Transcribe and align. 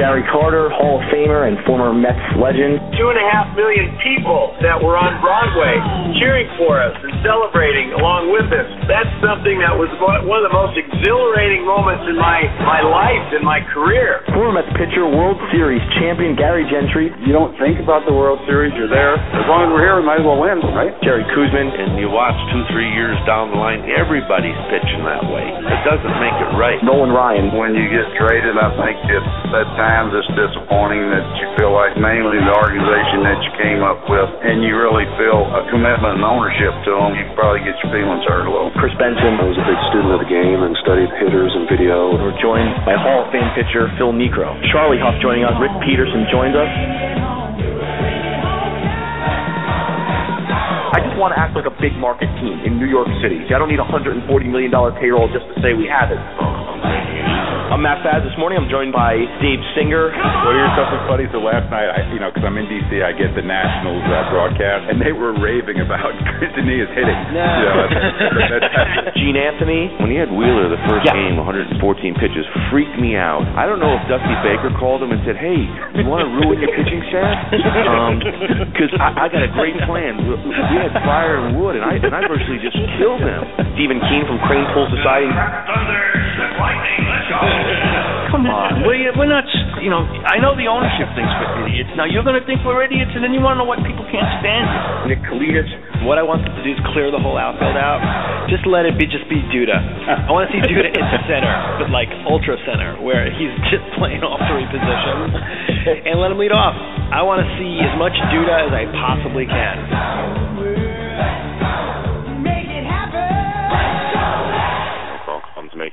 Gary 0.00 0.24
Carter, 0.32 0.72
Hall 0.72 0.96
of 0.96 1.04
Famer 1.12 1.44
and 1.44 1.60
former 1.68 1.92
Mets 1.92 2.24
legend. 2.40 2.80
Two 2.96 3.12
and 3.12 3.20
a 3.20 3.26
half 3.28 3.52
million 3.52 3.92
people 4.00 4.56
that 4.64 4.80
were 4.80 4.96
on 4.96 5.20
Broadway 5.20 5.76
cheering 6.16 6.48
for 6.56 6.80
us 6.80 6.96
and 7.04 7.20
celebrating 7.20 7.92
along 7.92 8.32
with 8.32 8.48
us. 8.48 8.64
That's 8.88 9.12
something 9.20 9.60
that 9.60 9.76
was 9.76 9.92
one 10.00 10.40
of 10.40 10.48
the 10.48 10.56
most 10.56 10.72
exhilarating 10.80 11.68
moments 11.68 12.08
in 12.08 12.16
my, 12.16 12.48
my 12.64 12.80
life, 12.80 13.28
in 13.36 13.44
my 13.44 13.60
career. 13.76 14.24
Former 14.32 14.64
Mets 14.64 14.72
pitcher, 14.80 15.04
World 15.04 15.36
Series 15.52 15.84
champion 16.00 16.32
Gary 16.32 16.64
Gentry. 16.72 17.12
You 17.20 17.36
don't 17.36 17.52
think 17.60 17.76
about 17.76 18.08
the 18.08 18.16
World 18.16 18.40
Series, 18.48 18.72
you're 18.80 18.88
there. 18.88 19.20
As 19.20 19.44
long 19.52 19.68
as 19.68 19.76
we're 19.76 19.84
here, 19.84 20.00
we 20.00 20.08
might 20.08 20.24
as 20.24 20.26
well 20.26 20.40
win, 20.40 20.64
right? 20.72 20.96
Jerry 21.04 21.28
Koosman. 21.36 21.76
And 21.76 22.00
you 22.00 22.08
watch 22.08 22.40
two, 22.56 22.64
three 22.72 22.88
years 22.88 23.20
down 23.28 23.52
the 23.52 23.60
line, 23.60 23.84
everybody's 23.92 24.56
pitching 24.72 25.04
that 25.04 25.28
way. 25.28 25.44
It 25.44 25.80
doesn't 25.84 26.16
make 26.24 26.36
it 26.40 26.56
right. 26.56 26.80
Nolan 26.80 27.12
Ryan. 27.12 27.52
When 27.52 27.76
you 27.76 27.84
get 27.92 28.08
traded, 28.16 28.56
I 28.56 28.72
think 28.80 28.96
it's 29.12 29.32
that 29.52 29.68
times 29.90 30.14
it's 30.14 30.30
disappointing 30.38 31.02
that 31.10 31.26
you 31.42 31.50
feel 31.58 31.74
like 31.74 31.98
mainly 31.98 32.38
the 32.38 32.54
organization 32.54 33.26
that 33.26 33.42
you 33.42 33.50
came 33.58 33.82
up 33.82 33.98
with 34.06 34.30
and 34.46 34.62
you 34.62 34.78
really 34.78 35.02
feel 35.18 35.42
a 35.50 35.66
commitment 35.66 36.22
and 36.22 36.22
ownership 36.22 36.70
to 36.86 36.94
them, 36.94 37.18
you 37.18 37.26
probably 37.34 37.58
get 37.66 37.74
your 37.82 37.90
feelings 37.90 38.22
hurt 38.22 38.46
a 38.46 38.50
little. 38.54 38.70
Kris 38.78 38.94
Benson. 38.94 39.42
I 39.42 39.50
was 39.50 39.58
a 39.58 39.66
big 39.66 39.80
student 39.90 40.14
of 40.14 40.22
the 40.22 40.30
game 40.30 40.62
and 40.62 40.78
studied 40.86 41.10
hitters 41.18 41.50
and 41.58 41.66
video. 41.66 42.14
We're 42.14 42.38
joined 42.38 42.70
by 42.86 42.94
Hall 43.02 43.26
of 43.26 43.34
Fame 43.34 43.50
pitcher 43.58 43.90
Phil 43.98 44.14
Niekro. 44.14 44.54
Charlie 44.70 45.02
Hough 45.02 45.18
joining 45.18 45.42
us. 45.42 45.58
Rick 45.58 45.74
Peterson 45.82 46.22
joins 46.30 46.54
us. 46.54 46.70
I 50.94 51.02
just 51.02 51.18
want 51.18 51.34
to 51.34 51.38
act 51.42 51.58
like 51.58 51.66
a 51.66 51.74
big 51.82 51.98
market 51.98 52.30
team 52.38 52.62
in 52.62 52.78
New 52.78 52.86
York 52.86 53.10
City. 53.18 53.42
I 53.50 53.58
don't 53.58 53.66
need 53.66 53.82
a 53.82 53.88
$140 53.90 54.22
million 54.46 54.70
payroll 55.02 55.26
just 55.34 55.50
to 55.50 55.54
say 55.58 55.74
we 55.74 55.90
have 55.90 56.14
it. 56.14 56.22
I'm 57.70 57.86
Matt 57.86 58.02
Faz. 58.02 58.26
This 58.26 58.34
morning 58.34 58.58
I'm 58.58 58.66
joined 58.66 58.90
by 58.90 59.14
Dave 59.38 59.62
Singer. 59.78 60.10
What 60.10 60.50
are 60.50 60.58
your 60.58 60.74
toughest 60.74 61.06
buddies? 61.06 61.30
So 61.30 61.38
last 61.38 61.70
night, 61.70 61.86
I, 61.86 62.02
you 62.10 62.18
know, 62.18 62.26
because 62.34 62.42
I'm 62.42 62.58
in 62.58 62.66
D.C., 62.66 62.98
I 62.98 63.14
get 63.14 63.30
the 63.38 63.46
Nationals 63.46 64.02
uh, 64.10 64.26
broadcast, 64.34 64.90
and 64.90 64.98
they 64.98 65.14
were 65.14 65.30
raving 65.38 65.78
about 65.78 66.10
Quintanillas 66.42 66.90
hitting. 66.98 67.18
No. 67.30 67.46
You 67.46 67.66
know, 67.70 67.86
that, 67.86 68.62
that, 68.74 69.14
Gene 69.14 69.38
Anthony. 69.38 69.86
When 70.02 70.10
he 70.10 70.18
had 70.18 70.34
Wheeler 70.34 70.66
the 70.66 70.82
first 70.90 71.06
Yeah. 71.06 71.14
game, 71.14 71.38
114 71.38 71.78
pitches, 72.18 72.42
freaked 72.74 72.98
me 72.98 73.14
out. 73.14 73.46
I 73.54 73.70
don't 73.70 73.78
know 73.78 73.94
if 73.94 74.02
Dusty 74.10 74.34
Baker 74.42 74.74
called 74.74 75.06
him 75.06 75.14
and 75.14 75.22
said, 75.22 75.38
"Hey, 75.38 75.62
you 75.94 76.02
want 76.10 76.26
to 76.26 76.30
ruin 76.42 76.58
your 76.58 76.74
pitching 76.74 77.06
staff?" 77.06 77.54
Because 77.54 78.90
I, 78.98 79.14
I 79.14 79.26
got 79.30 79.46
a 79.46 79.50
great 79.54 79.78
plan. 79.86 80.18
We, 80.26 80.34
we 80.42 80.74
had 80.74 80.90
fire 81.06 81.38
and 81.38 81.54
Wood, 81.54 81.78
and 81.78 81.86
I 81.86 82.02
and 82.02 82.10
I 82.18 82.26
virtually 82.26 82.58
just 82.58 82.74
killed 82.98 83.22
them. 83.22 83.46
Stephen 83.78 84.02
Keen 84.10 84.26
from 84.26 84.42
Crane 84.50 84.66
Pool 84.74 84.90
Society. 84.90 85.30
Come 88.30 88.46
on, 88.46 88.86
we're, 88.86 89.10
we're 89.18 89.26
not, 89.26 89.44
you 89.82 89.90
know, 89.90 90.06
I 90.06 90.38
know 90.38 90.54
the 90.54 90.70
ownership 90.70 91.10
thinks 91.18 91.30
we're 91.42 91.66
idiots. 91.66 91.90
Now 91.98 92.06
you're 92.06 92.22
going 92.22 92.38
to 92.38 92.46
think 92.46 92.62
we're 92.62 92.82
idiots, 92.86 93.10
and 93.14 93.26
then 93.26 93.34
you 93.34 93.42
want 93.42 93.58
to 93.58 93.66
know 93.66 93.68
what 93.68 93.82
people 93.82 94.06
can't 94.08 94.28
stand. 94.38 94.66
Nick 95.10 95.20
Kalidas. 95.26 95.66
What 96.06 96.16
I 96.16 96.24
want 96.24 96.46
them 96.46 96.54
to 96.56 96.62
do 96.64 96.72
is 96.72 96.80
clear 96.94 97.12
the 97.12 97.20
whole 97.20 97.36
outfield 97.36 97.76
out. 97.76 98.00
Just 98.48 98.64
let 98.64 98.88
it 98.88 98.96
be, 98.96 99.04
just 99.04 99.28
be 99.28 99.42
Duda. 99.52 99.76
I 99.76 100.30
want 100.32 100.48
to 100.48 100.50
see 100.54 100.62
Duda 100.64 100.88
in 100.88 101.04
center, 101.28 101.52
but 101.76 101.92
like 101.92 102.08
ultra 102.24 102.56
center, 102.64 102.96
where 103.02 103.28
he's 103.28 103.52
just 103.68 103.84
playing 104.00 104.24
all 104.24 104.38
three 104.48 104.64
positions, 104.70 105.34
and 106.06 106.16
let 106.22 106.32
him 106.32 106.38
lead 106.40 106.54
off. 106.54 106.72
I 107.12 107.20
want 107.26 107.44
to 107.44 107.48
see 107.58 107.82
as 107.82 107.92
much 107.98 108.14
Duda 108.32 108.70
as 108.70 108.72
I 108.72 108.88
possibly 108.94 109.44
can. 109.44 109.76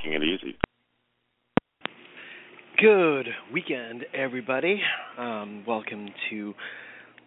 Making 0.07 0.21
it 0.21 0.41
easy. 0.41 0.57
Good 2.81 3.27
weekend, 3.51 4.05
everybody. 4.13 4.79
Um, 5.17 5.65
welcome 5.67 6.07
to 6.29 6.53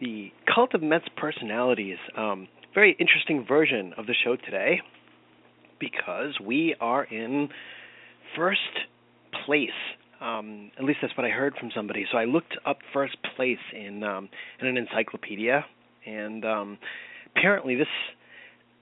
the 0.00 0.30
Kult 0.48 0.72
of 0.72 0.82
Mets 0.82 1.04
Personalities. 1.14 1.98
Um, 2.16 2.48
very 2.72 2.96
interesting 2.98 3.44
version 3.46 3.92
of 3.98 4.06
the 4.06 4.14
show 4.24 4.36
today 4.36 4.80
because 5.78 6.40
we 6.42 6.74
are 6.80 7.04
in 7.04 7.50
first 8.34 8.60
place. 9.44 9.68
Um, 10.22 10.70
at 10.78 10.84
least 10.84 11.00
that's 11.02 11.14
what 11.18 11.26
I 11.26 11.30
heard 11.30 11.56
from 11.60 11.70
somebody. 11.76 12.06
So 12.10 12.16
I 12.16 12.24
looked 12.24 12.56
up 12.64 12.78
first 12.94 13.16
place 13.36 13.58
in 13.74 14.02
um, 14.04 14.30
in 14.58 14.66
an 14.68 14.78
encyclopedia, 14.78 15.66
and 16.06 16.46
um, 16.46 16.78
apparently 17.36 17.74
this 17.74 17.88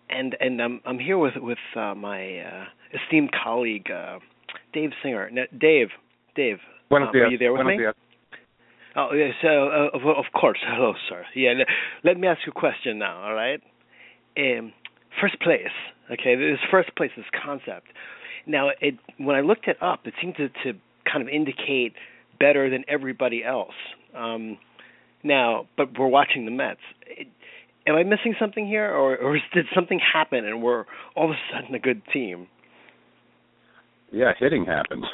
and 0.08 0.36
and 0.38 0.62
I'm 0.62 0.80
I'm 0.86 1.00
here 1.00 1.18
with 1.18 1.34
with 1.36 1.58
uh, 1.74 1.96
my 1.96 2.38
uh, 2.38 2.64
esteemed 2.94 3.30
colleague 3.32 3.90
uh, 3.90 4.18
Dave 4.72 4.90
Singer. 5.02 5.30
Now, 5.30 5.44
Dave, 5.58 5.88
Dave, 6.34 6.58
Buenos 6.88 7.08
um, 7.08 7.12
dias. 7.12 7.26
are 7.26 7.30
you 7.30 7.38
there 7.38 7.52
with 7.52 7.62
Buenos 7.62 7.78
me? 7.78 7.86
Oh, 8.96 9.12
yeah, 9.14 9.30
so 9.42 9.68
uh, 9.68 9.96
of, 9.96 10.02
of 10.06 10.24
course. 10.32 10.58
Hello, 10.66 10.94
sir. 11.08 11.24
Yeah, 11.34 11.52
let 12.04 12.18
me 12.18 12.26
ask 12.26 12.40
you 12.46 12.52
a 12.54 12.58
question 12.58 12.98
now. 12.98 13.22
All 13.22 13.34
right. 13.34 13.60
Um, 14.36 14.72
first 15.20 15.40
place. 15.40 15.74
Okay, 16.10 16.36
this 16.36 16.58
first 16.70 16.94
place, 16.96 17.10
this 17.16 17.26
concept. 17.44 17.86
Now, 18.46 18.70
it 18.80 18.94
when 19.18 19.36
I 19.36 19.40
looked 19.42 19.68
it 19.68 19.76
up, 19.82 20.00
it 20.06 20.14
seemed 20.20 20.36
to, 20.36 20.48
to 20.48 20.78
kind 21.10 21.22
of 21.22 21.28
indicate 21.28 21.92
better 22.40 22.70
than 22.70 22.84
everybody 22.88 23.44
else. 23.44 23.74
Um, 24.16 24.58
now, 25.22 25.66
but 25.76 25.98
we're 25.98 26.08
watching 26.08 26.44
the 26.44 26.50
Mets. 26.50 26.80
It, 27.06 27.28
am 27.86 27.96
I 27.96 28.04
missing 28.04 28.34
something 28.38 28.66
here, 28.66 28.90
or, 28.90 29.16
or 29.16 29.34
did 29.54 29.66
something 29.74 30.00
happen 30.00 30.44
and 30.44 30.62
we're 30.62 30.84
all 31.14 31.26
of 31.26 31.30
a 31.30 31.52
sudden 31.52 31.74
a 31.74 31.78
good 31.78 32.02
team? 32.12 32.46
Yeah, 34.10 34.32
hitting 34.38 34.64
happened. 34.64 35.04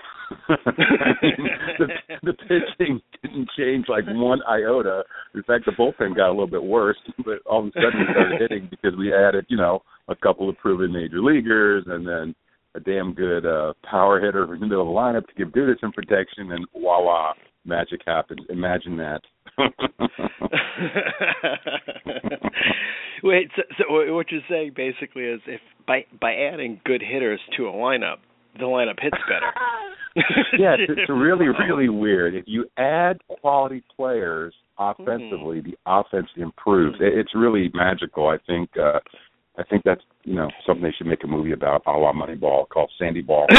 Mean, 0.48 1.48
the, 1.78 1.86
the 2.22 2.32
pitching 2.32 3.00
didn't 3.22 3.48
change 3.58 3.86
like 3.88 4.04
one 4.06 4.40
iota. 4.48 5.02
In 5.34 5.42
fact, 5.42 5.66
the 5.66 5.72
bullpen 5.72 6.16
got 6.16 6.28
a 6.28 6.30
little 6.30 6.46
bit 6.46 6.62
worse, 6.62 6.96
but 7.24 7.40
all 7.46 7.60
of 7.60 7.66
a 7.66 7.70
sudden 7.74 8.00
we 8.00 8.06
started 8.12 8.40
hitting 8.40 8.68
because 8.70 8.96
we 8.98 9.12
added, 9.12 9.46
you 9.48 9.56
know, 9.56 9.82
a 10.08 10.16
couple 10.16 10.48
of 10.48 10.56
proven 10.58 10.92
major 10.92 11.20
leaguers 11.20 11.84
and 11.86 12.06
then 12.06 12.34
a 12.76 12.80
damn 12.80 13.14
good 13.14 13.46
uh 13.46 13.72
power 13.88 14.20
hitter 14.20 14.52
in 14.52 14.60
the 14.60 14.66
middle 14.66 14.82
of 14.82 14.88
the 14.88 14.92
lineup 14.92 15.26
to 15.28 15.34
give 15.36 15.48
Duda 15.52 15.78
some 15.80 15.92
protection, 15.92 16.50
and 16.52 16.66
voila, 16.72 17.32
magic 17.64 18.00
happens. 18.06 18.40
Imagine 18.50 18.96
that. 18.96 19.20
Wait, 23.22 23.48
so, 23.56 23.62
so 23.78 23.84
what 24.12 24.30
you're 24.30 24.40
saying 24.48 24.72
basically 24.74 25.24
is 25.24 25.40
if 25.46 25.60
by 25.86 26.04
by 26.20 26.34
adding 26.34 26.80
good 26.84 27.00
hitters 27.02 27.40
to 27.56 27.68
a 27.68 27.72
lineup, 27.72 28.16
the 28.58 28.64
lineup 28.64 29.00
hits 29.00 29.16
better. 29.28 29.52
yes, 30.58 30.78
it's 30.88 31.08
really, 31.08 31.46
really 31.68 31.88
weird. 31.88 32.34
If 32.34 32.44
you 32.46 32.66
add 32.76 33.18
quality 33.40 33.82
players 33.96 34.54
offensively, 34.78 35.60
the 35.60 35.76
offense 35.86 36.28
improves. 36.36 36.96
It, 37.00 37.18
it's 37.18 37.34
really 37.34 37.70
magical. 37.74 38.28
I 38.28 38.38
think. 38.46 38.70
uh 38.76 39.00
I 39.56 39.62
think 39.62 39.82
that's 39.84 40.00
you 40.24 40.34
know 40.34 40.50
something 40.66 40.82
they 40.82 40.92
should 40.98 41.06
make 41.06 41.22
a 41.22 41.28
movie 41.28 41.52
about, 41.52 41.82
a 41.86 41.90
la 41.92 42.12
Moneyball, 42.12 42.68
called 42.68 42.90
Sandy 42.98 43.22
Ball. 43.22 43.46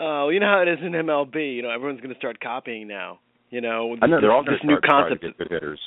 Oh, 0.00 0.28
you 0.28 0.40
know 0.40 0.46
how 0.46 0.62
it 0.62 0.68
is 0.68 0.78
in 0.80 0.92
MLB. 0.92 1.56
You 1.56 1.62
know, 1.62 1.70
everyone's 1.70 2.00
going 2.00 2.14
to 2.14 2.18
start 2.18 2.40
copying 2.40 2.86
now. 2.86 3.18
You 3.50 3.60
know, 3.60 3.96
I 4.00 4.06
know 4.06 4.20
they're 4.20 4.32
all 4.32 4.44
this 4.44 4.60
new 4.62 4.76
concept. 4.76 4.88
trying 4.88 5.10
to 5.10 5.26
get 5.26 5.38
good 5.38 5.50
hitters. 5.50 5.80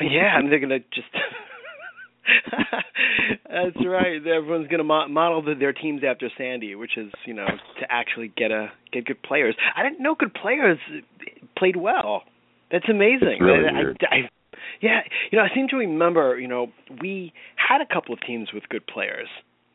Yeah, 0.00 0.38
and 0.38 0.50
they're 0.50 0.58
going 0.58 0.70
to 0.70 0.80
just. 0.80 1.08
That's 3.50 3.76
right. 3.86 4.24
Everyone's 4.26 4.68
going 4.68 4.78
to 4.78 4.84
mo- 4.84 5.08
model 5.08 5.42
the, 5.42 5.54
their 5.54 5.72
teams 5.72 6.02
after 6.08 6.30
Sandy, 6.38 6.74
which 6.74 6.96
is 6.96 7.10
you 7.26 7.34
know 7.34 7.46
to 7.46 7.86
actually 7.90 8.32
get 8.36 8.50
a 8.50 8.70
get 8.92 9.04
good 9.04 9.22
players. 9.22 9.54
I 9.76 9.82
didn't 9.82 10.00
know 10.02 10.14
good 10.18 10.34
players 10.34 10.78
played 11.56 11.76
well. 11.76 12.22
That's 12.70 12.88
amazing. 12.88 13.38
It's 13.38 13.42
really 13.42 13.68
I, 13.68 13.72
weird. 13.72 13.98
I, 14.10 14.14
I, 14.14 14.18
yeah, 14.80 15.00
you 15.30 15.38
know, 15.38 15.44
I 15.44 15.54
seem 15.54 15.68
to 15.68 15.76
remember, 15.76 16.38
you 16.38 16.48
know, 16.48 16.68
we 17.00 17.32
had 17.56 17.80
a 17.80 17.92
couple 17.92 18.14
of 18.14 18.20
teams 18.20 18.48
with 18.52 18.68
good 18.68 18.86
players 18.86 19.28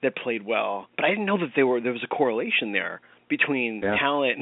that 0.04 0.16
played 0.16 0.46
well, 0.46 0.88
but 0.96 1.06
I 1.06 1.10
didn't 1.10 1.26
know 1.26 1.38
that 1.38 1.52
there 1.56 1.68
were 1.68 1.82
there 1.82 1.92
was 1.94 2.04
a 2.04 2.08
correlation 2.08 2.72
there 2.72 3.02
between 3.30 3.82
Yeah. 3.84 3.98
talent 3.98 4.40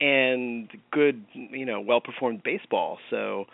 and 0.00 0.68
good, 0.92 1.24
you 1.34 1.66
know, 1.66 1.80
well 1.80 2.00
performed 2.00 2.42
baseball. 2.42 2.98
So 3.10 3.46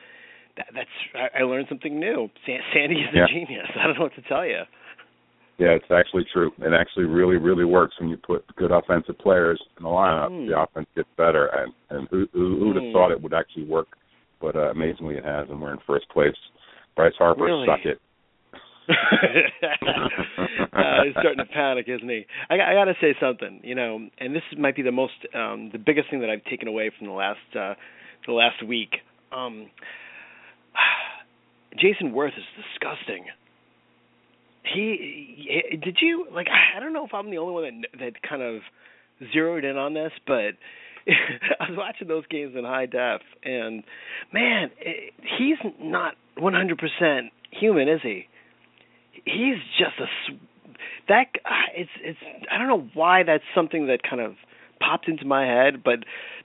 that, 0.56 0.66
that's 0.74 0.88
I, 1.14 1.40
I 1.40 1.42
learned 1.42 1.66
something 1.68 1.98
new. 1.98 2.28
San, 2.44 2.58
Sandy 2.72 2.96
is 2.96 3.08
a 3.12 3.16
Yeah. 3.18 3.26
genius. 3.28 3.66
I 3.80 3.86
don't 3.86 3.96
know 3.96 4.02
what 4.04 4.14
to 4.16 4.22
tell 4.22 4.46
you. 4.46 4.60
Yeah, 5.58 5.68
it's 5.68 5.90
actually 5.90 6.26
true. 6.32 6.52
It 6.58 6.72
actually 6.78 7.06
really, 7.06 7.36
really 7.36 7.64
works 7.64 7.94
when 7.98 8.10
you 8.10 8.18
put 8.18 8.44
good 8.56 8.70
offensive 8.72 9.18
players 9.18 9.60
in 9.78 9.84
the 9.84 9.88
lineup. 9.88 10.28
Hmm. 10.28 10.46
The 10.46 10.60
offense 10.60 10.86
gets 10.94 11.08
better, 11.16 11.46
and 11.46 11.72
and 11.90 12.08
who 12.10 12.26
who 12.32 12.58
who'd 12.58 12.76
have 12.76 12.84
Hmm. 12.84 12.92
thought 12.92 13.10
it 13.10 13.22
would 13.22 13.34
actually 13.34 13.64
work? 13.64 13.88
But 14.40 14.54
uh, 14.54 14.70
amazingly, 14.70 15.16
it 15.16 15.24
has, 15.24 15.48
and 15.48 15.60
we're 15.60 15.72
in 15.72 15.78
first 15.86 16.08
place. 16.10 16.34
Bryce 16.94 17.14
Harper, 17.18 17.44
Really? 17.44 17.66
suck 17.66 17.84
it. 17.86 17.98
uh, 18.88 18.94
he's 21.04 21.12
starting 21.18 21.38
to 21.38 21.44
panic, 21.52 21.86
isn't 21.88 22.08
he? 22.08 22.24
I, 22.48 22.54
I 22.54 22.74
got 22.74 22.84
to 22.84 22.94
say 23.00 23.14
something, 23.20 23.60
you 23.64 23.74
know, 23.74 24.08
and 24.18 24.34
this 24.34 24.42
might 24.56 24.76
be 24.76 24.82
the 24.82 24.92
most, 24.92 25.14
um, 25.34 25.70
the 25.72 25.78
biggest 25.78 26.08
thing 26.10 26.20
that 26.20 26.30
I've 26.30 26.44
taken 26.44 26.68
away 26.68 26.90
from 26.96 27.08
the 27.08 27.12
last, 27.12 27.38
uh, 27.58 27.74
the 28.26 28.32
last 28.32 28.64
week. 28.66 28.90
Um, 29.32 29.68
Jayson 31.78 32.12
Werth 32.12 32.36
is 32.36 32.44
disgusting. 32.56 33.26
He, 34.64 35.36
he 35.70 35.76
did 35.76 35.98
you 36.00 36.26
like? 36.34 36.48
I 36.48 36.80
don't 36.80 36.92
know 36.92 37.06
if 37.06 37.14
I'm 37.14 37.30
the 37.30 37.38
only 37.38 37.52
one 37.54 37.82
that 37.92 37.98
that 38.00 38.22
kind 38.28 38.42
of 38.42 38.62
zeroed 39.32 39.64
in 39.64 39.76
on 39.76 39.94
this, 39.94 40.12
but 40.26 40.54
I 41.08 41.68
was 41.70 41.76
watching 41.78 42.08
those 42.08 42.26
games 42.28 42.54
in 42.56 42.64
high 42.64 42.86
def, 42.86 43.20
and 43.44 43.84
man, 44.32 44.70
it, 44.80 45.14
he's 45.38 45.58
not 45.80 46.14
100% 46.38 47.30
human, 47.52 47.88
is 47.88 48.00
he? 48.02 48.26
He's 49.24 49.56
just 49.78 49.98
a 50.00 50.06
that. 51.08 51.26
uh, 51.44 51.50
It's 51.74 51.90
it's. 52.02 52.18
I 52.50 52.58
don't 52.58 52.68
know 52.68 52.88
why 52.94 53.22
that's 53.22 53.44
something 53.54 53.86
that 53.86 54.02
kind 54.02 54.20
of 54.20 54.34
popped 54.80 55.08
into 55.08 55.24
my 55.24 55.46
head, 55.46 55.82
but 55.84 56.00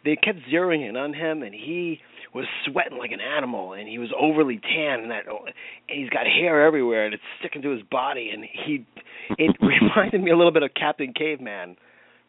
they 0.05 0.15
kept 0.15 0.39
zeroing 0.51 0.87
in 0.87 0.95
on 0.95 1.13
him, 1.13 1.43
and 1.43 1.53
he 1.53 1.99
was 2.33 2.45
sweating 2.65 2.97
like 2.97 3.11
an 3.11 3.19
animal, 3.21 3.73
and 3.73 3.87
he 3.87 3.97
was 3.97 4.09
overly 4.19 4.59
tan, 4.63 5.01
and 5.01 5.11
that, 5.11 5.25
and 5.27 5.53
he's 5.87 6.09
got 6.09 6.25
hair 6.25 6.65
everywhere, 6.65 7.05
and 7.05 7.13
it's 7.13 7.23
sticking 7.39 7.61
to 7.63 7.69
his 7.71 7.81
body, 7.91 8.29
and 8.33 8.43
he. 8.65 8.85
It 9.37 9.55
reminded 9.61 10.21
me 10.23 10.31
a 10.31 10.37
little 10.37 10.51
bit 10.51 10.63
of 10.63 10.71
Captain 10.73 11.13
Caveman 11.13 11.75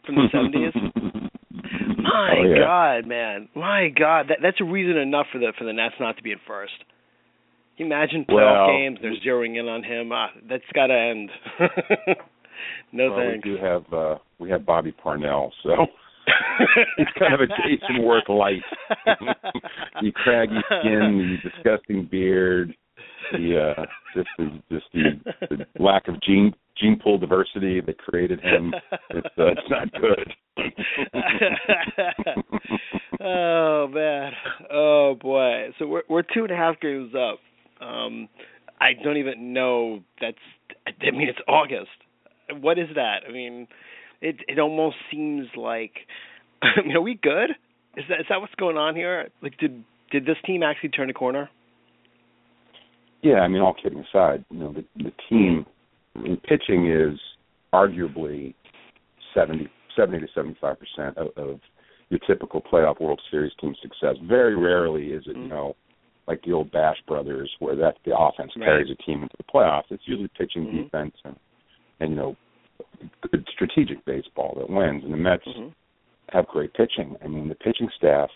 from 0.04 0.16
the 0.16 0.28
seventies. 0.32 0.72
My 2.02 2.34
Oh, 2.38 2.43
yeah. 2.44 2.58
God, 2.58 3.06
man! 3.06 3.49
My 3.54 3.88
God, 3.88 4.26
that 4.28 4.38
that's 4.43 4.60
a 4.60 4.64
reason 4.64 4.96
enough 4.96 5.26
for 5.32 5.38
the 5.38 5.52
for 5.56 5.64
the 5.64 5.72
Nets 5.72 5.94
not 6.00 6.16
to 6.16 6.22
be 6.22 6.32
in 6.32 6.38
first. 6.46 6.72
Can 7.76 7.87
you 7.87 7.93
imagine 7.93 8.25
playoff 8.28 8.66
Well, 8.69 8.76
games? 8.76 8.98
They're 9.00 9.14
zeroing 9.25 9.58
in 9.58 9.69
on 9.69 9.82
him. 9.82 10.10
Ah, 10.12 10.28
that's 10.48 10.64
got 10.75 10.88
to 10.88 10.94
end. 10.94 11.31
no 12.93 13.10
well, 13.10 13.19
thanks. 13.19 13.46
we 13.46 13.52
do 13.52 13.56
have 13.62 13.93
uh, 13.93 14.19
we 14.38 14.50
have 14.50 14.66
Bobby 14.66 14.93
Parnell, 14.93 15.52
so 15.62 15.87
he's 16.96 17.06
kind 17.19 17.34
of 17.34 17.40
a 17.40 17.46
Jayson 17.46 18.02
Werth 18.02 18.28
light. 18.28 18.62
the 20.00 20.12
craggy 20.14 20.60
skin, 20.66 21.38
the 21.42 21.50
disgusting 21.50 22.04
beard, 22.10 22.74
the 23.32 23.74
uh, 23.76 23.84
just 24.14 24.28
the 24.38 24.62
just 24.70 24.86
the, 24.92 25.20
the 25.50 25.66
lack 25.82 26.06
of 26.08 26.20
gene 26.22 26.54
gene 26.78 26.98
pool 27.02 27.19
diversity 27.19 27.80
that 27.80 27.98
created 27.98 28.40
him. 28.40 28.72
It's 29.10 29.26
uh, 29.38 29.46
it's 29.46 29.69
not 29.69 29.90
good. 29.92 30.32
oh 33.20 33.88
man. 33.88 34.32
Oh 34.70 35.16
boy. 35.20 35.70
So 35.78 35.86
we're 35.86 36.02
we're 36.08 36.22
two 36.22 36.44
and 36.44 36.50
a 36.50 36.56
half 36.56 36.80
games 36.80 37.12
up. 37.14 37.38
Um 37.84 38.28
I 38.80 38.92
don't 39.02 39.16
even 39.16 39.52
know 39.52 40.02
that's 40.20 40.38
I 40.86 41.10
mean 41.10 41.28
it's 41.28 41.40
August. 41.48 41.90
What 42.60 42.78
is 42.78 42.88
that? 42.94 43.22
I 43.28 43.32
mean 43.32 43.66
it 44.22 44.36
it 44.48 44.58
almost 44.58 44.96
seems 45.10 45.48
like 45.56 45.92
I 46.62 46.80
mean 46.82 46.96
are 46.96 47.00
we 47.02 47.14
good? 47.20 47.50
Is 47.96 48.04
that 48.08 48.20
is 48.20 48.26
that 48.30 48.40
what's 48.40 48.54
going 48.54 48.76
on 48.78 48.96
here? 48.96 49.28
Like 49.42 49.58
did 49.58 49.84
did 50.10 50.24
this 50.24 50.36
team 50.46 50.62
actually 50.62 50.90
turn 50.90 51.10
a 51.10 51.14
corner? 51.14 51.50
Yeah, 53.22 53.40
I 53.40 53.48
mean, 53.48 53.62
all 53.62 53.74
kidding 53.80 54.00
aside, 54.00 54.44
you 54.50 54.58
know, 54.58 54.72
the, 54.72 54.84
the 54.96 55.12
team 55.28 55.64
I 56.16 56.19
mean, 56.20 56.36
pitching 56.38 56.90
is 56.90 57.19
arguably 57.72 58.54
70, 59.32 59.69
70 59.96 60.20
to 60.20 60.32
seventy 60.34 60.56
five 60.60 60.76
percent 60.78 61.16
of, 61.19 61.60
your 62.10 62.20
typical 62.26 62.60
playoff 62.60 63.00
World 63.00 63.22
Series 63.30 63.52
team 63.58 63.74
success. 63.80 64.16
Very 64.28 64.54
rarely 64.54 65.12
is 65.12 65.22
it, 65.26 65.34
you 65.34 65.48
know, 65.48 65.74
like 66.28 66.42
the 66.44 66.52
old 66.52 66.70
Bash 66.70 66.98
Brothers, 67.08 67.50
where 67.58 67.74
that 67.76 67.96
the 68.04 68.14
offense 68.14 68.52
Right. 68.54 68.66
carries 68.66 68.90
a 68.90 69.02
team 69.02 69.22
into 69.22 69.34
the 69.38 69.44
playoffs. 69.44 69.84
It's 69.88 70.06
usually 70.06 70.28
pitching, 70.36 70.66
Mhm. 70.66 70.84
defense, 70.84 71.16
and 71.24 71.36
and 72.00 72.10
you 72.10 72.16
know, 72.16 72.36
strategic 73.52 74.05
baseball 74.05 74.55
that 74.58 74.70
wins. 74.70 75.05
And 75.05 75.12
the 75.12 75.17
Mets 75.17 75.46
mm-hmm. 75.46 75.69
have 76.29 76.46
great 76.46 76.73
pitching. 76.75 77.17
I 77.25 77.29
mean, 77.29 77.49
the 77.49 77.55
pitching 77.55 77.88
staff. 77.96 78.29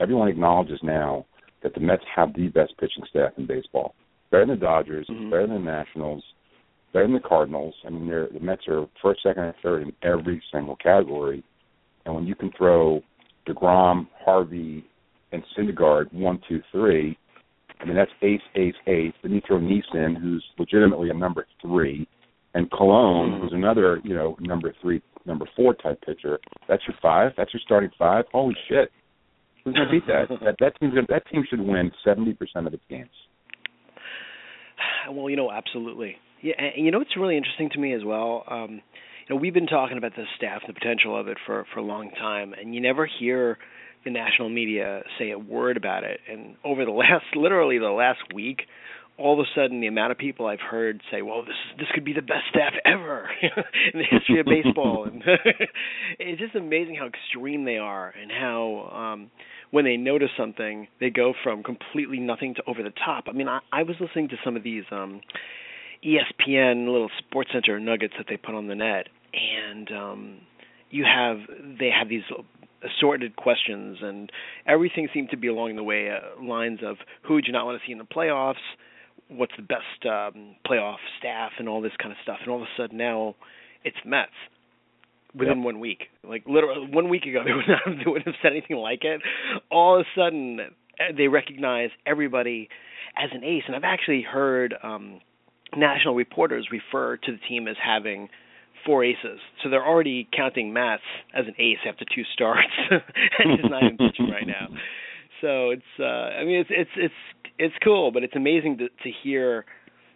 Everyone 0.00 0.28
acknowledges 0.28 0.78
now 0.82 1.24
that 1.62 1.74
the 1.74 1.80
Mets 1.80 2.02
have 2.14 2.34
the 2.34 2.48
best 2.48 2.74
pitching 2.78 3.04
staff 3.08 3.32
in 3.38 3.46
baseball. 3.46 3.94
Better 4.30 4.46
than 4.46 4.58
the 4.58 4.64
Dodgers, 4.64 5.06
mm-hmm. 5.10 5.30
better 5.30 5.46
than 5.46 5.64
the 5.64 5.70
Nationals, 5.70 6.22
better 6.92 7.06
than 7.06 7.14
the 7.14 7.20
Cardinals. 7.20 7.74
I 7.86 7.90
mean, 7.90 8.08
they're, 8.08 8.28
the 8.28 8.40
Mets 8.40 8.62
are 8.68 8.86
first, 9.02 9.22
second, 9.22 9.44
and 9.44 9.54
third 9.62 9.82
in 9.82 9.92
every 10.02 10.42
single 10.52 10.76
category. 10.76 11.42
And 12.04 12.14
when 12.14 12.26
you 12.26 12.34
can 12.34 12.52
throw 12.56 13.00
Degrom, 13.48 14.08
Harvey, 14.24 14.84
and 15.32 15.42
Syndergaard 15.56 16.12
one, 16.12 16.40
two, 16.48 16.60
three, 16.72 17.18
I 17.80 17.84
mean 17.84 17.96
that's 17.96 18.10
ace, 18.22 18.40
ace, 18.54 18.74
ace. 18.86 19.12
Then 19.22 19.32
you 19.32 19.42
throw 19.46 19.58
Neeson, 19.58 20.20
who's 20.20 20.44
legitimately 20.58 21.10
a 21.10 21.14
number 21.14 21.46
three, 21.60 22.08
and 22.56 22.70
Colon, 22.70 23.38
who's 23.40 23.52
another 23.52 24.00
you 24.02 24.14
know 24.14 24.36
number 24.40 24.72
three, 24.80 25.02
number 25.26 25.46
four 25.54 25.74
type 25.74 26.00
pitcher. 26.00 26.40
That's 26.68 26.82
your 26.88 26.96
five. 27.02 27.32
That's 27.36 27.52
your 27.52 27.60
starting 27.64 27.90
five. 27.98 28.24
Holy 28.32 28.56
shit! 28.68 28.90
Who's 29.62 29.74
gonna 29.74 29.90
beat 29.90 30.06
that? 30.06 30.28
that 30.44 30.56
that 30.58 30.80
team's 30.80 30.94
gonna, 30.94 31.06
that 31.10 31.26
team 31.30 31.44
should 31.48 31.60
win 31.60 31.92
seventy 32.02 32.32
percent 32.32 32.66
of 32.66 32.74
its 32.74 32.84
games. 32.88 33.10
Well, 35.12 35.30
you 35.30 35.36
know, 35.36 35.52
absolutely. 35.52 36.16
Yeah, 36.42 36.54
and 36.58 36.84
you 36.84 36.90
know 36.90 36.98
what's 36.98 37.16
really 37.16 37.36
interesting 37.36 37.70
to 37.74 37.78
me 37.78 37.94
as 37.94 38.02
well. 38.04 38.42
Um, 38.50 38.80
you 39.28 39.34
know, 39.34 39.36
we've 39.36 39.54
been 39.54 39.68
talking 39.68 39.98
about 39.98 40.16
this 40.16 40.26
staff 40.36 40.62
and 40.66 40.74
the 40.74 40.78
potential 40.78 41.18
of 41.18 41.28
it 41.28 41.38
for 41.46 41.64
for 41.72 41.78
a 41.78 41.84
long 41.84 42.10
time, 42.10 42.52
and 42.60 42.74
you 42.74 42.80
never 42.80 43.08
hear 43.20 43.56
the 44.04 44.10
national 44.10 44.48
media 44.48 45.02
say 45.18 45.30
a 45.30 45.38
word 45.38 45.76
about 45.76 46.02
it. 46.02 46.18
And 46.30 46.56
over 46.64 46.84
the 46.84 46.90
last, 47.02 47.24
literally 47.36 47.78
the 47.78 47.90
last 47.90 48.18
week, 48.34 48.62
all 49.18 49.40
of 49.40 49.46
a 49.46 49.48
sudden, 49.54 49.80
the 49.80 49.86
amount 49.86 50.12
of 50.12 50.18
people 50.18 50.46
I've 50.46 50.60
heard 50.60 51.00
say, 51.10 51.22
"Well, 51.22 51.42
this 51.42 51.56
this 51.78 51.88
could 51.94 52.04
be 52.04 52.12
the 52.12 52.22
best 52.22 52.44
staff 52.50 52.74
ever 52.84 53.28
in 53.42 54.00
the 54.00 54.04
history 54.04 54.40
of 54.40 54.46
baseball," 54.46 55.04
and 55.04 55.22
it's 56.18 56.40
just 56.40 56.54
amazing 56.54 56.96
how 56.96 57.06
extreme 57.06 57.64
they 57.64 57.78
are, 57.78 58.12
and 58.20 58.30
how 58.30 59.12
um, 59.14 59.30
when 59.70 59.84
they 59.84 59.96
notice 59.96 60.30
something, 60.36 60.88
they 61.00 61.10
go 61.10 61.32
from 61.42 61.62
completely 61.62 62.18
nothing 62.18 62.54
to 62.54 62.62
over 62.66 62.82
the 62.82 62.92
top. 63.04 63.24
I 63.28 63.32
mean, 63.32 63.48
I, 63.48 63.60
I 63.72 63.82
was 63.84 63.96
listening 64.00 64.28
to 64.28 64.36
some 64.44 64.56
of 64.56 64.62
these 64.62 64.84
um, 64.90 65.22
ESPN 66.04 66.86
little 66.86 67.10
Sports 67.18 67.50
Center 67.52 67.80
nuggets 67.80 68.14
that 68.18 68.26
they 68.28 68.36
put 68.36 68.54
on 68.54 68.68
the 68.68 68.74
net, 68.74 69.08
and 69.32 69.90
um, 69.92 70.36
you 70.90 71.04
have 71.04 71.38
they 71.78 71.90
have 71.90 72.08
these 72.08 72.22
assorted 72.84 73.36
questions, 73.36 73.98
and 74.02 74.30
everything 74.66 75.08
seemed 75.12 75.30
to 75.30 75.36
be 75.36 75.48
along 75.48 75.76
the 75.76 75.82
way 75.82 76.10
uh, 76.10 76.42
lines 76.42 76.80
of 76.84 76.96
who 77.22 77.34
would 77.34 77.46
you 77.46 77.52
not 77.52 77.64
want 77.64 77.80
to 77.80 77.86
see 77.86 77.92
in 77.92 77.98
the 77.98 78.04
playoffs, 78.04 78.54
what's 79.28 79.52
the 79.56 79.62
best 79.62 80.06
um, 80.06 80.56
playoff 80.66 80.96
staff, 81.18 81.52
and 81.58 81.68
all 81.68 81.80
this 81.80 81.92
kind 82.00 82.12
of 82.12 82.18
stuff. 82.22 82.38
And 82.40 82.50
all 82.50 82.58
of 82.58 82.62
a 82.62 82.80
sudden 82.80 82.98
now, 82.98 83.34
it's 83.84 83.96
Mets 84.04 84.30
within 85.34 85.62
one 85.62 85.80
week. 85.80 86.04
Like 86.24 86.44
literally 86.46 86.88
one 86.90 87.08
week 87.08 87.24
ago, 87.24 87.42
they 87.44 87.52
would 87.52 87.68
not 87.68 87.80
they 87.86 88.10
wouldn't 88.10 88.26
have 88.26 88.36
said 88.42 88.52
anything 88.52 88.76
like 88.76 89.04
it. 89.04 89.20
All 89.70 89.98
of 89.98 90.06
a 90.06 90.18
sudden, 90.18 90.60
uh, 90.60 91.12
they 91.16 91.28
recognize 91.28 91.90
everybody 92.06 92.68
as 93.16 93.30
an 93.32 93.44
ace, 93.44 93.62
and 93.66 93.76
I've 93.76 93.84
actually 93.84 94.22
heard 94.22 94.74
um, 94.82 95.20
national 95.76 96.14
reporters 96.14 96.68
refer 96.70 97.16
to 97.16 97.32
the 97.32 97.38
team 97.48 97.68
as 97.68 97.76
having 97.82 98.28
four 98.84 99.04
aces. 99.04 99.40
So 99.62 99.70
they're 99.70 99.86
already 99.86 100.28
counting 100.34 100.72
Matz 100.72 101.02
as 101.34 101.46
an 101.46 101.54
ace 101.58 101.78
after 101.88 102.04
two 102.04 102.22
starts, 102.32 102.72
and 102.90 103.60
he's 103.60 103.70
not 103.70 103.82
even 103.82 103.96
pitching 103.96 104.30
right 104.30 104.46
now. 104.46 104.68
So 105.40 105.70
it's 105.70 105.82
uh 105.98 106.04
I 106.40 106.44
mean 106.44 106.60
it's 106.60 106.70
it's 106.70 106.90
it's 106.96 107.50
it's 107.58 107.74
cool, 107.82 108.10
but 108.12 108.22
it's 108.22 108.36
amazing 108.36 108.78
to 108.78 108.88
to 108.88 109.10
hear 109.22 109.64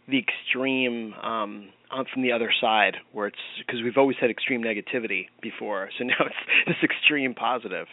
the 0.08 0.18
extreme 0.18 1.14
um 1.14 1.68
on 1.90 2.04
from 2.12 2.22
the 2.22 2.32
other 2.32 2.52
side 2.60 2.96
where 3.12 3.26
it's 3.26 3.38
because 3.58 3.82
we've 3.82 3.96
always 3.96 4.16
had 4.20 4.30
extreme 4.30 4.62
negativity 4.62 5.26
before. 5.42 5.90
So 5.98 6.04
now 6.12 6.14
it's 6.20 6.66
this 6.66 6.76
extreme 6.82 7.34
positive. 7.34 7.86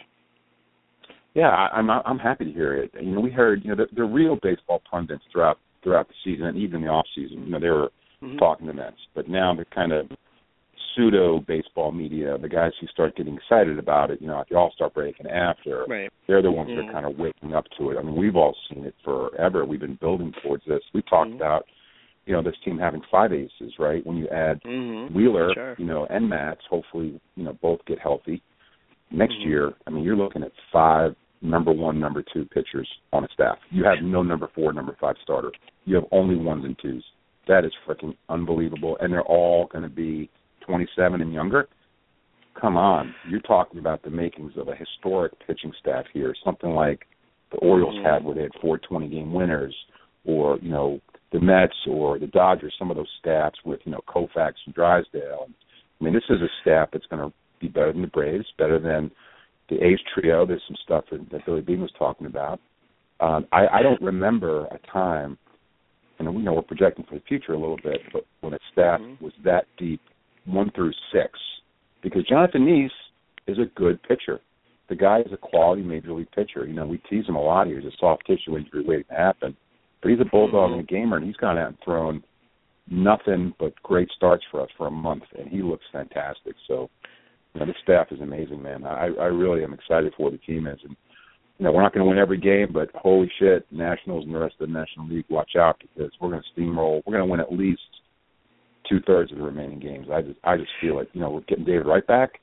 Yeah, 1.34 1.48
I, 1.48 1.68
I'm 1.76 1.90
I'm 1.90 2.18
happy 2.18 2.46
to 2.46 2.52
hear 2.52 2.74
it. 2.74 2.90
You 3.00 3.14
know, 3.14 3.20
we 3.20 3.30
heard 3.30 3.62
you 3.64 3.70
know 3.70 3.76
the, 3.76 3.94
the 3.94 4.04
real 4.04 4.38
baseball 4.42 4.82
pundits 4.90 5.22
throughout 5.32 5.58
throughout 5.82 6.08
the 6.08 6.14
season 6.24 6.46
and 6.46 6.58
even 6.58 6.82
the 6.82 6.88
off 6.88 7.06
season. 7.14 7.44
You 7.44 7.50
know, 7.52 7.60
they 7.60 7.70
were 7.70 7.90
Mhm. 8.22 8.38
talking 8.38 8.66
to 8.66 8.72
Mets, 8.72 8.96
but 9.14 9.28
now 9.28 9.54
they're 9.54 9.64
kind 9.66 9.92
of 9.92 10.10
pseudo 10.98 11.40
baseball 11.46 11.92
media, 11.92 12.36
the 12.38 12.48
guys 12.48 12.72
who 12.80 12.86
start 12.88 13.16
getting 13.16 13.36
excited 13.36 13.78
about 13.78 14.10
it, 14.10 14.20
you 14.20 14.26
know, 14.26 14.40
at 14.40 14.48
the 14.48 14.56
All 14.56 14.72
Star 14.72 14.90
break 14.90 15.18
and 15.20 15.28
after, 15.28 15.84
Right. 15.88 16.10
they're 16.26 16.42
the 16.42 16.50
ones 16.50 16.68
that 16.70 16.84
Mhm. 16.84 16.88
are 16.88 16.92
kind 16.92 17.06
of 17.06 17.18
waking 17.18 17.54
up 17.54 17.68
to 17.78 17.90
it. 17.90 17.98
I 17.98 18.02
mean, 18.02 18.16
we've 18.16 18.36
all 18.36 18.56
seen 18.68 18.84
it 18.84 18.94
forever. 19.04 19.64
We've 19.64 19.80
been 19.80 19.94
building 19.94 20.32
towards 20.42 20.64
this. 20.64 20.82
We 20.92 21.02
talked 21.02 21.30
Mhm. 21.30 21.36
about, 21.36 21.66
you 22.26 22.32
know, 22.32 22.42
this 22.42 22.58
team 22.58 22.78
having 22.78 23.00
five 23.02 23.32
aces, 23.32 23.78
right? 23.78 24.04
When 24.04 24.16
you 24.16 24.28
add 24.28 24.60
Mhm. 24.62 25.12
Wheeler, 25.12 25.54
Sure. 25.54 25.74
you 25.78 25.86
know, 25.86 26.06
and 26.10 26.28
Matz, 26.28 26.64
hopefully, 26.66 27.20
you 27.36 27.44
know, 27.44 27.52
both 27.54 27.84
get 27.84 28.00
healthy 28.00 28.42
next 29.10 29.36
Mhm. 29.36 29.46
year. 29.46 29.74
I 29.86 29.90
mean, 29.90 30.04
you're 30.04 30.16
looking 30.16 30.42
at 30.42 30.52
five 30.72 31.14
number 31.40 31.70
one, 31.70 32.00
number 32.00 32.20
two 32.20 32.44
pitchers 32.46 32.88
on 33.12 33.24
a 33.24 33.28
staff. 33.28 33.60
You 33.70 33.84
have 33.84 34.02
no 34.02 34.24
number 34.24 34.48
four, 34.48 34.72
number 34.72 34.94
five 34.94 35.16
starter. 35.18 35.52
You 35.84 35.94
have 35.94 36.06
only 36.10 36.34
ones 36.34 36.64
and 36.64 36.76
twos. 36.78 37.08
That 37.46 37.64
is 37.64 37.72
freaking 37.86 38.16
unbelievable, 38.28 38.98
and 39.00 39.12
they're 39.12 39.22
all 39.22 39.66
going 39.66 39.84
to 39.84 39.88
be 39.88 40.28
27 40.68 41.20
and 41.22 41.32
younger. 41.32 41.66
Come 42.60 42.76
on, 42.76 43.14
you're 43.28 43.40
talking 43.40 43.78
about 43.78 44.02
the 44.02 44.10
makings 44.10 44.52
of 44.56 44.68
a 44.68 44.74
historic 44.74 45.32
pitching 45.46 45.72
staff 45.80 46.04
here. 46.12 46.34
Something 46.44 46.70
like 46.70 47.06
the 47.50 47.58
Orioles 47.58 47.94
Mm-hmm. 47.96 48.04
had, 48.06 48.24
where 48.24 48.34
they 48.34 48.42
had 48.42 48.50
four 48.60 48.78
20 48.78 49.08
game 49.08 49.32
winners, 49.32 49.74
or 50.24 50.58
you 50.60 50.70
know 50.70 51.00
the 51.32 51.40
Mets 51.40 51.74
or 51.88 52.18
the 52.18 52.26
Dodgers. 52.26 52.74
Some 52.78 52.90
of 52.90 52.96
those 52.96 53.08
staffs 53.20 53.58
with 53.64 53.80
you 53.84 53.92
know 53.92 54.00
Koufax 54.08 54.52
and 54.66 54.74
Drysdale. 54.74 55.48
I 56.00 56.04
mean, 56.04 56.14
this 56.14 56.24
is 56.28 56.40
a 56.42 56.48
staff 56.62 56.88
that's 56.92 57.06
going 57.06 57.26
to 57.28 57.34
be 57.60 57.68
better 57.68 57.92
than 57.92 58.02
the 58.02 58.08
Braves, 58.08 58.46
better 58.58 58.78
than 58.78 59.10
the 59.68 59.76
A's 59.84 59.98
trio. 60.14 60.44
There's 60.46 60.62
some 60.66 60.76
stuff 60.84 61.04
that, 61.10 61.28
that 61.30 61.46
Billy 61.46 61.60
Beane 61.60 61.80
was 61.80 61.92
talking 61.98 62.26
about. 62.26 62.60
Um, 63.20 63.46
I, 63.52 63.66
I 63.66 63.82
don't 63.82 64.00
remember 64.00 64.66
a 64.66 64.78
time, 64.92 65.38
and 66.18 66.34
we 66.34 66.42
know 66.42 66.52
we're 66.54 66.62
projecting 66.62 67.04
for 67.08 67.14
the 67.16 67.22
future 67.28 67.52
a 67.52 67.58
little 67.58 67.78
bit, 67.82 68.00
but 68.12 68.24
when 68.42 68.54
a 68.54 68.58
staff 68.72 69.00
was 69.20 69.32
that 69.44 69.64
deep, 69.76 70.00
one 70.48 70.70
through 70.74 70.92
six, 71.12 71.38
because 72.02 72.24
Jonathan 72.26 72.64
Niese 72.64 72.90
is 73.46 73.58
a 73.58 73.70
good 73.78 74.02
pitcher. 74.02 74.40
The 74.88 74.96
guy 74.96 75.20
is 75.20 75.32
a 75.32 75.36
quality 75.36 75.82
major 75.82 76.12
league 76.12 76.30
pitcher. 76.32 76.66
You 76.66 76.72
know, 76.72 76.86
we 76.86 76.98
tease 77.10 77.26
him 77.26 77.36
a 77.36 77.42
lot 77.42 77.66
here. 77.66 77.80
He's 77.80 77.92
a 77.92 77.96
soft 78.00 78.26
tissue 78.26 78.56
injury 78.56 78.84
waiting 78.84 79.04
to 79.10 79.14
happen, 79.14 79.56
but 80.02 80.10
he's 80.10 80.20
a 80.20 80.30
bulldog 80.30 80.72
and 80.72 80.80
a 80.80 80.84
gamer, 80.84 81.16
and 81.16 81.26
he's 81.26 81.36
gone 81.36 81.58
out 81.58 81.68
and 81.68 81.78
thrown 81.84 82.22
nothing 82.90 83.52
but 83.58 83.74
great 83.82 84.08
starts 84.16 84.44
for 84.50 84.62
us 84.62 84.70
for 84.78 84.86
a 84.86 84.90
month, 84.90 85.24
and 85.38 85.48
he 85.48 85.62
looks 85.62 85.84
fantastic. 85.92 86.54
So, 86.66 86.88
you 87.52 87.60
know, 87.60 87.66
this 87.66 87.76
staff 87.82 88.06
is 88.10 88.20
amazing, 88.20 88.62
man. 88.62 88.84
I, 88.86 89.08
I 89.20 89.26
really 89.26 89.62
am 89.62 89.74
excited 89.74 90.14
for 90.16 90.24
what 90.24 90.32
the 90.32 90.38
team 90.38 90.66
is, 90.66 90.78
and 90.84 90.96
you 91.58 91.64
know, 91.64 91.72
we're 91.72 91.82
not 91.82 91.92
going 91.92 92.04
to 92.04 92.08
win 92.08 92.18
every 92.18 92.38
game, 92.38 92.68
but 92.72 92.88
holy 92.94 93.30
shit, 93.40 93.66
Nationals 93.72 94.24
and 94.24 94.34
the 94.34 94.38
rest 94.38 94.54
of 94.60 94.68
the 94.68 94.72
National 94.72 95.08
League, 95.08 95.24
watch 95.28 95.56
out 95.58 95.80
because 95.80 96.12
we're 96.20 96.30
going 96.30 96.42
to 96.42 96.60
steamroll. 96.60 97.02
We're 97.04 97.14
going 97.14 97.26
to 97.26 97.30
win 97.30 97.40
at 97.40 97.52
least 97.52 97.80
two 98.88 99.00
thirds 99.06 99.32
of 99.32 99.38
the 99.38 99.44
remaining 99.44 99.80
games. 99.80 100.06
I 100.12 100.22
just, 100.22 100.38
I 100.44 100.56
just 100.56 100.70
feel 100.80 100.96
like 100.96 101.08
you 101.12 101.20
know 101.20 101.30
we're 101.30 101.40
getting 101.42 101.64
David 101.64 101.86
right 101.86 102.06
back. 102.06 102.40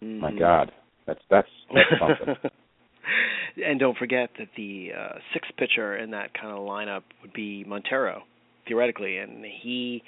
My 0.00 0.30
Mhm. 0.30 0.38
God, 0.38 0.72
that's 1.06 1.20
that's 1.30 1.48
that's 1.74 2.00
something. 2.00 2.36
and 3.64 3.80
don't 3.80 3.96
forget 3.96 4.30
that 4.38 4.48
the 4.56 4.90
uh, 4.96 5.18
sixth 5.32 5.50
pitcher 5.56 5.96
in 5.96 6.10
that 6.10 6.34
kind 6.34 6.52
of 6.52 6.58
lineup 6.58 7.02
would 7.22 7.32
be 7.32 7.64
Montero, 7.64 8.22
theoretically, 8.66 9.16
and 9.18 9.44
he 9.44 10.02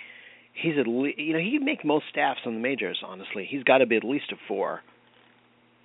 he's 0.52 0.74
at 0.78 0.86
le- 0.86 1.12
you 1.16 1.32
know 1.32 1.38
he 1.38 1.52
can 1.56 1.64
make 1.64 1.84
most 1.84 2.04
staffs 2.10 2.40
on 2.46 2.54
the 2.54 2.60
majors. 2.60 2.98
Honestly, 3.04 3.46
he's 3.48 3.62
got 3.64 3.78
to 3.78 3.86
be 3.86 3.96
at 3.96 4.04
least 4.04 4.32
a 4.32 4.36
four. 4.46 4.82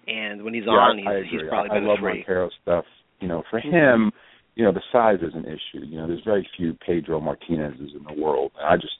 And 0.06 0.44
when 0.44 0.54
he's 0.54 0.66
yeah, 0.66 0.72
on, 0.72 0.98
he's 0.98 1.32
he's 1.32 1.48
probably 1.48 1.70
I, 1.72 1.78
I 1.78 1.80
love 1.80 2.00
three. 2.00 2.18
Montero 2.18 2.50
stuff. 2.62 2.86
You 3.22 3.30
know, 3.30 3.44
for 3.50 3.62
Mhm. 3.62 3.72
him, 3.72 4.12
you 4.56 4.66
know, 4.66 4.74
the 4.74 4.82
size 4.92 5.20
is 5.22 5.34
an 5.34 5.46
issue. 5.46 5.86
You 5.86 5.98
know, 5.98 6.08
there's 6.08 6.24
very 6.26 6.48
few 6.58 6.74
Pedro 6.86 7.22
Martinez's 7.22 7.96
in 7.96 8.04
the 8.04 8.22
world. 8.22 8.52
I 8.62 8.76
just, 8.76 8.98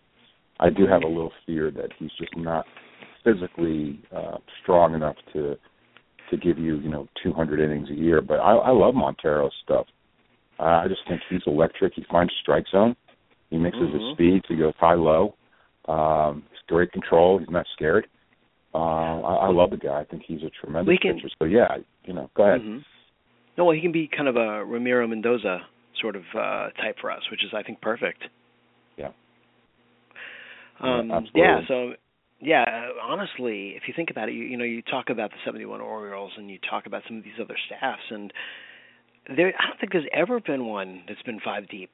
I 0.64 0.70
do 0.70 0.88
have 0.88 1.04
a 1.04 1.08
little 1.08 1.32
fear 1.46 1.70
that 1.72 1.90
he's 2.00 2.12
just 2.18 2.36
not 2.38 2.66
physically 3.24 4.00
uh, 4.16 4.38
strong 4.62 4.96
enough 4.96 5.16
to 5.34 5.56
to 6.32 6.38
give 6.38 6.58
you, 6.58 6.78
you 6.80 6.90
know, 6.90 7.08
200 7.22 7.60
innings 7.60 7.90
a 7.92 7.94
year. 7.94 8.22
But 8.22 8.36
I, 8.36 8.54
I 8.54 8.70
love 8.72 8.96
Montero's 8.96 9.52
stuff. 9.64 9.86
Uh, 10.58 10.64
I 10.84 10.88
just 10.88 11.02
think 11.08 11.20
he's 11.30 11.42
electric. 11.46 11.94
He 11.96 12.04
finds 12.10 12.34
strike 12.42 12.64
zone. 12.72 12.96
He 13.50 13.58
mixes 13.58 13.82
Mhm. 13.84 13.94
his 13.94 14.14
speed 14.16 14.44
to 14.48 14.56
go 14.56 14.72
high 14.80 14.94
low. 14.96 15.36
Um, 15.88 16.44
he's 16.50 16.60
great 16.68 16.92
control. 16.94 17.38
He's 17.40 17.50
not 17.50 17.66
scared. 17.74 18.08
Uh, 18.74 18.78
I, 19.22 19.34
I 19.48 19.50
love 19.50 19.70
the 19.72 19.78
guy. 19.78 20.00
I 20.00 20.06
think 20.06 20.24
he's 20.26 20.42
a 20.44 20.50
tremendous 20.50 20.98
can- 21.00 21.16
pitcher. 21.18 21.30
So 21.40 21.46
yeah, 21.46 21.78
you 22.06 22.14
know, 22.14 22.30
go 22.36 22.44
ahead. 22.46 22.62
Mhm. 22.62 22.84
No, 23.58 23.66
well, 23.66 23.76
he 23.76 23.82
can 23.82 23.92
be 23.92 24.08
kind 24.08 24.28
of 24.30 24.36
a 24.38 24.64
Ramiro 24.66 25.06
Mendoza 25.06 25.68
sort 26.02 26.16
of 26.16 26.24
uh, 26.34 26.70
type 26.82 26.98
for 27.00 27.12
us, 27.12 27.22
which 27.30 27.44
is 27.44 27.54
I 27.54 27.62
think 27.64 27.82
perfect. 27.82 28.24
Yeah. 30.82 31.00
Um, 31.00 31.28
Yeah, 31.34 31.62
So, 31.68 31.94
yeah. 32.40 32.64
uh, 32.64 33.02
Honestly, 33.06 33.74
if 33.76 33.84
you 33.88 33.94
think 33.96 34.10
about 34.10 34.30
it, 34.30 34.34
you, 34.34 34.44
you 34.44 34.58
know, 34.58 34.64
you 34.64 34.82
talk 34.82 35.10
about 35.10 35.32
the 35.32 35.38
'71 35.46 35.82
Orioles, 35.82 36.32
and 36.38 36.50
you 36.50 36.60
talk 36.70 36.86
about 36.86 37.04
some 37.08 37.18
of 37.18 37.24
these 37.24 37.40
other 37.42 37.56
staffs, 37.68 38.02
and 38.10 38.32
there, 39.36 39.54
I 39.58 39.68
don't 39.68 39.80
think 39.80 39.92
there's 39.94 40.10
ever 40.14 40.40
been 40.40 40.66
one 40.66 41.04
that's 41.08 41.22
been 41.24 41.40
five 41.40 41.68
deep. 41.70 41.92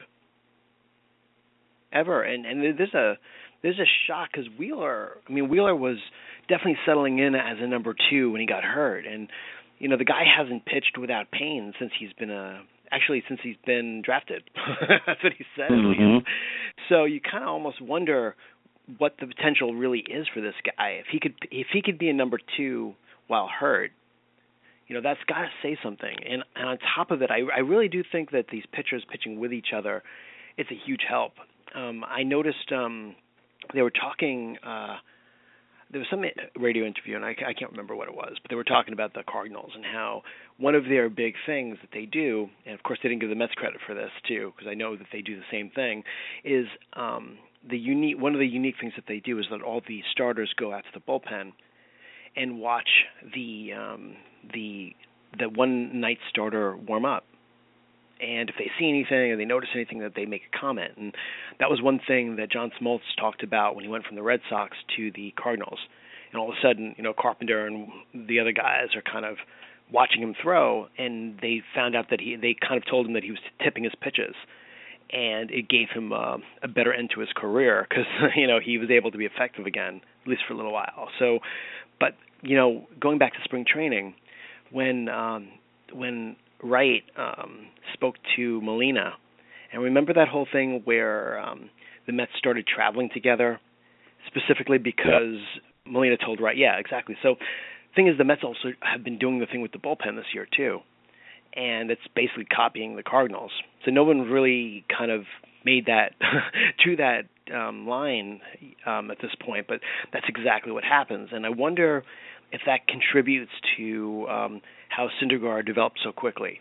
Ever, 1.91 2.21
and 2.21 2.45
and 2.45 2.61
there's 2.77 2.93
a 2.93 3.17
there's 3.63 3.79
a 3.79 3.89
shock 4.07 4.29
because 4.31 4.47
Wheeler. 4.59 5.17
I 5.27 5.31
mean, 5.31 5.49
Wheeler 5.49 5.75
was 5.75 5.97
definitely 6.47 6.77
settling 6.85 7.17
in 7.17 7.33
as 7.33 7.57
a 7.59 7.65
number 7.67 7.95
two 8.11 8.31
when 8.31 8.41
he 8.41 8.45
got 8.47 8.63
hurt, 8.63 9.07
and 9.07 9.27
you 9.79 9.87
know 9.89 9.97
the 9.97 10.05
guy 10.05 10.23
hasn't 10.37 10.65
pitched 10.65 10.99
without 10.99 11.31
pain 11.31 11.73
since 11.79 11.91
he's 11.99 12.13
been 12.13 12.29
a 12.29 12.61
actually 12.91 13.23
since 13.27 13.39
he's 13.41 13.55
been 13.65 14.03
drafted. 14.05 14.43
That's 15.07 15.23
what 15.23 15.33
he 15.35 15.45
said 15.55 15.71
Mhm. 15.71 16.23
So 16.89 17.05
you 17.05 17.19
kind 17.21 17.43
of 17.43 17.49
almost 17.49 17.81
wonder 17.81 18.35
what 18.97 19.15
the 19.19 19.27
potential 19.27 19.73
really 19.73 19.99
is 19.99 20.27
for 20.33 20.41
this 20.41 20.55
guy. 20.77 20.99
If 20.99 21.07
he 21.11 21.19
could 21.19 21.35
if 21.51 21.67
he 21.71 21.81
could 21.81 21.97
be 21.97 22.09
a 22.09 22.13
number 22.13 22.39
two 22.57 22.93
while 23.27 23.47
hurt, 23.47 23.91
you 24.87 24.95
know 24.95 25.01
that's 25.01 25.19
got 25.27 25.41
to 25.41 25.49
say 25.61 25.77
something. 25.83 26.15
And, 26.27 26.43
and 26.55 26.69
on 26.69 26.77
top 26.95 27.11
of 27.11 27.21
it, 27.21 27.29
I 27.31 27.41
I 27.55 27.59
really 27.59 27.87
do 27.87 28.03
think 28.11 28.31
that 28.31 28.45
these 28.51 28.63
pitchers 28.71 29.03
pitching 29.11 29.39
with 29.39 29.53
each 29.53 29.73
other, 29.75 30.03
it's 30.57 30.71
a 30.71 30.79
huge 30.85 31.01
help. 31.07 31.33
Um, 31.75 32.03
I 32.03 32.23
noticed 32.23 32.71
um, 32.71 33.15
they 33.73 33.81
were 33.81 33.91
talking. 33.91 34.57
Uh, 34.65 34.97
there 35.91 35.99
was 35.99 36.07
some 36.11 36.23
radio 36.55 36.85
interview, 36.85 37.15
and 37.15 37.25
I, 37.25 37.29
I 37.31 37.53
can't 37.53 37.71
remember 37.71 37.95
what 37.95 38.07
it 38.07 38.13
was, 38.13 38.35
but 38.43 38.49
they 38.49 38.55
were 38.55 38.63
talking 38.63 38.93
about 38.93 39.15
the 39.15 39.23
Cardinals 39.27 39.71
and 39.73 39.83
how 39.83 40.21
one 40.57 40.75
of 40.75 40.83
their 40.83 41.09
big 41.09 41.33
things 41.47 41.79
that 41.81 41.89
they 41.91 42.05
do, 42.05 42.47
and 42.67 42.75
of 42.75 42.83
course 42.83 42.99
they 43.01 43.09
didn't 43.09 43.21
give 43.21 43.29
the 43.29 43.35
Mets 43.35 43.53
credit 43.55 43.79
for 43.87 43.95
this 43.95 44.11
too, 44.27 44.53
because 44.55 44.69
I 44.69 44.75
know 44.75 44.95
that 44.95 45.07
they 45.11 45.21
do 45.21 45.35
the 45.35 45.49
same 45.51 45.71
thing, 45.71 46.03
is 46.43 46.67
um, 46.93 47.39
the 47.67 47.77
unique. 47.77 48.19
One 48.19 48.33
of 48.33 48.39
the 48.39 48.47
unique 48.47 48.75
things 48.79 48.93
that 48.95 49.05
they 49.07 49.19
do 49.19 49.39
is 49.39 49.45
that 49.51 49.61
all 49.61 49.81
the 49.87 50.01
starters 50.11 50.53
go 50.57 50.73
out 50.73 50.83
to 50.83 50.99
the 50.99 50.99
bullpen 50.99 51.53
and 52.35 52.59
watch 52.59 52.89
the 53.33 53.71
um, 53.73 54.15
the 54.53 54.93
the 55.37 55.49
one 55.49 55.99
night 55.99 56.19
starter 56.29 56.75
warm 56.75 57.05
up. 57.05 57.25
And 58.21 58.49
if 58.49 58.55
they 58.57 58.69
see 58.77 58.89
anything 58.89 59.31
or 59.31 59.37
they 59.37 59.45
notice 59.45 59.69
anything, 59.73 59.99
that 59.99 60.11
they 60.13 60.25
make 60.25 60.41
a 60.53 60.57
comment. 60.57 60.93
And 60.97 61.15
that 61.59 61.69
was 61.69 61.81
one 61.81 62.01
thing 62.05 62.35
that 62.35 62.51
John 62.51 62.69
Smoltz 62.81 62.99
talked 63.17 63.43
about 63.43 63.75
when 63.75 63.85
he 63.85 63.89
went 63.89 64.05
from 64.05 64.17
the 64.17 64.23
Red 64.23 64.41
Sox 64.49 64.75
to 64.97 65.09
the 65.15 65.33
Cardinals. 65.41 65.79
And 66.31 66.39
all 66.39 66.49
of 66.49 66.55
a 66.55 66.61
sudden, 66.61 66.95
you 66.97 67.03
know, 67.03 67.13
Carpenter 67.17 67.65
and 67.65 67.87
the 68.13 68.41
other 68.41 68.51
guys 68.51 68.89
are 68.93 69.01
kind 69.01 69.25
of 69.25 69.37
watching 69.91 70.21
him 70.21 70.35
throw, 70.41 70.87
and 70.97 71.39
they 71.41 71.61
found 71.73 71.95
out 71.95 72.07
that 72.09 72.19
he 72.19 72.35
they 72.35 72.55
kind 72.59 72.77
of 72.81 72.87
told 72.89 73.07
him 73.07 73.13
that 73.13 73.23
he 73.23 73.31
was 73.31 73.39
tipping 73.63 73.83
his 73.83 73.93
pitches, 74.01 74.35
and 75.11 75.49
it 75.51 75.69
gave 75.69 75.89
him 75.93 76.13
uh, 76.13 76.37
a 76.61 76.67
better 76.67 76.93
end 76.93 77.11
to 77.15 77.19
his 77.19 77.29
career 77.35 77.85
because 77.89 78.05
you 78.35 78.47
know 78.47 78.59
he 78.63 78.77
was 78.77 78.89
able 78.89 79.11
to 79.11 79.17
be 79.17 79.25
effective 79.25 79.65
again, 79.65 80.01
at 80.23 80.27
least 80.27 80.41
for 80.47 80.53
a 80.53 80.57
little 80.57 80.73
while. 80.73 81.09
So, 81.17 81.39
but 81.99 82.13
you 82.41 82.55
know, 82.55 82.87
going 82.99 83.17
back 83.17 83.33
to 83.33 83.39
spring 83.43 83.65
training, 83.71 84.13
when 84.71 85.09
um, 85.09 85.49
when 85.93 86.35
Wright 86.63 87.03
um, 87.17 87.67
spoke 87.93 88.15
to 88.35 88.61
Molina, 88.61 89.13
and 89.73 89.83
remember 89.83 90.13
that 90.13 90.27
whole 90.27 90.47
thing 90.51 90.81
where 90.85 91.39
um, 91.39 91.69
the 92.05 92.13
Mets 92.13 92.31
started 92.37 92.67
traveling 92.67 93.09
together, 93.13 93.59
specifically 94.27 94.77
because 94.77 95.37
Molina 95.85 96.17
told 96.17 96.39
Wright, 96.39 96.57
yeah, 96.57 96.77
exactly. 96.77 97.15
So, 97.23 97.35
thing 97.95 98.07
is, 98.07 98.17
the 98.17 98.23
Mets 98.23 98.41
also 98.43 98.73
have 98.81 99.03
been 99.03 99.17
doing 99.17 99.39
the 99.39 99.45
thing 99.45 99.61
with 99.61 99.71
the 99.71 99.77
bullpen 99.79 100.15
this 100.15 100.25
year 100.33 100.47
too, 100.55 100.79
and 101.53 101.91
it's 101.91 102.01
basically 102.15 102.45
copying 102.45 102.95
the 102.95 103.03
Cardinals. 103.03 103.51
So 103.85 103.91
no 103.91 104.03
one 104.03 104.21
really 104.21 104.85
kind 104.95 105.11
of 105.11 105.23
made 105.65 105.85
that 105.87 106.13
to 106.85 106.95
that 106.97 107.23
um, 107.53 107.87
line 107.87 108.41
um, 108.85 109.11
at 109.11 109.17
this 109.21 109.31
point, 109.45 109.65
but 109.67 109.79
that's 110.13 110.25
exactly 110.29 110.71
what 110.71 110.83
happens. 110.83 111.29
And 111.31 111.45
I 111.45 111.49
wonder 111.49 112.03
if 112.51 112.61
that 112.65 112.87
contributes 112.87 113.51
to 113.77 114.27
um, 114.29 114.61
how 114.89 115.09
Syndergaard 115.21 115.65
developed 115.65 115.99
so 116.03 116.11
quickly. 116.11 116.59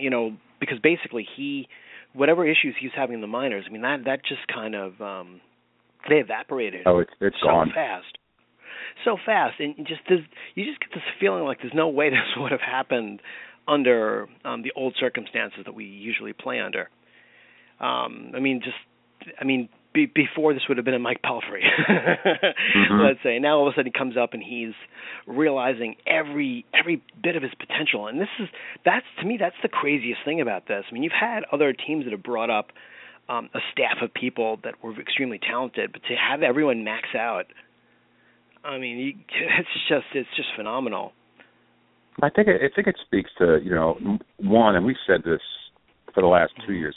You 0.00 0.10
know, 0.10 0.36
because 0.60 0.78
basically 0.82 1.26
he, 1.36 1.68
whatever 2.12 2.46
issues 2.46 2.74
he's 2.80 2.90
having 2.96 3.14
in 3.14 3.20
the 3.20 3.26
minors, 3.26 3.64
I 3.68 3.72
mean 3.72 3.82
that 3.82 4.00
that 4.04 4.20
just 4.26 4.46
kind 4.52 4.74
of 4.74 5.00
um, 5.00 5.40
they 6.08 6.16
evaporated 6.16 6.82
Oh, 6.86 6.98
it's 6.98 7.10
it's 7.20 7.36
so 7.40 7.48
gone. 7.48 7.70
fast, 7.74 8.18
so 9.04 9.16
fast, 9.24 9.60
and 9.60 9.76
just 9.86 10.00
you 10.54 10.64
just 10.64 10.80
get 10.80 10.90
this 10.92 11.02
feeling 11.20 11.44
like 11.44 11.58
there's 11.62 11.74
no 11.74 11.88
way 11.88 12.10
this 12.10 12.18
would 12.36 12.52
have 12.52 12.60
happened 12.60 13.20
under 13.68 14.26
um, 14.44 14.62
the 14.62 14.72
old 14.74 14.96
circumstances 14.98 15.60
that 15.66 15.74
we 15.74 15.84
usually 15.84 16.32
play 16.32 16.58
under. 16.58 16.88
Um, 17.80 18.32
I 18.34 18.40
mean, 18.40 18.60
just 18.64 18.76
I 19.40 19.44
mean, 19.44 19.68
be, 19.94 20.06
before 20.06 20.54
this 20.54 20.62
would 20.68 20.78
have 20.78 20.84
been 20.84 20.94
a 20.94 20.98
Mike 20.98 21.20
Pelfrey, 21.22 21.62
Mhm. 21.88 23.02
let's 23.06 23.22
say. 23.22 23.38
Now 23.38 23.58
all 23.58 23.68
of 23.68 23.72
a 23.72 23.76
sudden 23.76 23.92
he 23.94 23.98
comes 23.98 24.16
up 24.16 24.32
and 24.34 24.42
he's 24.42 24.74
realizing 25.26 25.96
every 26.06 26.64
every 26.74 27.02
bit 27.22 27.36
of 27.36 27.42
his 27.42 27.52
potential, 27.58 28.06
and 28.06 28.20
this 28.20 28.28
is 28.40 28.48
that's 28.84 29.06
to 29.20 29.26
me 29.26 29.36
that's 29.38 29.56
the 29.62 29.68
craziest 29.68 30.20
thing 30.24 30.40
about 30.40 30.66
this. 30.66 30.84
I 30.90 30.92
mean, 30.92 31.02
you've 31.02 31.12
had 31.12 31.44
other 31.52 31.72
teams 31.72 32.04
that 32.04 32.12
have 32.12 32.22
brought 32.22 32.50
up 32.50 32.68
um, 33.28 33.50
a 33.54 33.60
staff 33.72 33.98
of 34.02 34.12
people 34.14 34.58
that 34.64 34.82
were 34.82 34.98
extremely 35.00 35.38
talented, 35.38 35.92
but 35.92 36.02
to 36.08 36.14
have 36.16 36.42
everyone 36.42 36.82
max 36.84 37.08
out, 37.14 37.46
I 38.64 38.78
mean, 38.78 38.98
you, 38.98 39.12
it's 39.58 39.68
just 39.88 40.06
it's 40.14 40.28
just 40.36 40.48
phenomenal. 40.56 41.12
I 42.22 42.30
think 42.30 42.48
it, 42.48 42.60
I 42.62 42.74
think 42.74 42.88
it 42.88 42.96
speaks 43.06 43.30
to 43.38 43.60
you 43.62 43.70
know 43.70 44.18
one, 44.38 44.76
and 44.76 44.84
we've 44.84 44.96
said 45.06 45.22
this 45.24 45.40
for 46.14 46.20
the 46.22 46.26
last 46.26 46.52
two 46.66 46.74
years. 46.74 46.96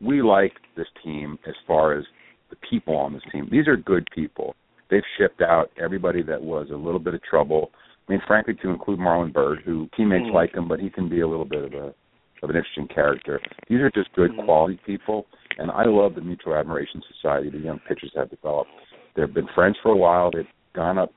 We 0.00 0.22
like 0.22 0.54
this 0.76 0.86
team 1.04 1.38
as 1.46 1.54
far 1.66 1.96
as 1.96 2.04
the 2.50 2.56
people 2.68 2.96
on 2.96 3.12
this 3.12 3.22
team. 3.30 3.48
These 3.50 3.68
are 3.68 3.76
good 3.76 4.06
people. 4.14 4.54
They've 4.90 5.02
shipped 5.18 5.40
out 5.40 5.70
everybody 5.82 6.22
that 6.24 6.42
was 6.42 6.68
a 6.70 6.76
little 6.76 6.98
bit 7.00 7.14
of 7.14 7.22
trouble. 7.22 7.70
I 8.08 8.12
mean, 8.12 8.22
frankly, 8.26 8.54
to 8.62 8.70
include 8.70 8.98
Marlon 8.98 9.32
Byrd, 9.32 9.60
who 9.64 9.88
teammates 9.96 10.26
Mm. 10.26 10.34
like 10.34 10.54
him, 10.54 10.68
but 10.68 10.80
he 10.80 10.90
can 10.90 11.08
be 11.08 11.20
a 11.20 11.28
little 11.28 11.44
bit 11.44 11.64
of 11.64 11.74
a 11.74 11.94
of 12.42 12.50
an 12.50 12.56
interesting 12.56 12.88
character. 12.88 13.40
These 13.68 13.78
are 13.80 13.90
just 13.90 14.12
good 14.14 14.32
Mhm. 14.32 14.44
quality 14.44 14.76
people, 14.84 15.26
and 15.58 15.70
I 15.70 15.84
love 15.84 16.16
the 16.16 16.20
mutual 16.22 16.56
admiration 16.56 17.00
society 17.02 17.50
the 17.50 17.58
young 17.58 17.78
pitchers 17.78 18.12
have 18.16 18.30
developed. 18.30 18.72
They've 19.14 19.32
been 19.32 19.46
friends 19.48 19.78
for 19.78 19.92
a 19.92 19.96
while. 19.96 20.32
They've 20.32 20.48
gone 20.72 20.98
up 20.98 21.12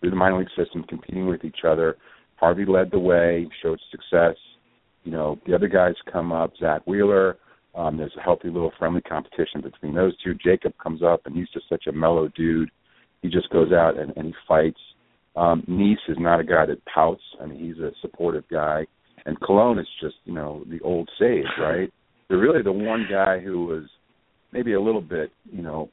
through 0.00 0.10
the 0.10 0.16
minor 0.16 0.38
league 0.38 0.50
system, 0.50 0.82
competing 0.82 1.28
with 1.28 1.46
each 1.46 1.64
other. 1.64 1.96
Harvey 2.36 2.64
led 2.66 2.90
the 2.90 2.98
way, 2.98 3.48
showed 3.62 3.80
success. 3.90 4.36
You 5.04 5.12
know, 5.12 5.38
the 5.46 5.54
other 5.54 5.68
guys 5.68 5.94
come 6.10 6.32
up. 6.32 6.52
Zack 6.60 6.86
Wheeler. 6.86 7.36
Um, 7.74 7.96
there's 7.96 8.14
a 8.16 8.22
healthy 8.22 8.48
little 8.48 8.72
friendly 8.78 9.02
competition 9.02 9.60
between 9.62 9.94
those 9.94 10.16
two. 10.22 10.34
Jacob 10.34 10.72
comes 10.82 11.02
up, 11.02 11.26
and 11.26 11.36
he's 11.36 11.48
just 11.52 11.68
such 11.68 11.86
a 11.86 11.92
mellow 11.92 12.28
dude. 12.28 12.70
He 13.22 13.28
just 13.28 13.50
goes 13.50 13.72
out 13.72 13.98
and, 13.98 14.12
and 14.16 14.26
he 14.26 14.34
fights. 14.48 14.80
Um, 15.36 15.62
Nice 15.66 15.98
is 16.08 16.16
not 16.18 16.40
a 16.40 16.44
guy 16.44 16.64
that 16.66 16.84
pouts. 16.86 17.22
I 17.40 17.46
mean, 17.46 17.58
he's 17.58 17.82
a 17.82 17.90
supportive 18.00 18.44
guy. 18.50 18.86
And 19.26 19.38
Colon 19.40 19.78
is 19.78 19.88
just, 20.00 20.14
you 20.24 20.32
know, 20.32 20.64
the 20.70 20.80
old 20.80 21.10
sage, 21.18 21.44
right? 21.60 21.92
They're 22.28 22.38
really 22.38 22.62
the 22.62 22.72
one 22.72 23.06
guy 23.10 23.40
who 23.40 23.66
was 23.66 23.84
maybe 24.52 24.72
a 24.72 24.80
little 24.80 25.00
bit, 25.00 25.30
you 25.52 25.62
know, 25.62 25.90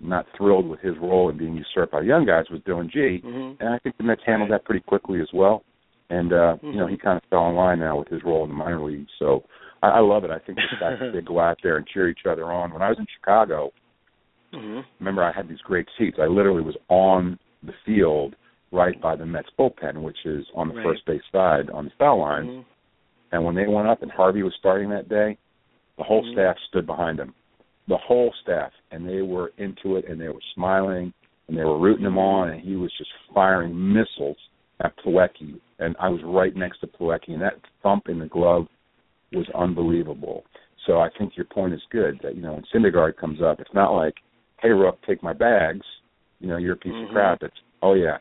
not 0.00 0.26
thrilled 0.36 0.68
with 0.68 0.80
his 0.80 0.94
role 1.00 1.30
in 1.30 1.38
being 1.38 1.56
usurped 1.56 1.92
by 1.92 2.02
young 2.02 2.26
guys 2.26 2.44
was 2.50 2.60
Dillon 2.66 2.90
Gee. 2.92 3.22
Mhm. 3.24 3.56
And 3.60 3.68
I 3.70 3.78
think 3.78 3.96
the 3.96 4.04
Mets 4.04 4.22
handled 4.24 4.50
that 4.50 4.64
pretty 4.64 4.80
quickly 4.80 5.20
as 5.20 5.32
well. 5.32 5.64
And 6.14 6.32
uh, 6.32 6.56
you 6.62 6.76
know, 6.76 6.86
he 6.86 6.96
kind 6.96 7.16
of 7.16 7.28
fell 7.28 7.48
in 7.48 7.56
line 7.56 7.80
now 7.80 7.98
with 7.98 8.08
his 8.08 8.22
role 8.24 8.44
in 8.44 8.50
the 8.50 8.54
minor 8.56 8.82
leagues. 8.84 9.10
So 9.18 9.42
I, 9.82 9.88
I 9.88 10.00
love 10.00 10.24
it. 10.24 10.30
I 10.30 10.38
think 10.38 10.58
the 10.58 10.76
fact 10.78 11.00
that 11.00 11.12
they 11.12 11.20
go 11.22 11.40
out 11.40 11.58
there 11.62 11.76
and 11.76 11.86
cheer 11.86 12.08
each 12.08 12.26
other 12.30 12.44
on. 12.52 12.72
When 12.72 12.82
I 12.82 12.88
was 12.88 12.98
in 12.98 13.06
Chicago, 13.18 13.72
Mhm. 14.52 14.84
remember 15.00 15.24
I 15.24 15.32
had 15.32 15.48
these 15.48 15.60
great 15.62 15.88
seats. 15.98 16.18
I 16.20 16.26
literally 16.26 16.62
was 16.62 16.76
on 16.88 17.38
the 17.64 17.72
field 17.84 18.36
right 18.70 19.00
by 19.00 19.16
the 19.16 19.26
Mets 19.26 19.48
bullpen, 19.58 20.02
which 20.02 20.18
is 20.24 20.46
on 20.54 20.68
the 20.68 20.74
Right. 20.76 20.84
first 20.84 21.04
base 21.06 21.22
side 21.32 21.70
on 21.70 21.86
the 21.86 21.90
foul 21.98 22.20
line. 22.20 22.46
Mhm. 22.48 22.64
And 23.32 23.44
when 23.44 23.56
they 23.56 23.66
went 23.66 23.88
up 23.88 24.02
and 24.02 24.12
Harvey 24.12 24.44
was 24.44 24.54
starting 24.54 24.90
that 24.90 25.08
day, 25.08 25.36
the 25.96 26.04
whole 26.04 26.22
Mhm. 26.22 26.32
staff 26.32 26.56
stood 26.68 26.86
behind 26.86 27.18
him. 27.18 27.34
The 27.88 27.96
whole 27.96 28.32
staff, 28.42 28.72
and 28.92 29.08
they 29.08 29.22
were 29.22 29.52
into 29.58 29.96
it, 29.96 30.04
and 30.06 30.20
they 30.20 30.28
were 30.28 30.40
smiling, 30.54 31.12
and 31.48 31.58
they 31.58 31.64
were 31.64 31.78
rooting 31.78 32.06
him 32.06 32.18
on, 32.18 32.50
and 32.50 32.60
he 32.60 32.76
was 32.76 32.92
just 32.92 33.12
firing 33.34 33.72
missiles 33.92 34.38
at 34.80 34.96
Plawecki, 34.96 35.60
and 35.84 35.96
I 36.00 36.08
was 36.08 36.20
right 36.24 36.54
next 36.56 36.80
to 36.80 36.86
Plawecki, 36.86 37.30
and 37.32 37.42
that 37.42 37.54
thump 37.82 38.08
in 38.08 38.18
the 38.18 38.26
glove 38.26 38.66
was 39.32 39.46
unbelievable. 39.54 40.44
So 40.86 40.98
I 41.00 41.08
think 41.18 41.36
your 41.36 41.46
point 41.46 41.74
is 41.74 41.82
good 41.90 42.18
that 42.22 42.36
you 42.36 42.42
know 42.42 42.54
when 42.54 42.64
Syndergaard 42.74 43.16
comes 43.16 43.40
up, 43.42 43.60
it's 43.60 43.74
not 43.74 43.94
like, 43.94 44.14
"Hey, 44.60 44.70
Rook, 44.70 44.98
take 45.06 45.22
my 45.22 45.32
bags," 45.32 45.86
you 46.40 46.48
know, 46.48 46.56
you're 46.56 46.74
a 46.74 46.76
piece 46.76 46.94
Mhm. 46.94 47.04
of 47.04 47.10
crap. 47.10 47.42
It's, 47.42 47.60
"Oh 47.82 47.94
yeah, 47.94 48.18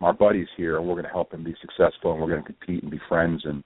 our 0.00 0.12
buddy's 0.12 0.48
here, 0.56 0.76
and 0.78 0.86
we're 0.86 0.94
going 0.94 1.04
to 1.04 1.10
help 1.10 1.32
him 1.32 1.42
be 1.42 1.54
successful, 1.60 2.12
and 2.12 2.20
we're 2.20 2.28
going 2.28 2.42
to 2.42 2.46
compete 2.46 2.82
and 2.82 2.90
be 2.90 3.00
friends, 3.08 3.44
and 3.44 3.62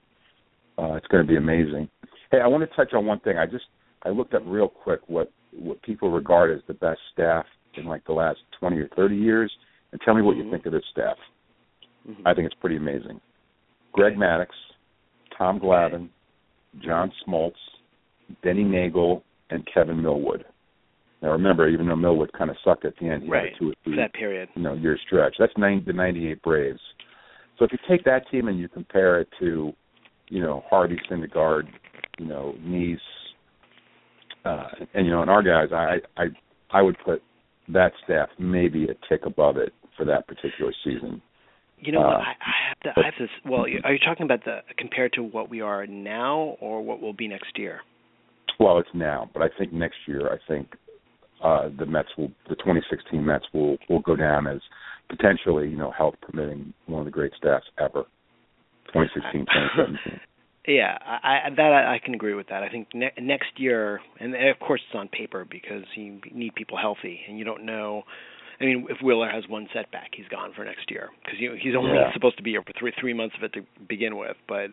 uh, 0.77 0.93
it's 0.93 1.07
going 1.07 1.23
to 1.23 1.27
be 1.27 1.37
amazing." 1.37 1.89
Hey, 2.31 2.41
I 2.41 2.47
want 2.47 2.69
to 2.69 2.75
touch 2.75 2.93
on 2.93 3.05
one 3.05 3.19
thing. 3.19 3.37
I 3.37 3.45
just 3.45 3.65
I 4.03 4.09
looked 4.09 4.33
up 4.33 4.43
real 4.45 4.69
quick 4.69 5.01
what 5.07 5.31
what 5.51 5.81
people 5.81 6.11
regard 6.11 6.51
as 6.51 6.63
the 6.67 6.73
best 6.73 6.99
staff 7.13 7.45
in 7.75 7.85
like 7.85 8.03
the 8.05 8.13
last 8.13 8.39
twenty 8.59 8.79
or 8.79 8.87
thirty 8.89 9.15
years, 9.15 9.55
and 9.91 10.01
tell 10.01 10.13
me 10.13 10.21
what 10.21 10.35
you 10.37 10.43
Mhm. 10.43 10.51
think 10.51 10.65
of 10.65 10.73
this 10.73 10.85
staff. 10.87 11.17
Mhm. 12.07 12.21
I 12.25 12.33
think 12.33 12.45
it's 12.45 12.55
pretty 12.55 12.77
amazing. 12.77 13.19
Greg 13.93 14.15
Maddux, 14.15 14.47
Tom 15.37 15.59
Glavine, 15.59 16.09
John 16.79 17.11
Smoltz, 17.25 17.55
Denny 18.43 18.63
Neagle, 18.63 19.23
and 19.49 19.65
Kevin 19.71 20.01
Millwood. 20.01 20.45
Now 21.21 21.31
remember, 21.31 21.67
even 21.67 21.87
though 21.87 21.95
Millwood 21.95 22.31
kind 22.33 22.49
of 22.49 22.57
sucked 22.63 22.85
at 22.85 22.93
the 22.97 23.07
end, 23.07 23.23
he 23.23 23.29
right. 23.29 23.49
had 23.49 23.59
two 23.59 23.69
or 23.69 23.73
three 23.83 23.95
that 23.95 24.13
period. 24.13 24.49
you 24.55 24.61
know 24.61 24.73
year 24.73 24.97
stretch. 25.07 25.35
That's 25.39 25.53
nine, 25.57 25.83
the 25.85 25.93
'98 25.93 26.41
Braves. 26.41 26.79
So 27.57 27.65
if 27.65 27.71
you 27.71 27.79
take 27.87 28.03
that 28.03 28.29
team 28.29 28.47
and 28.47 28.59
you 28.59 28.67
compare 28.67 29.21
it 29.21 29.29
to, 29.39 29.73
you 30.27 30.41
know, 30.41 30.63
Harvey 30.69 30.99
Syndergaard, 31.09 31.63
you 32.19 32.25
know, 32.25 32.53
Nice, 32.61 32.99
uh, 34.43 34.67
and 34.93 35.05
you 35.05 35.11
know, 35.11 35.21
and 35.21 35.31
our 35.31 35.41
guys, 35.41 35.69
I 35.71 35.99
I 36.21 36.25
I 36.71 36.81
would 36.81 36.97
put 37.03 37.23
that 37.69 37.93
staff 38.03 38.29
maybe 38.37 38.85
a 38.85 38.93
tick 39.09 39.25
above 39.25 39.57
it 39.57 39.73
for 39.97 40.05
that 40.05 40.27
particular 40.27 40.73
season. 40.83 41.21
You 41.79 41.91
know, 41.91 41.99
what? 41.99 42.07
Uh, 42.07 42.19
I, 42.19 42.33
I 42.41 42.69
have 42.69 42.79
to. 42.95 42.99
I 43.01 43.05
have 43.05 43.13
this. 43.19 43.29
Well, 43.45 43.65
are 43.83 43.93
you 43.93 43.99
talking 43.99 44.25
about 44.25 44.43
the 44.45 44.59
compared 44.77 45.13
to 45.13 45.23
what 45.23 45.49
we 45.49 45.61
are 45.61 45.85
now, 45.85 46.57
or 46.59 46.81
what 46.81 47.01
will 47.01 47.13
be 47.13 47.27
next 47.27 47.57
year? 47.57 47.81
Well, 48.59 48.79
it's 48.79 48.89
now, 48.93 49.29
but 49.33 49.41
I 49.41 49.47
think 49.57 49.73
next 49.73 49.97
year, 50.07 50.31
I 50.31 50.37
think 50.47 50.75
uh, 51.43 51.69
the 51.77 51.85
Mets 51.85 52.09
will, 52.17 52.31
the 52.49 52.55
2016 52.55 53.23
Mets 53.25 53.45
will 53.53 53.77
will 53.89 53.99
go 53.99 54.15
down 54.15 54.47
as 54.47 54.61
potentially, 55.09 55.69
you 55.69 55.77
know, 55.77 55.91
health 55.91 56.15
permitting, 56.21 56.73
one 56.87 56.99
of 57.01 57.05
the 57.05 57.11
great 57.11 57.33
staffs 57.37 57.65
ever. 57.79 58.05
2016, 58.93 59.41
2017. 59.77 60.19
Yeah, 60.67 60.97
I, 61.05 61.47
I 61.47 61.49
that 61.55 61.61
I, 61.61 61.95
I 61.95 61.99
can 62.03 62.15
agree 62.15 62.33
with 62.33 62.47
that. 62.47 62.63
I 62.63 62.69
think 62.69 62.87
ne- 62.93 63.13
next 63.21 63.49
year, 63.57 63.99
and 64.19 64.33
of 64.33 64.59
course 64.59 64.81
it's 64.87 64.97
on 64.97 65.09
paper 65.09 65.45
because 65.49 65.83
you 65.95 66.19
need 66.33 66.55
people 66.55 66.77
healthy, 66.77 67.19
and 67.27 67.37
you 67.37 67.45
don't 67.45 67.65
know. 67.65 68.03
I 68.59 68.63
mean, 68.65 68.87
if 68.89 68.97
Wheeler 69.03 69.29
has 69.29 69.43
one 69.49 69.67
setback, 69.73 70.11
he's 70.15 70.27
gone 70.29 70.53
for 70.55 70.63
next 70.63 70.89
year 70.89 71.09
because 71.23 71.39
you 71.39 71.49
know, 71.49 71.55
he's 71.61 71.75
only 71.75 71.97
Yeah. 71.97 72.13
supposed 72.13 72.37
to 72.37 72.43
be 72.43 72.51
here 72.51 72.61
for 72.63 72.73
three 72.77 72.93
three 72.99 73.13
months 73.13 73.35
of 73.37 73.43
it 73.43 73.53
to 73.53 73.61
begin 73.87 74.15
with. 74.17 74.37
But 74.47 74.67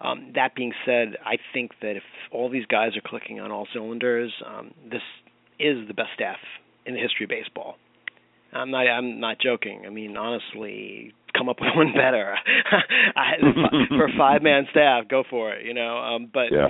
um, 0.00 0.32
that 0.34 0.54
being 0.54 0.72
said, 0.84 1.16
I 1.24 1.36
think 1.52 1.72
that 1.82 1.96
if 1.96 2.02
all 2.32 2.48
these 2.50 2.66
guys 2.66 2.96
are 2.96 3.00
clicking 3.08 3.40
on 3.40 3.50
all 3.50 3.66
cylinders, 3.72 4.32
um, 4.46 4.72
this 4.90 5.02
is 5.58 5.86
the 5.86 5.94
best 5.94 6.10
staff 6.14 6.38
in 6.86 6.94
the 6.94 7.00
history 7.00 7.24
of 7.24 7.30
baseball. 7.30 7.76
I'm 8.52 8.70
not. 8.70 8.86
I'm 8.88 9.20
not 9.20 9.38
joking. 9.40 9.84
I 9.86 9.90
mean, 9.90 10.16
honestly, 10.16 11.14
come 11.36 11.48
up 11.48 11.56
with 11.60 11.70
one 11.74 11.92
better. 11.94 12.34
I, 13.16 13.32
for 13.88 14.06
a 14.06 14.18
five 14.18 14.42
man 14.42 14.66
staff, 14.70 15.08
go 15.08 15.22
for 15.28 15.52
it. 15.54 15.64
You 15.64 15.74
know. 15.74 15.96
Um, 15.98 16.28
but 16.32 16.50
Yeah. 16.52 16.68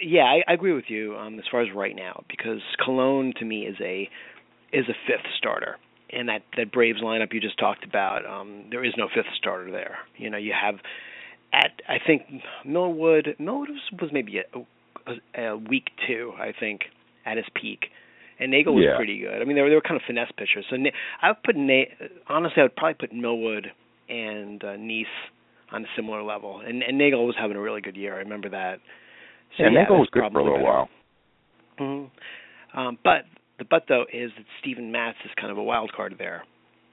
yeah, 0.00 0.22
I, 0.24 0.42
I 0.48 0.54
agree 0.54 0.72
with 0.72 0.86
you 0.88 1.14
um, 1.16 1.38
as 1.38 1.44
far 1.50 1.60
as 1.62 1.68
right 1.74 1.94
now 1.94 2.24
because 2.28 2.60
Colon 2.84 3.34
to 3.38 3.44
me 3.44 3.66
is 3.66 3.76
a 3.80 4.08
is 4.72 4.86
a 4.88 4.94
fifth 5.06 5.26
starter, 5.36 5.76
and 6.10 6.28
that 6.28 6.42
that 6.56 6.72
Braves 6.72 7.00
lineup 7.02 7.32
you 7.32 7.40
just 7.40 7.58
talked 7.58 7.84
about, 7.84 8.24
um, 8.26 8.64
there 8.70 8.84
is 8.84 8.92
no 8.96 9.08
fifth 9.14 9.32
starter 9.36 9.70
there. 9.70 9.98
You 10.16 10.30
know, 10.30 10.38
you 10.38 10.52
have 10.60 10.76
at 11.52 11.72
I 11.88 11.98
think 12.04 12.22
Millwood 12.64 13.36
Millwood 13.38 13.68
was, 13.70 14.00
was 14.00 14.10
maybe 14.12 14.38
a, 14.38 14.42
a, 15.40 15.42
a 15.50 15.56
week 15.56 15.88
two, 16.06 16.32
I 16.38 16.52
think, 16.58 16.82
at 17.26 17.36
his 17.36 17.46
peak. 17.54 17.86
And 18.40 18.50
Neagle 18.50 18.74
was 18.74 18.84
Yeah. 18.88 18.96
pretty 18.96 19.18
good. 19.20 19.40
I 19.40 19.44
mean, 19.44 19.54
they 19.56 19.62
were 19.62 19.68
they 19.68 19.74
were 19.76 19.82
kind 19.82 19.96
of 19.96 20.02
finesse 20.06 20.32
pitchers. 20.36 20.64
So 20.70 20.76
I 21.20 21.28
would 21.28 21.42
put 21.44 21.54
Na- 21.56 21.84
honestly, 22.28 22.60
I 22.60 22.62
would 22.64 22.74
probably 22.76 22.94
put 22.94 23.12
Millwood 23.14 23.70
and 24.08 24.64
uh, 24.64 24.76
Nice 24.76 25.06
on 25.70 25.84
a 25.84 25.86
similar 25.96 26.22
level. 26.22 26.60
And, 26.60 26.82
and 26.82 26.98
Neagle 26.98 27.24
was 27.26 27.36
having 27.38 27.56
a 27.56 27.60
really 27.60 27.80
good 27.80 27.96
year. 27.96 28.14
I 28.14 28.18
remember 28.18 28.48
that. 28.50 28.80
So 29.56 29.64
yeah, 29.64 29.68
Neagle 29.70 29.98
was 29.98 30.08
good 30.10 30.22
for 30.32 30.38
a 30.40 30.42
little 30.42 30.58
better. 30.58 30.64
while. 30.64 30.88
Mm-hmm. 31.78 32.78
Um, 32.78 32.98
but 33.04 33.24
the 33.62 33.68
but 33.68 33.84
though 33.88 34.04
is 34.12 34.30
that 34.36 34.46
Stephen 34.60 34.90
Matz 34.92 35.18
is 35.24 35.30
kind 35.40 35.50
of 35.52 35.58
a 35.58 35.62
wild 35.62 35.92
card 35.92 36.16
there. 36.18 36.44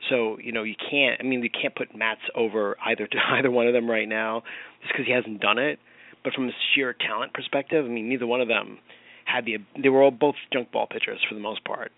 So 0.10 0.38
you 0.40 0.52
know 0.52 0.64
you 0.64 0.76
can't. 0.90 1.20
I 1.20 1.24
mean 1.24 1.42
you 1.44 1.50
can't 1.50 1.76
put 1.76 1.96
Matz 1.96 2.22
over 2.36 2.78
either 2.86 3.08
to 3.08 3.18
either 3.34 3.52
one 3.52 3.68
of 3.68 3.74
them 3.74 3.90
right 3.90 4.08
now, 4.08 4.44
just 4.82 4.94
because 4.94 5.06
he 5.06 5.12
hasn't 5.14 5.42
done 5.42 5.58
it. 5.58 5.80
But 6.24 6.34
from 6.34 6.48
a 6.50 6.52
sheer 6.76 6.94
talent 6.94 7.34
perspective, 7.34 7.86
I 7.86 7.90
mean 7.90 8.08
neither 8.10 8.28
one 8.28 8.42
of 8.42 8.48
them 8.48 8.78
had 9.26 9.46
the. 9.46 9.58
They 9.82 9.90
were 9.90 10.02
all 10.04 10.12
both 10.12 10.36
junk 10.54 10.72
ball 10.72 10.88
pitchers 10.88 11.20
for 11.28 11.36
the 11.36 11.42
most 11.42 11.64
part. 11.66 11.92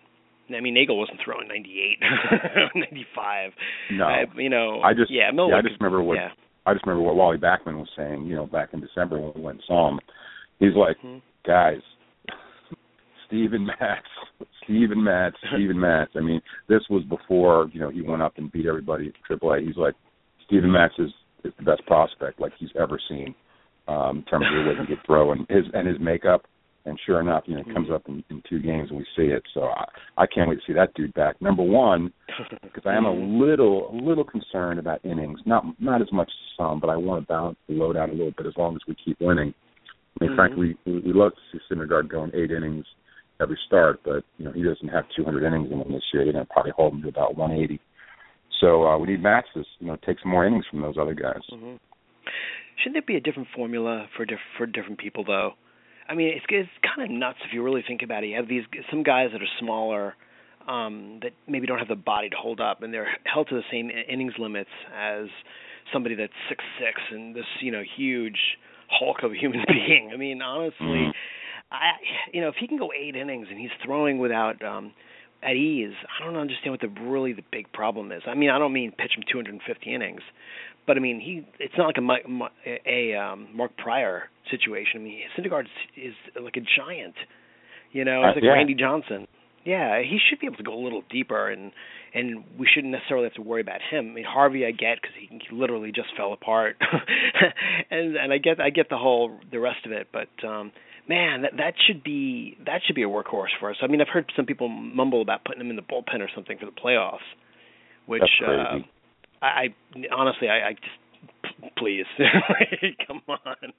I 0.53 0.59
mean 0.59 0.73
Neagle 0.75 0.97
wasn't 0.97 1.19
throwing 1.23 1.47
98, 1.47 1.99
95. 2.75 3.51
No. 3.91 4.05
Uh, 4.05 4.25
you 4.35 4.49
know. 4.49 4.81
I 4.81 4.93
just 4.93 5.09
yeah. 5.11 5.31
yeah, 5.33 5.55
I 5.55 5.61
just 5.61 5.75
could- 5.77 5.81
remember 5.83 6.01
what 6.03 6.15
Yeah. 6.15 6.29
I 6.65 6.73
just 6.73 6.85
remember 6.85 7.03
what 7.07 7.15
Wally 7.15 7.37
Backman 7.37 7.77
was 7.77 7.87
saying, 7.97 8.25
you 8.25 8.35
know, 8.35 8.45
back 8.45 8.69
in 8.73 8.81
December 8.81 9.19
when 9.19 9.31
we 9.35 9.41
went 9.41 9.57
and 9.57 9.63
saw 9.65 9.89
him. 9.89 9.99
He's 10.59 10.75
like, 10.75 10.97
Mhm. 11.03 11.21
guys, 11.45 11.81
Steven 13.31 13.65
Matz, 13.65 14.05
Steven 14.63 15.01
Matz, 15.01 15.37
Steven 15.53 15.79
Matz. 15.79 16.11
I 16.17 16.19
mean, 16.19 16.41
this 16.67 16.81
was 16.89 17.03
before, 17.05 17.69
you 17.73 17.79
know, 17.79 17.89
he 17.89 18.01
went 18.01 18.21
up 18.21 18.33
and 18.37 18.51
beat 18.51 18.65
everybody 18.65 19.07
at 19.07 19.13
Triple 19.25 19.53
A. 19.53 19.61
He's 19.61 19.77
like, 19.77 19.95
Steven 20.45 20.69
Matz 20.71 20.93
is, 20.99 21.11
is 21.45 21.53
the 21.57 21.63
best 21.63 21.85
prospect 21.87 22.41
like 22.41 22.51
he's 22.59 22.69
ever 22.77 22.99
seen 23.09 23.33
um, 23.87 24.17
in 24.17 24.23
terms 24.25 24.45
of 24.47 24.65
the 24.65 24.69
way 24.69 24.75
he 24.81 24.95
could 24.95 25.03
throw 25.05 25.31
and 25.31 25.45
his 25.49 25.63
and 25.73 25.87
his 25.87 25.97
makeup. 26.01 26.43
And 26.83 26.99
sure 27.05 27.21
enough, 27.21 27.43
you 27.45 27.55
know, 27.55 27.63
he 27.63 27.71
comes 27.73 27.89
up 27.93 28.01
in, 28.07 28.23
in 28.31 28.41
two 28.49 28.59
games 28.59 28.89
and 28.89 28.97
we 28.97 29.05
see 29.15 29.31
it. 29.31 29.43
So 29.53 29.65
I, 29.65 29.85
I 30.17 30.25
can't 30.25 30.49
wait 30.49 30.55
to 30.55 30.61
see 30.65 30.73
that 30.73 30.91
dude 30.95 31.13
back. 31.13 31.39
Number 31.39 31.61
one, 31.61 32.11
because 32.63 32.83
I 32.87 32.95
am 32.95 33.05
a 33.05 33.13
little 33.13 33.91
a 33.91 33.95
little 33.95 34.23
concerned 34.23 34.79
about 34.79 35.05
innings. 35.05 35.39
Not 35.45 35.63
not 35.79 36.01
as 36.01 36.11
much 36.11 36.27
as 36.27 36.57
some, 36.57 36.79
but 36.79 36.89
I 36.89 36.97
want 36.97 37.21
to 37.23 37.27
balance 37.27 37.57
the 37.69 37.75
load 37.75 37.95
out 37.95 38.09
a 38.09 38.13
little 38.13 38.33
bit 38.35 38.47
as 38.47 38.53
long 38.57 38.75
as 38.75 38.81
we 38.87 38.95
keep 39.05 39.21
winning. 39.21 39.53
I 40.19 40.25
mean, 40.25 40.33
Mhm. 40.33 40.35
frankly, 40.35 40.77
we, 40.85 40.99
we 40.99 41.13
love 41.13 41.31
to 41.33 41.41
see 41.51 41.63
Syndergaard 41.73 42.09
going 42.09 42.31
eight 42.33 42.51
innings 42.51 42.85
every 43.41 43.57
start, 43.67 44.01
but 44.03 44.23
you 44.37 44.45
know 44.45 44.51
he 44.51 44.63
doesn't 44.63 44.87
have 44.89 45.05
200 45.15 45.43
innings 45.45 45.71
in 45.71 45.79
him 45.79 45.91
this 45.91 46.03
year. 46.13 46.23
They're 46.23 46.33
going 46.33 46.45
to 46.45 46.53
probably 46.53 46.71
hold 46.75 46.93
him 46.93 47.01
to 47.03 47.09
about 47.09 47.35
180. 47.35 47.79
So 48.59 48.85
uh, 48.85 48.97
we 48.97 49.07
need 49.07 49.23
to 49.23 49.41
you 49.79 49.87
know 49.87 49.97
take 50.05 50.17
some 50.21 50.31
more 50.31 50.45
innings 50.45 50.65
from 50.69 50.81
those 50.81 50.95
other 50.99 51.13
guys. 51.13 51.41
hmm 51.49 51.75
shouldn't 52.77 52.95
there 52.95 53.01
be 53.05 53.15
a 53.17 53.21
different 53.21 53.47
formula 53.55 54.07
for 54.15 54.25
diff- 54.25 54.39
for 54.57 54.65
different 54.65 54.97
people 54.99 55.23
though? 55.23 55.51
I 56.09 56.15
mean, 56.15 56.29
it's 56.35 56.45
it's 56.49 56.69
kind 56.83 57.09
of 57.09 57.15
nuts 57.17 57.39
if 57.45 57.53
you 57.53 57.63
really 57.63 57.83
think 57.87 58.01
about 58.01 58.23
it. 58.23 58.27
You 58.27 58.37
have 58.37 58.47
these 58.47 58.63
some 58.89 59.03
guys 59.03 59.29
that 59.33 59.41
are 59.41 59.53
smaller 59.59 60.15
um 60.67 61.19
that 61.23 61.31
maybe 61.47 61.65
don't 61.65 61.79
have 61.79 61.87
the 61.87 61.95
body 61.95 62.29
to 62.29 62.35
hold 62.35 62.59
up 62.61 62.83
and 62.83 62.93
they're 62.93 63.07
held 63.23 63.47
to 63.49 63.55
the 63.55 63.63
same 63.71 63.89
innings 63.89 64.33
limits 64.37 64.69
as 64.95 65.25
somebody 65.91 66.13
that's 66.15 66.33
six 66.49 66.63
six 66.79 67.01
and 67.11 67.35
this 67.35 67.45
you 67.61 67.71
know 67.71 67.81
huge 67.97 68.37
hulk 68.89 69.17
of 69.23 69.31
a 69.31 69.35
human 69.35 69.63
being. 69.67 70.11
I 70.13 70.17
mean, 70.17 70.41
honestly, 70.41 70.75
Mm-hmm. 70.85 71.11
I 71.71 71.91
you 72.33 72.41
know 72.41 72.49
if 72.49 72.55
he 72.59 72.67
can 72.67 72.77
go 72.77 72.91
eight 72.93 73.15
innings 73.15 73.47
and 73.49 73.59
he's 73.59 73.71
throwing 73.83 74.19
without 74.19 74.63
um 74.63 74.93
at 75.43 75.55
ease, 75.55 75.93
I 76.19 76.23
don't 76.25 76.37
understand 76.37 76.71
what 76.71 76.81
the 76.81 77.01
really 77.01 77.33
the 77.33 77.41
big 77.51 77.71
problem 77.73 78.11
is. 78.11 78.21
I 78.27 78.35
mean, 78.35 78.51
I 78.51 78.59
don't 78.59 78.73
mean 78.73 78.91
pitch 78.91 79.13
him 79.17 79.23
250 79.31 79.91
innings, 79.93 80.21
but 80.85 80.97
I 80.97 80.99
mean 80.99 81.19
he 81.19 81.47
it's 81.59 81.73
not 81.77 81.87
like 81.87 81.97
a 81.97 82.79
a 82.85 83.15
um 83.17 83.47
Mark 83.53 83.71
Prior 83.77 84.29
situation. 84.51 85.01
I 85.01 85.03
mean, 85.03 85.19
Syndergaard 85.37 85.65
is 85.97 86.13
like 86.39 86.57
a 86.57 86.61
giant. 86.77 87.15
You 87.91 88.05
know, 88.05 88.21
it's 88.21 88.31
Uh, 88.33 88.35
like 88.35 88.43
yeah. 88.43 88.51
Randy 88.51 88.75
Johnson. 88.75 89.27
Yeah, 89.63 90.01
he 90.01 90.17
should 90.17 90.39
be 90.39 90.47
able 90.47 90.57
to 90.57 90.63
go 90.63 90.73
a 90.73 90.83
little 90.83 91.03
deeper, 91.09 91.49
and 91.49 91.71
and 92.13 92.43
we 92.57 92.67
shouldn't 92.67 92.91
necessarily 92.91 93.25
have 93.25 93.33
to 93.35 93.41
worry 93.43 93.61
about 93.61 93.79
him. 93.89 94.09
I 94.11 94.13
mean, 94.13 94.25
Harvey, 94.25 94.65
I 94.65 94.71
get 94.71 95.01
because 95.01 95.15
he, 95.19 95.27
he 95.27 95.55
literally 95.55 95.91
just 95.91 96.09
fell 96.17 96.33
apart, 96.33 96.77
and 97.91 98.15
and 98.15 98.33
I 98.33 98.37
get 98.37 98.59
I 98.59 98.69
get 98.71 98.89
the 98.89 98.97
whole 98.97 99.39
the 99.51 99.59
rest 99.59 99.85
of 99.85 99.91
it, 99.91 100.07
but 100.11 100.29
um 100.47 100.71
man, 101.07 101.43
that 101.43 101.51
that 101.57 101.73
should 101.85 102.03
be 102.03 102.57
that 102.65 102.81
should 102.85 102.95
be 102.95 103.03
a 103.03 103.07
workhorse 103.07 103.53
for 103.59 103.69
us. 103.69 103.77
I 103.81 103.87
mean, 103.87 104.01
I've 104.01 104.07
heard 104.07 104.31
some 104.35 104.45
people 104.45 104.69
mumble 104.69 105.21
about 105.21 105.43
putting 105.45 105.61
him 105.61 105.69
in 105.69 105.75
the 105.75 105.81
bullpen 105.81 106.21
or 106.21 106.29
something 106.33 106.57
for 106.57 106.65
the 106.65 106.71
playoffs, 106.71 107.17
which 108.05 108.23
uh, 108.45 108.79
I, 109.41 109.45
I 109.45 109.67
honestly 110.15 110.49
I, 110.49 110.69
I 110.69 110.73
just 110.73 111.73
please 111.77 112.05
come 113.07 113.21
on, 113.27 113.73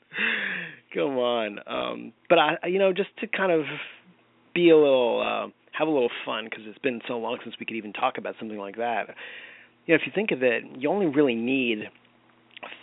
come 0.95 1.19
on. 1.19 1.59
Um, 1.67 2.13
but 2.29 2.39
I 2.39 2.67
you 2.67 2.79
know 2.79 2.93
just 2.93 3.11
to 3.21 3.27
kind 3.27 3.53
of 3.53 3.65
be 4.55 4.71
a 4.71 4.77
little 4.77 5.21
uh, 5.21 5.51
have 5.79 5.89
a 5.89 5.91
little 5.91 6.11
fun 6.25 6.45
because 6.45 6.65
it's 6.67 6.79
been 6.79 7.01
so 7.09 7.19
long 7.19 7.39
since 7.43 7.55
we 7.59 7.67
could 7.67 7.77
even 7.77 7.93
talk 7.93 8.19
about 8.19 8.35
something 8.39 8.59
like 8.59 8.77
that. 8.77 9.09
You 9.87 9.95
know, 9.95 10.01
if 10.01 10.03
you 10.07 10.13
think 10.15 10.31
of 10.31 10.43
it, 10.43 10.63
you 10.79 10.89
only 10.89 11.07
really 11.07 11.35
need 11.35 11.89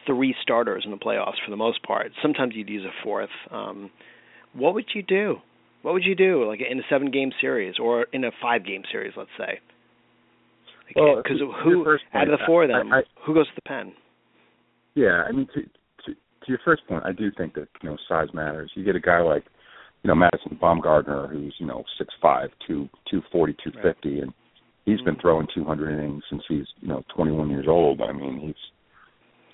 three 0.06 0.36
starters 0.42 0.84
in 0.86 0.92
the 0.92 0.98
playoffs 0.98 1.38
for 1.44 1.50
the 1.50 1.56
most 1.56 1.82
part. 1.84 2.12
Sometimes 2.22 2.54
you'd 2.56 2.70
use 2.70 2.84
a 2.84 3.04
fourth. 3.04 3.30
Um, 3.52 3.90
what 4.54 4.74
would 4.74 4.86
you 4.94 5.04
do? 5.04 5.38
What 5.82 5.94
would 5.94 6.04
you 6.04 6.16
do, 6.16 6.46
like 6.46 6.60
in 6.60 6.80
a 6.80 6.84
seven-game 6.90 7.32
series 7.40 7.76
or 7.82 8.04
in 8.12 8.26
a 8.26 8.32
five-game 8.42 8.84
series, 8.92 9.14
let's 9.16 9.30
say? 9.38 9.60
Well, 10.96 11.18
Because 11.18 11.40
who 11.64 11.84
first 11.84 12.04
out 12.14 12.30
of 12.30 12.38
the 12.38 12.46
four 12.46 12.64
of 12.64 12.70
them, 12.70 12.92
I- 12.92 13.04
who 13.26 13.34
goes 13.34 13.48
to 13.48 13.56
the 13.56 13.62
pen? 13.62 13.94
Yeah, 14.96 15.24
I 15.28 15.32
mean, 15.32 15.48
to, 15.54 15.62
to 15.62 16.16
to 16.16 16.48
your 16.48 16.60
first 16.66 16.86
point, 16.88 17.06
I 17.06 17.12
do 17.12 17.32
think 17.38 17.54
that 17.54 17.68
you 17.82 17.90
know 17.90 17.98
size 18.08 18.28
matters. 18.34 18.72
You 18.76 18.84
get 18.84 18.96
a 18.96 19.00
guy 19.00 19.22
like 19.22 19.46
you 20.04 20.08
know 20.08 20.16
Madison 20.16 20.58
Bumgarner, 20.62 21.30
who's 21.30 21.56
you 21.60 21.68
know 21.68 21.84
six 21.98 22.14
five, 22.22 22.50
two 22.68 22.90
two 23.10 23.22
forty, 23.32 23.56
two 23.64 23.72
fifty, 23.84 24.20
and 24.20 24.34
he's 24.86 25.00
been 25.02 25.14
mm-hmm. 25.14 25.22
throwing 25.22 25.48
two 25.54 25.64
hundred 25.64 25.94
innings 25.98 26.24
since 26.30 26.42
he's 26.50 26.66
you 26.82 26.88
know 26.88 27.04
twenty 27.16 27.32
one 27.32 27.50
years 27.50 27.68
old. 27.68 28.02
I 28.02 28.12
mean, 28.12 28.40
he's 28.40 28.56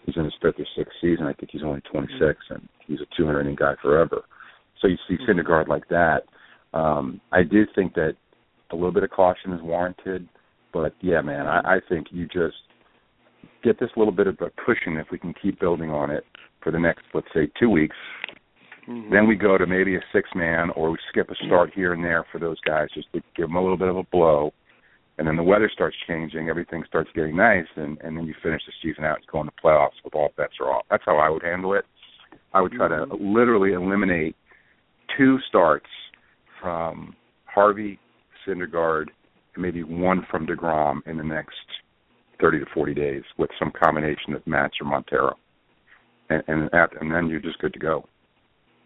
he's 0.05 0.15
in 0.15 0.23
his 0.23 0.33
fifth 0.41 0.59
or 0.59 0.65
sixth 0.77 0.95
season. 1.01 1.25
I 1.25 1.33
think 1.33 1.51
he's 1.51 1.63
only 1.63 1.81
twenty 1.91 2.11
six, 2.17 2.39
mm-hmm. 2.45 2.55
and 2.55 2.69
he's 2.87 3.01
a 3.01 3.15
two 3.17 3.25
hundred 3.25 3.41
inning 3.41 3.57
guy 3.57 3.73
forever. 3.81 4.23
So 4.85 4.89
you 4.89 4.97
see 5.07 5.17
Syndergaard 5.25 5.67
like 5.67 5.87
that. 5.89 6.25
Um, 6.75 7.19
I 7.31 7.41
do 7.41 7.65
think 7.73 7.95
that 7.95 8.15
a 8.71 8.75
little 8.75 8.91
bit 8.91 9.01
of 9.01 9.09
caution 9.09 9.51
is 9.53 9.61
warranted, 9.63 10.29
but 10.73 10.93
yeah, 11.01 11.21
man, 11.21 11.47
I, 11.47 11.77
I 11.77 11.77
think 11.89 12.07
you 12.11 12.27
just 12.27 12.57
get 13.63 13.79
this 13.79 13.89
little 13.97 14.13
bit 14.13 14.27
of 14.27 14.37
a 14.41 14.51
cushion 14.63 14.97
if 14.97 15.07
we 15.11 15.17
can 15.17 15.33
keep 15.41 15.59
building 15.59 15.89
on 15.89 16.11
it 16.11 16.23
for 16.61 16.71
the 16.71 16.77
next, 16.77 17.01
let's 17.15 17.27
say, 17.33 17.49
two 17.59 17.69
weeks. 17.69 17.95
Then 18.87 19.27
we 19.27 19.35
go 19.35 19.57
to 19.57 19.65
maybe 19.65 19.95
a 19.95 20.01
six 20.13 20.29
man, 20.35 20.69
or 20.75 20.91
we 20.91 20.97
skip 21.09 21.31
a 21.31 21.45
start 21.47 21.71
here 21.73 21.93
and 21.93 22.03
there 22.03 22.23
for 22.31 22.37
those 22.37 22.59
guys 22.59 22.87
just 22.93 23.11
to 23.13 23.21
give 23.35 23.47
them 23.47 23.55
a 23.55 23.61
little 23.61 23.77
bit 23.77 23.87
of 23.87 23.97
a 23.97 24.03
blow. 24.11 24.53
And 25.17 25.27
then 25.27 25.35
the 25.35 25.41
weather 25.41 25.71
starts 25.73 25.95
changing, 26.07 26.47
everything 26.47 26.83
starts 26.87 27.09
getting 27.15 27.35
nice, 27.35 27.65
and, 27.75 27.97
and 28.01 28.15
then 28.15 28.27
you 28.27 28.35
finish 28.43 28.61
the 28.67 28.73
season 28.83 29.03
out 29.03 29.17
and 29.17 29.25
go 29.31 29.39
in 29.39 29.47
the 29.47 29.51
playoffs 29.63 29.97
with 30.03 30.13
all 30.13 30.29
bets 30.37 30.53
are 30.59 30.71
off. 30.71 30.85
That's 30.91 31.03
how 31.07 31.17
I 31.17 31.29
would 31.29 31.41
handle 31.41 31.73
it. 31.73 31.85
I 32.53 32.61
would 32.61 32.73
try 32.73 32.87
to 32.87 33.07
literally 33.19 33.73
eliminate 33.73 34.35
two 35.17 35.37
starts 35.47 35.87
from 36.61 37.15
Harvey, 37.45 37.99
Syndergaard, 38.47 39.05
and 39.53 39.63
maybe 39.63 39.83
one 39.83 40.25
from 40.29 40.45
Degrom 40.45 40.99
in 41.05 41.17
the 41.17 41.23
next 41.23 41.55
thirty 42.39 42.59
to 42.59 42.65
forty 42.73 42.93
days 42.93 43.23
with 43.37 43.49
some 43.59 43.71
combination 43.83 44.33
of 44.33 44.45
Matz 44.45 44.75
or 44.81 44.87
Montero, 44.87 45.35
and 46.29 46.43
and, 46.47 46.69
and 46.73 47.11
then 47.11 47.27
you're 47.27 47.39
just 47.39 47.59
good 47.59 47.73
to 47.73 47.79
go. 47.79 48.05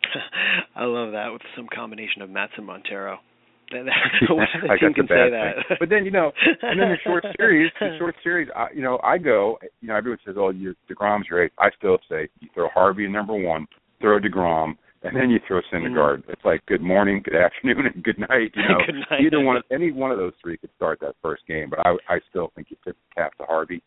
I 0.75 0.85
love 0.85 1.11
that 1.13 1.31
with 1.31 1.41
some 1.55 1.67
combination 1.73 2.21
of 2.21 2.29
Matz 2.29 2.53
and 2.57 2.65
Montero. 2.65 3.19
That, 3.71 3.85
that, 3.85 4.33
what 4.33 4.47
other 4.57 4.73
I 4.73 4.79
team 4.79 4.95
can 4.95 5.05
say 5.05 5.29
that? 5.29 5.53
thing. 5.67 5.77
But 5.79 5.89
then 5.89 6.03
you 6.03 6.09
know, 6.09 6.31
and 6.63 6.79
then 6.79 6.89
the 6.89 6.97
short 7.03 7.23
series, 7.37 7.71
the 7.79 7.97
short 7.99 8.15
series. 8.23 8.49
I, 8.55 8.69
you 8.73 8.81
know, 8.81 8.99
I 9.03 9.19
go. 9.19 9.59
You 9.81 9.89
know, 9.89 9.95
everyone 9.95 10.17
says, 10.25 10.37
"Oh, 10.39 10.49
you 10.49 10.73
Degrom's 10.89 11.27
your 11.29 11.43
eighth. 11.43 11.53
I 11.59 11.69
still 11.77 11.99
say 12.09 12.29
you 12.39 12.49
throw 12.55 12.67
Harvey 12.73 13.05
in 13.05 13.11
number 13.11 13.35
one, 13.35 13.67
throw 14.01 14.17
Degrom, 14.17 14.73
and 15.03 15.15
then 15.15 15.29
you 15.29 15.39
throw 15.47 15.61
Syndergaard. 15.71 16.23
It's 16.27 16.43
like 16.43 16.65
good 16.65 16.81
morning, 16.81 17.21
good 17.23 17.35
afternoon, 17.35 17.85
and 17.93 18.03
good 18.03 18.19
night. 18.19 18.51
You 18.55 18.63
know, 18.69 18.77
Good 18.85 18.95
night. 19.09 19.21
either 19.21 19.39
one, 19.39 19.57
of, 19.57 19.63
any 19.71 19.91
one 19.91 20.11
of 20.11 20.17
those 20.17 20.33
three 20.41 20.57
could 20.57 20.69
start 20.75 20.99
that 21.01 21.15
first 21.21 21.45
game. 21.47 21.69
But 21.69 21.79
I, 21.79 21.91
I 22.09 22.19
still 22.29 22.51
think 22.55 22.67
you 22.69 22.77
tip 22.83 22.95
the 23.09 23.15
cap 23.21 23.37
to 23.37 23.45
Harvey. 23.45 23.81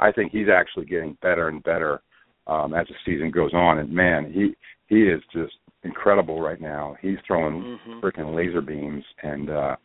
I 0.00 0.12
think 0.12 0.32
he's 0.32 0.48
actually 0.48 0.86
getting 0.86 1.16
better 1.22 1.48
and 1.48 1.62
better 1.62 2.00
um, 2.46 2.74
as 2.74 2.86
the 2.88 2.94
season 3.04 3.30
goes 3.30 3.52
on. 3.54 3.78
And 3.78 3.90
man, 3.92 4.32
he 4.32 4.54
he 4.88 5.02
is 5.02 5.20
just 5.32 5.54
incredible 5.84 6.40
right 6.40 6.60
now. 6.60 6.96
He's 7.00 7.18
throwing 7.26 7.78
Mhm. 7.88 8.00
freaking 8.00 8.34
laser 8.34 8.60
beams, 8.60 9.04
and 9.22 9.50
uh, 9.50 9.76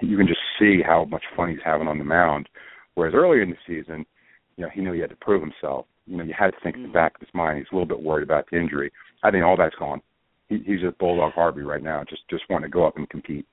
you 0.00 0.16
can 0.16 0.26
just 0.26 0.40
see 0.58 0.82
how 0.84 1.04
much 1.06 1.22
fun 1.36 1.48
he's 1.50 1.58
having 1.64 1.88
on 1.88 1.98
the 1.98 2.04
mound. 2.04 2.48
Whereas 2.94 3.14
earlier 3.14 3.40
in 3.42 3.50
the 3.50 3.56
season, 3.66 4.04
you 4.56 4.64
know, 4.64 4.70
he 4.74 4.82
knew 4.82 4.92
he 4.92 5.00
had 5.00 5.10
to 5.10 5.16
prove 5.16 5.40
himself. 5.42 5.86
You 6.06 6.16
know, 6.16 6.24
you 6.24 6.34
had 6.36 6.50
to 6.50 6.56
think 6.62 6.76
in 6.76 6.82
the 6.82 6.88
back 6.88 7.14
of 7.14 7.20
his 7.20 7.34
mind 7.34 7.58
he's 7.58 7.66
a 7.72 7.74
little 7.74 7.86
bit 7.86 8.02
worried 8.02 8.24
about 8.24 8.46
the 8.50 8.58
injury. 8.58 8.92
I 9.22 9.30
think 9.30 9.44
all 9.44 9.56
that's 9.56 9.74
gone. 9.76 10.00
He, 10.48 10.58
he's 10.66 10.80
just 10.80 10.98
bulldog 10.98 11.32
Harvey 11.32 11.62
right 11.62 11.82
now, 11.82 12.04
just 12.08 12.22
just 12.28 12.44
wanting 12.50 12.70
to 12.70 12.74
go 12.74 12.86
up 12.86 12.96
and 12.96 13.08
compete. 13.08 13.46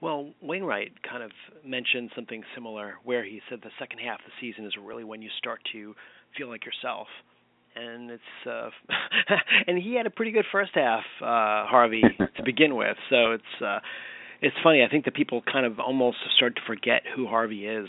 Well, 0.00 0.30
Wainwright 0.40 1.02
kind 1.02 1.22
of 1.22 1.30
mentioned 1.64 2.10
something 2.14 2.42
similar 2.54 2.94
where 3.04 3.24
he 3.24 3.40
said 3.48 3.60
the 3.62 3.70
second 3.78 3.98
half 3.98 4.20
of 4.20 4.26
the 4.26 4.32
season 4.40 4.64
is 4.64 4.72
really 4.80 5.04
when 5.04 5.22
you 5.22 5.30
start 5.38 5.60
to 5.72 5.94
feel 6.36 6.48
like 6.48 6.64
yourself. 6.64 7.08
And 7.74 8.10
it's 8.10 8.46
uh 8.46 8.70
and 9.66 9.78
he 9.78 9.94
had 9.94 10.06
a 10.06 10.10
pretty 10.10 10.32
good 10.32 10.46
first 10.50 10.72
half, 10.74 11.04
uh 11.20 11.66
Harvey 11.66 12.02
to 12.36 12.42
begin 12.44 12.76
with. 12.76 12.96
So 13.10 13.32
it's 13.32 13.62
uh 13.64 13.78
it's 14.40 14.56
funny. 14.62 14.84
I 14.84 14.88
think 14.88 15.04
that 15.04 15.14
people 15.14 15.42
kind 15.50 15.66
of 15.66 15.80
almost 15.80 16.18
start 16.36 16.54
to 16.56 16.62
forget 16.66 17.02
who 17.14 17.26
Harvey 17.26 17.66
is 17.66 17.88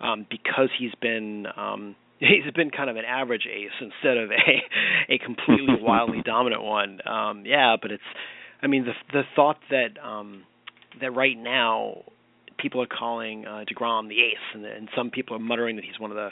um 0.00 0.26
because 0.30 0.68
he's 0.78 0.94
been 1.00 1.46
um 1.56 1.96
he's 2.20 2.52
been 2.54 2.70
kind 2.70 2.88
of 2.88 2.96
an 2.96 3.04
average 3.04 3.46
ace 3.50 3.70
instead 3.80 4.16
of 4.16 4.30
a 4.30 5.12
a 5.14 5.18
completely 5.18 5.76
wildly 5.80 6.22
dominant 6.24 6.62
one. 6.62 7.00
Um 7.06 7.44
yeah, 7.44 7.76
but 7.80 7.90
it's 7.90 8.02
I 8.62 8.66
mean 8.66 8.84
the 8.84 8.92
the 9.12 9.22
thought 9.34 9.58
that 9.70 9.98
um 10.02 10.44
that 11.00 11.10
right 11.10 11.36
now 11.36 12.04
people 12.58 12.82
are 12.82 12.86
calling 12.86 13.46
uh, 13.46 13.64
Degrom 13.64 14.08
the 14.08 14.20
ace, 14.20 14.54
and, 14.54 14.64
and 14.64 14.88
some 14.96 15.10
people 15.10 15.36
are 15.36 15.40
muttering 15.40 15.76
that 15.76 15.84
he's 15.84 15.98
one 15.98 16.10
of 16.10 16.16
the 16.16 16.30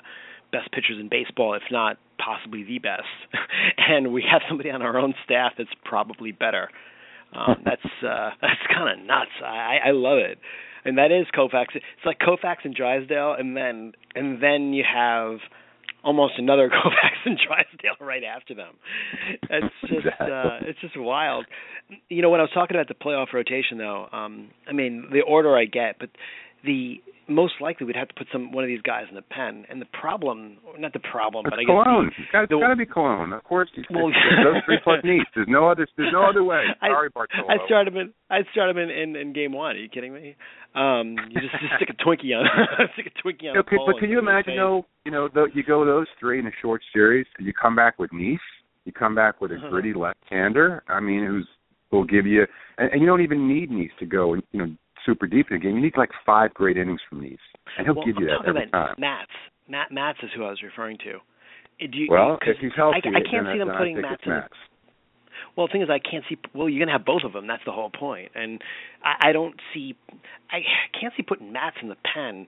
best 0.52 0.70
pitchers 0.72 0.98
in 1.00 1.08
baseball, 1.08 1.54
if 1.54 1.62
not 1.70 1.96
possibly 2.18 2.64
the 2.64 2.78
best. 2.78 3.08
and 3.78 4.12
we 4.12 4.24
have 4.30 4.42
somebody 4.48 4.70
on 4.70 4.82
our 4.82 4.98
own 4.98 5.14
staff 5.24 5.52
that's 5.56 5.70
probably 5.84 6.32
better. 6.32 6.68
Um, 7.34 7.56
that's 7.64 7.82
uh, 8.02 8.30
that's 8.40 8.60
kind 8.72 9.00
of 9.00 9.06
nuts. 9.06 9.30
I, 9.44 9.78
I 9.86 9.90
love 9.92 10.18
it, 10.18 10.38
and 10.84 10.98
that 10.98 11.12
is 11.12 11.26
Koufax. 11.36 11.66
It's 11.74 11.84
like 12.04 12.18
Koufax 12.18 12.56
and 12.64 12.74
Drysdale, 12.74 13.34
and 13.38 13.56
then 13.56 13.92
and 14.14 14.42
then 14.42 14.72
you 14.72 14.84
have 14.84 15.38
almost 16.04 16.34
another 16.38 16.68
Koufax 16.70 17.12
and 17.24 17.38
Drysdale 17.38 18.06
right 18.06 18.22
after 18.24 18.54
them. 18.54 18.74
It's 19.50 19.74
just 19.82 19.92
Exactly. 20.06 20.26
uh, 20.32 20.58
it's 20.62 20.80
just 20.80 20.96
wild. 20.98 21.46
You 22.08 22.22
know, 22.22 22.30
when 22.30 22.40
I 22.40 22.44
was 22.44 22.50
talking 22.52 22.76
about 22.76 22.88
the 22.88 22.94
playoff 22.94 23.32
rotation, 23.32 23.78
though, 23.78 24.08
um, 24.12 24.48
I 24.68 24.72
mean 24.72 25.08
the 25.12 25.20
order 25.22 25.56
I 25.56 25.64
get, 25.64 25.96
but 25.98 26.10
the 26.64 27.00
most 27.28 27.54
likely 27.60 27.86
we'd 27.86 27.96
have 27.96 28.08
to 28.08 28.14
put 28.14 28.26
some 28.32 28.52
one 28.52 28.64
of 28.64 28.68
these 28.68 28.80
guys 28.82 29.04
in 29.08 29.14
the 29.14 29.22
pen. 29.22 29.64
And 29.68 29.80
the 29.80 29.86
problem, 29.98 30.56
not 30.78 30.92
the 30.92 30.98
problem, 31.00 31.44
It's 31.46 31.50
but 31.52 31.58
I 31.58 31.62
guess 31.62 31.84
Colon. 31.84 32.06
It's 32.18 32.32
got, 32.32 32.42
it's 32.44 32.50
the- 32.50 32.58
got 32.60 32.68
to 32.68 32.76
be 32.76 32.86
Colon. 32.86 33.32
Of 33.32 33.44
course, 33.44 33.68
Well, 33.90 34.08
those 34.44 34.62
three 34.64 34.78
plus 34.82 35.00
Nice. 35.04 35.26
There's 35.34 35.46
no 35.48 35.68
other. 35.68 35.86
There's 35.96 36.12
no 36.12 36.24
other 36.24 36.42
way. 36.44 36.64
I- 36.80 36.88
Sorry, 36.88 37.10
Bartolo. 37.14 37.48
I 37.48 37.56
started 37.66 37.94
him 37.94 38.00
in. 38.00 38.12
I 38.30 38.40
started 38.52 38.76
him 38.76 38.88
in, 38.88 38.90
in, 38.90 39.16
in 39.16 39.32
game 39.32 39.52
one. 39.52 39.76
Are 39.76 39.78
you 39.78 39.88
kidding 39.88 40.12
me? 40.14 40.36
Um, 40.74 41.16
you 41.30 41.40
just, 41.40 41.52
just 41.60 41.74
stick 41.76 41.88
a 41.90 41.96
Twinkie 42.04 42.36
on, 42.36 42.44
stick 42.94 43.06
a 43.12 43.26
Twinkie 43.26 43.50
on. 43.50 43.56
Okay, 43.58 43.76
but 43.86 43.98
can 43.98 44.10
you 44.10 44.20
put 44.20 44.28
it 44.28 44.30
in 44.30 44.36
his 44.36 44.52
imagine 44.52 44.56
though? 44.56 44.86
You 45.04 45.10
know, 45.12 45.28
though 45.32 45.46
you 45.54 45.62
go 45.62 45.84
those 45.84 46.06
three 46.20 46.38
in 46.38 46.46
a 46.46 46.50
short 46.62 46.82
series, 46.92 47.26
and 47.38 47.46
you 47.46 47.52
come 47.52 47.74
back 47.74 47.98
with 47.98 48.12
Nice. 48.12 48.38
You 48.84 48.92
come 48.92 49.14
back 49.14 49.40
with 49.40 49.50
a 49.52 49.56
Uh-huh. 49.56 49.68
gritty 49.70 49.92
left-hander. 49.92 50.82
I 50.88 51.00
mean, 51.00 51.26
who's 51.26 51.46
will 51.90 52.04
give 52.04 52.26
you, 52.26 52.46
and, 52.76 52.90
and 52.92 53.00
you 53.00 53.06
don't 53.06 53.22
even 53.22 53.48
need 53.48 53.70
Nice 53.70 53.90
to 53.98 54.06
go, 54.06 54.34
and 54.34 54.42
you 54.52 54.60
know, 54.60 54.70
super 55.08 55.26
deep 55.26 55.46
in 55.50 55.56
the 55.56 55.62
game. 55.62 55.76
You 55.76 55.82
need 55.82 55.96
like 55.96 56.10
five 56.26 56.52
great 56.52 56.76
innings 56.76 57.00
from 57.08 57.22
these, 57.22 57.38
and 57.76 57.86
he'll 57.86 57.96
well, 57.96 58.04
give 58.04 58.16
you 58.18 58.30
I'm 58.30 58.42
that 58.42 58.48
every 58.48 58.68
about 58.68 58.86
time. 58.86 58.94
Matz. 58.98 59.30
Matt 59.68 59.92
Matz 59.92 60.18
is 60.22 60.30
who 60.36 60.44
I 60.44 60.50
was 60.50 60.62
referring 60.62 60.98
to. 60.98 61.20
Eh, 61.80 61.86
do 61.90 61.98
you, 61.98 62.08
well, 62.10 62.38
if 62.42 62.56
he's 62.60 62.72
healthy, 62.76 63.00
I, 63.04 63.18
I 63.18 63.30
can't 63.30 63.46
see 63.52 63.58
them 63.58 63.68
putting 63.76 63.98
I 63.98 64.00
think 64.00 64.02
Matz 64.02 64.14
it's 64.14 64.26
in. 64.26 64.32
Max. 64.32 64.56
Well, 65.56 65.66
the 65.66 65.72
thing 65.72 65.82
is, 65.82 65.88
I 65.90 65.98
can't 65.98 66.24
see. 66.28 66.36
Well, 66.54 66.68
you're 66.68 66.84
gonna 66.84 66.96
have 66.96 67.04
both 67.04 67.22
of 67.24 67.32
them. 67.32 67.46
That's 67.46 67.64
the 67.64 67.72
whole 67.72 67.90
point. 67.90 68.32
And 68.34 68.62
I, 69.02 69.30
I 69.30 69.32
don't 69.32 69.54
see. 69.72 69.96
I 70.50 70.60
can't 70.98 71.12
see 71.16 71.22
putting 71.22 71.52
Matz 71.52 71.76
in 71.82 71.88
the 71.88 71.96
pen. 72.14 72.46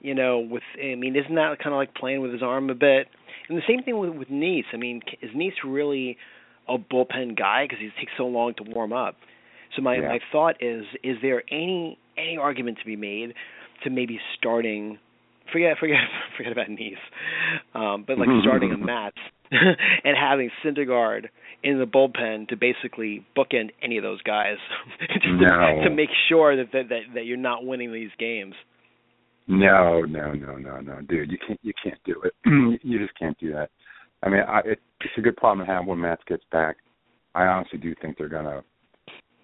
You 0.00 0.14
know, 0.14 0.38
with 0.38 0.62
I 0.80 0.94
mean, 0.94 1.16
isn't 1.16 1.34
that 1.34 1.58
kind 1.58 1.74
of 1.74 1.78
like 1.78 1.94
playing 1.94 2.20
with 2.20 2.32
his 2.32 2.42
arm 2.42 2.70
a 2.70 2.74
bit? 2.74 3.08
And 3.48 3.56
the 3.56 3.62
same 3.66 3.82
thing 3.82 3.98
with 3.98 4.10
with 4.10 4.30
Nice. 4.30 4.64
I 4.72 4.76
mean, 4.76 5.02
is 5.22 5.30
Nice 5.34 5.54
really 5.64 6.16
a 6.68 6.78
bullpen 6.78 7.36
guy 7.36 7.64
because 7.64 7.78
he 7.80 7.90
takes 7.98 8.12
so 8.16 8.26
long 8.26 8.54
to 8.54 8.62
warm 8.64 8.92
up? 8.92 9.16
So 9.74 9.82
my 9.82 9.96
Yeah. 9.96 10.08
my 10.08 10.20
thought 10.32 10.56
is: 10.62 10.84
is 11.02 11.16
there 11.22 11.42
any 11.50 11.98
any 12.16 12.36
argument 12.36 12.78
to 12.78 12.84
be 12.86 12.96
made 12.96 13.34
to 13.84 13.90
maybe 13.90 14.20
starting? 14.38 14.98
Forget 15.52 15.78
forget 15.78 15.98
forget 16.36 16.52
about 16.52 16.68
Nice, 16.70 16.94
um, 17.74 18.04
but 18.06 18.18
like 18.18 18.28
starting 18.42 18.72
a 18.72 18.76
Matz 18.90 19.16
and 19.50 20.16
having 20.16 20.50
Syndergaard 20.64 21.26
in 21.62 21.78
the 21.78 21.84
bullpen 21.86 22.48
to 22.48 22.56
basically 22.56 23.24
bookend 23.36 23.70
any 23.82 23.96
of 23.96 24.02
those 24.02 24.22
guys, 24.22 24.56
just 25.00 25.26
No. 25.26 25.80
to, 25.82 25.88
to 25.88 25.90
make 25.94 26.10
sure 26.28 26.56
that, 26.56 26.72
that 26.72 26.88
that 26.88 27.00
that 27.14 27.26
you're 27.26 27.36
not 27.36 27.64
winning 27.64 27.92
these 27.92 28.10
games. 28.18 28.54
No, 29.48 30.00
no, 30.02 30.32
no, 30.32 30.56
no, 30.56 30.80
no, 30.80 31.00
dude, 31.08 31.30
you 31.30 31.38
can't 31.46 31.60
you 31.62 31.72
can't 31.82 31.98
do 32.04 32.20
it. 32.24 32.32
you 32.82 32.98
just 32.98 33.16
can't 33.18 33.38
do 33.38 33.52
that. 33.52 33.70
I 34.22 34.28
mean, 34.28 34.40
I, 34.40 34.58
it, 34.60 34.80
it's 35.00 35.12
a 35.16 35.20
good 35.20 35.36
problem 35.36 35.64
to 35.66 35.72
have 35.72 35.86
when 35.86 36.00
Matt 36.00 36.18
gets 36.26 36.42
back. 36.50 36.76
I 37.34 37.44
honestly 37.44 37.78
do 37.78 37.94
think 38.02 38.18
they're 38.18 38.28
gonna, 38.28 38.64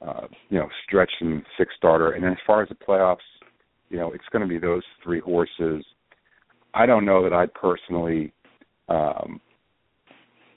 uh, 0.06 0.26
you 0.50 0.58
know, 0.58 0.68
stretch 0.86 1.10
some 1.18 1.44
six 1.58 1.72
starter. 1.76 2.12
And 2.12 2.24
then 2.24 2.32
as 2.32 2.38
far 2.46 2.62
as 2.62 2.68
the 2.68 2.74
playoffs, 2.74 3.16
you 3.88 3.98
know, 3.98 4.12
it's 4.12 4.24
going 4.32 4.42
to 4.42 4.48
be 4.48 4.58
those 4.58 4.82
three 5.02 5.20
horses. 5.20 5.84
I 6.74 6.86
don't 6.86 7.04
know 7.04 7.22
that 7.22 7.32
I'd 7.32 7.52
personally, 7.54 8.32
um, 8.88 9.40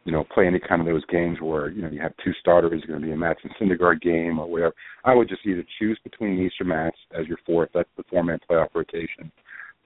you 0.05 0.11
know, 0.11 0.23
play 0.33 0.47
any 0.47 0.59
kind 0.59 0.81
of 0.81 0.87
those 0.87 1.05
games 1.07 1.37
where 1.41 1.69
you 1.69 1.81
know 1.81 1.89
you 1.89 1.99
have 2.01 2.13
two 2.23 2.31
starters. 2.39 2.71
It's 2.75 2.85
going 2.85 3.01
to 3.01 3.05
be 3.05 3.11
a 3.11 3.17
Matz 3.17 3.39
and 3.43 3.51
Syndergaard 3.59 4.01
game 4.01 4.39
or 4.39 4.49
whatever. 4.49 4.73
I 5.03 5.13
would 5.13 5.27
just 5.27 5.45
either 5.45 5.65
choose 5.79 5.99
between 6.03 6.39
East 6.39 6.55
or 6.61 6.65
Matz 6.65 6.97
as 7.19 7.27
your 7.27 7.39
fourth. 7.45 7.69
That's 7.73 7.89
the 7.97 8.03
four-man 8.09 8.39
playoff 8.49 8.69
rotation, 8.73 9.31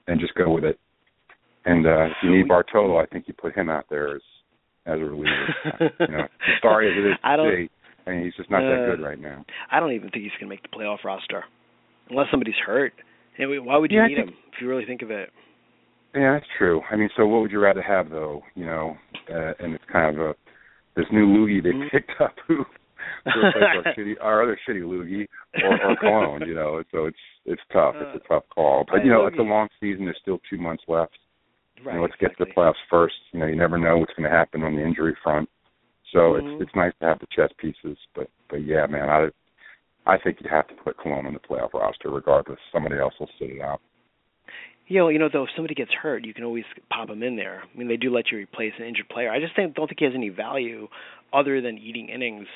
and 0.08 0.19
just 0.19 0.36
go 0.36 0.52
with 0.52 0.63
it. 0.65 0.78
And 1.65 1.86
uh, 1.86 2.06
if 2.06 2.12
you 2.24 2.36
need 2.36 2.48
Bartolo, 2.48 2.98
I 2.98 3.06
think 3.06 3.26
you 3.28 3.34
put 3.34 3.56
him 3.56 3.69
out 3.69 3.86
there 3.89 4.15
as 4.15 4.22
as 4.86 5.00
a 5.00 5.04
reliever. 5.04 5.54
you 6.00 6.08
know, 6.08 6.28
sorry 6.62 6.91
as 6.91 6.98
it 6.98 7.08
is 7.10 7.17
I 7.24 7.36
don't- 7.36 7.56
see, 7.56 7.69
Mean, 8.12 8.24
he's 8.26 8.36
just 8.36 8.50
not 8.50 8.62
that 8.62 8.84
Uh, 8.84 8.95
good 8.95 9.02
right 9.02 9.19
now. 9.19 9.45
I 9.72 9.80
don't 9.80 9.91
even 9.93 10.10
think 10.10 10.24
he's 10.24 10.32
going 10.34 10.45
to 10.45 10.48
make 10.50 10.62
the 10.63 10.69
playoff 10.69 11.04
roster 11.04 11.43
unless 12.10 12.30
somebody's 12.32 12.56
hurt. 12.65 12.93
And 13.38 13.65
why 13.65 13.78
would 13.78 13.91
you 13.91 14.00
Yeah, 14.00 14.08
need 14.08 14.15
think- 14.15 14.30
him 14.30 14.36
if 14.54 14.62
you 14.62 14.69
really 14.69 14.86
think 14.86 15.02
of 15.02 15.12
it? 15.12 15.32
Yeah, 16.15 16.34
that's 16.34 16.48
true. 16.58 16.82
I 16.89 16.95
mean, 16.95 17.10
so 17.15 17.28
what 17.28 17.41
would 17.41 17.52
you 17.52 17.60
rather 17.60 17.82
have 17.84 18.10
though? 18.10 18.43
You 18.56 18.65
know, 18.65 18.98
uh, 19.32 19.54
and 19.60 19.76
it's 19.76 19.86
kind 19.86 20.15
of 20.17 20.22
a 20.22 20.36
this 20.95 21.06
new 21.12 21.28
loogie 21.28 21.62
they 21.63 21.72
Mhm. 21.72 21.89
picked 21.91 22.19
up 22.19 22.34
who 22.48 22.65
our 23.28 23.84
shitty 23.95 24.15
our 24.22 24.41
other 24.43 24.58
shitty 24.67 24.82
loogie 24.82 25.28
or, 25.63 25.91
or 25.91 25.95
clone. 25.98 26.41
You 26.48 26.56
know, 26.56 26.84
so 26.91 27.06
it's 27.06 27.17
it's 27.45 27.62
tough. 27.72 27.95
It's 27.95 28.24
a 28.24 28.28
tough 28.28 28.43
call. 28.50 28.86
But 28.91 29.06
you 29.06 29.12
know, 29.12 29.28
it's 29.28 29.38
a 29.38 29.41
long 29.43 29.69
season. 29.80 30.06
There's 30.06 30.17
still 30.22 30.39
two 30.50 30.58
months 30.58 30.84
left. 30.88 31.17
Right. 31.86 31.93
you 31.93 32.00
know, 32.00 32.02
let's 32.02 32.15
get 32.19 32.38
to 32.38 32.43
the 32.43 32.52
playoffs 32.52 32.74
first. 32.89 33.15
You 33.32 33.39
know, 33.39 33.45
you 33.45 33.56
never 33.56 33.78
know 33.78 33.98
what's 34.00 34.12
going 34.13 34.30
to 34.30 34.36
happen 34.36 34.63
on 34.63 34.76
the 34.76 34.84
injury 34.84 35.15
front. 35.24 35.48
So 36.12 36.34
Mhm. 36.34 36.54
it's 36.54 36.63
it's 36.63 36.76
nice 36.76 36.93
to 37.00 37.06
have 37.06 37.19
the 37.19 37.28
chess 37.28 37.52
pieces. 37.58 37.98
But 38.15 38.30
but 38.50 38.63
yeah, 38.63 38.86
man, 38.88 39.10
I 39.10 39.30
I 40.06 40.17
think 40.17 40.41
you 40.41 40.50
have 40.50 40.67
to 40.67 40.76
put 40.76 40.98
Colon 40.98 41.26
on 41.26 41.34
the 41.34 41.39
playoff 41.39 41.74
roster 41.74 42.10
regardless. 42.10 42.60
Somebody 42.72 42.98
else 42.98 43.13
will 43.19 43.30
sit 43.38 43.52
it 43.52 43.62
out. 43.62 43.82
You 44.88 44.98
know, 44.98 45.10
you 45.10 45.19
know, 45.19 45.30
though, 45.32 45.43
if 45.43 45.50
somebody 45.56 45.76
gets 45.76 45.93
hurt, 45.93 46.26
you 46.26 46.34
can 46.34 46.43
always 46.43 46.65
pop 46.89 47.10
him 47.10 47.22
in 47.22 47.36
there. 47.36 47.62
I 47.63 47.78
mean, 47.78 47.88
they 47.88 47.98
do 47.98 48.12
let 48.12 48.32
you 48.32 48.39
replace 48.39 48.74
an 48.80 48.86
injured 48.86 49.08
player. 49.08 49.30
I 49.30 49.39
just 49.39 49.56
think, 49.56 49.76
don't 49.76 49.88
think 49.88 50.00
he 50.00 50.06
has 50.06 50.15
any 50.15 50.30
value 50.30 50.88
other 51.32 51.62
than 51.62 51.78
eating 51.78 52.10
innings 52.10 52.48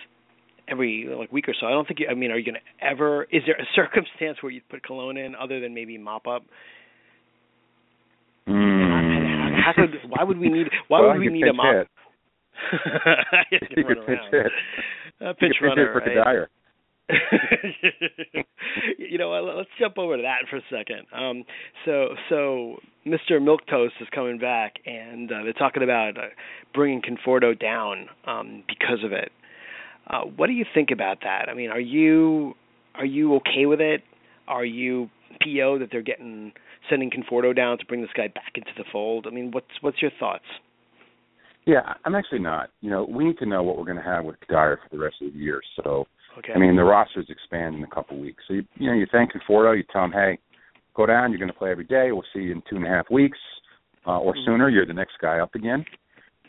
every 0.67 1.07
like 1.15 1.31
week 1.31 1.47
or 1.47 1.53
so. 1.59 1.67
I 1.67 1.71
don't 1.71 1.87
think. 1.87 1.99
You, 1.99 2.07
I 2.09 2.15
mean, 2.15 2.31
are 2.31 2.37
you 2.37 2.45
going 2.45 2.57
to 2.57 2.85
ever? 2.85 3.25
Is 3.25 3.43
there 3.45 3.55
a 3.55 3.65
circumstance 3.75 4.41
where 4.41 4.51
you 4.51 4.61
put 4.69 4.85
Colon 4.85 5.17
in 5.17 5.35
other 5.35 5.59
than 5.59 5.75
maybe 5.75 5.97
mop 5.99 6.25
up? 6.25 6.43
Mm. 8.47 9.61
How 9.63 9.71
could? 9.75 10.09
Why 10.09 10.23
would 10.23 10.39
we 10.39 10.49
need? 10.49 10.67
Why 10.87 11.01
well, 11.01 11.11
would 11.11 11.19
we 11.19 11.29
need 11.29 11.47
a 11.47 11.53
mop? 11.53 11.75
hit. 11.75 11.87
You 13.51 13.59
can 13.59 13.77
You 13.77 13.83
run 13.83 13.95
could 13.95 14.05
pinch 14.05 14.21
around. 14.21 14.31
hit. 14.31 14.51
A 15.21 15.27
You 15.27 15.33
pinch 15.39 15.55
could 15.59 15.59
pinch 15.61 15.77
runner, 15.77 15.93
hit 15.93 15.93
for 15.93 15.99
right? 15.99 16.17
Cuddyer. 16.25 16.47
you 18.97 19.17
know, 19.17 19.29
what, 19.29 19.55
let's 19.57 19.69
jump 19.79 19.97
over 19.97 20.15
to 20.17 20.23
that 20.23 20.47
for 20.49 20.57
a 20.57 20.61
second. 20.71 21.05
Um, 21.13 21.43
so, 21.85 22.09
so 22.29 22.77
Mr. 23.05 23.39
Milquetoast 23.41 24.01
is 24.01 24.07
coming 24.13 24.39
back, 24.39 24.75
and 24.85 25.31
uh, 25.31 25.43
they're 25.43 25.53
talking 25.53 25.83
about 25.83 26.17
uh, 26.17 26.21
bringing 26.73 27.01
Conforto 27.01 27.59
down 27.59 28.07
um, 28.25 28.63
because 28.67 29.03
of 29.03 29.11
it. 29.11 29.31
Uh, 30.07 30.21
what 30.21 30.47
do 30.47 30.53
you 30.53 30.65
think 30.73 30.91
about 30.91 31.19
that? 31.23 31.47
I 31.49 31.53
mean, 31.53 31.69
are 31.69 31.79
you 31.79 32.55
are 32.95 33.05
you 33.05 33.35
okay 33.35 33.65
with 33.65 33.81
it? 33.81 34.01
Are 34.47 34.65
you 34.65 35.09
PO 35.41 35.79
that 35.79 35.89
they're 35.91 36.01
getting 36.01 36.51
sending 36.89 37.09
Conforto 37.09 37.55
down 37.55 37.77
to 37.79 37.85
bring 37.85 38.01
this 38.01 38.11
guy 38.15 38.27
back 38.27 38.53
into 38.55 38.71
the 38.77 38.83
fold? 38.91 39.27
I 39.27 39.31
mean, 39.33 39.51
what's 39.51 39.67
what's 39.81 40.01
your 40.01 40.11
thoughts? 40.19 40.43
Yeah, 41.65 41.93
I'm 42.03 42.15
actually 42.15 42.39
not. 42.39 42.69
You 42.81 42.89
know, 42.89 43.05
we 43.05 43.23
need 43.23 43.37
to 43.39 43.45
know 43.45 43.63
what 43.63 43.77
we're 43.77 43.85
going 43.85 43.97
to 43.97 44.03
have 44.03 44.25
with 44.25 44.35
Cuddyer 44.49 44.77
for 44.77 44.89
the 44.91 44.99
rest 44.99 45.15
of 45.21 45.33
the 45.33 45.39
year. 45.39 45.61
So, 45.83 46.07
Okay. 46.39 46.53
I 46.53 46.57
mean, 46.57 46.75
the 46.75 46.83
rosters 46.83 47.27
expand 47.29 47.75
in 47.75 47.83
a 47.83 47.87
couple 47.87 48.19
weeks. 48.19 48.43
So, 48.47 48.55
you, 48.55 48.65
you 48.77 48.87
know, 48.87 48.95
you 48.95 49.05
thank 49.11 49.31
Conforto, 49.33 49.77
you 49.77 49.83
tell 49.93 50.03
him, 50.03 50.11
hey, 50.11 50.39
go 50.95 51.05
down. 51.05 51.29
You're 51.31 51.37
going 51.37 51.51
to 51.51 51.57
play 51.57 51.69
every 51.69 51.83
day. 51.83 52.11
We'll 52.11 52.23
see 52.33 52.39
you 52.39 52.53
in 52.53 52.63
two 52.67 52.75
and 52.75 52.85
a 52.85 52.89
half 52.89 53.07
weeks 53.11 53.37
uh, 54.07 54.17
or 54.19 54.33
Mhm. 54.33 54.45
sooner. 54.45 54.69
You're 54.69 54.87
the 54.87 54.93
next 54.95 55.19
guy 55.21 55.39
up 55.39 55.53
again, 55.53 55.85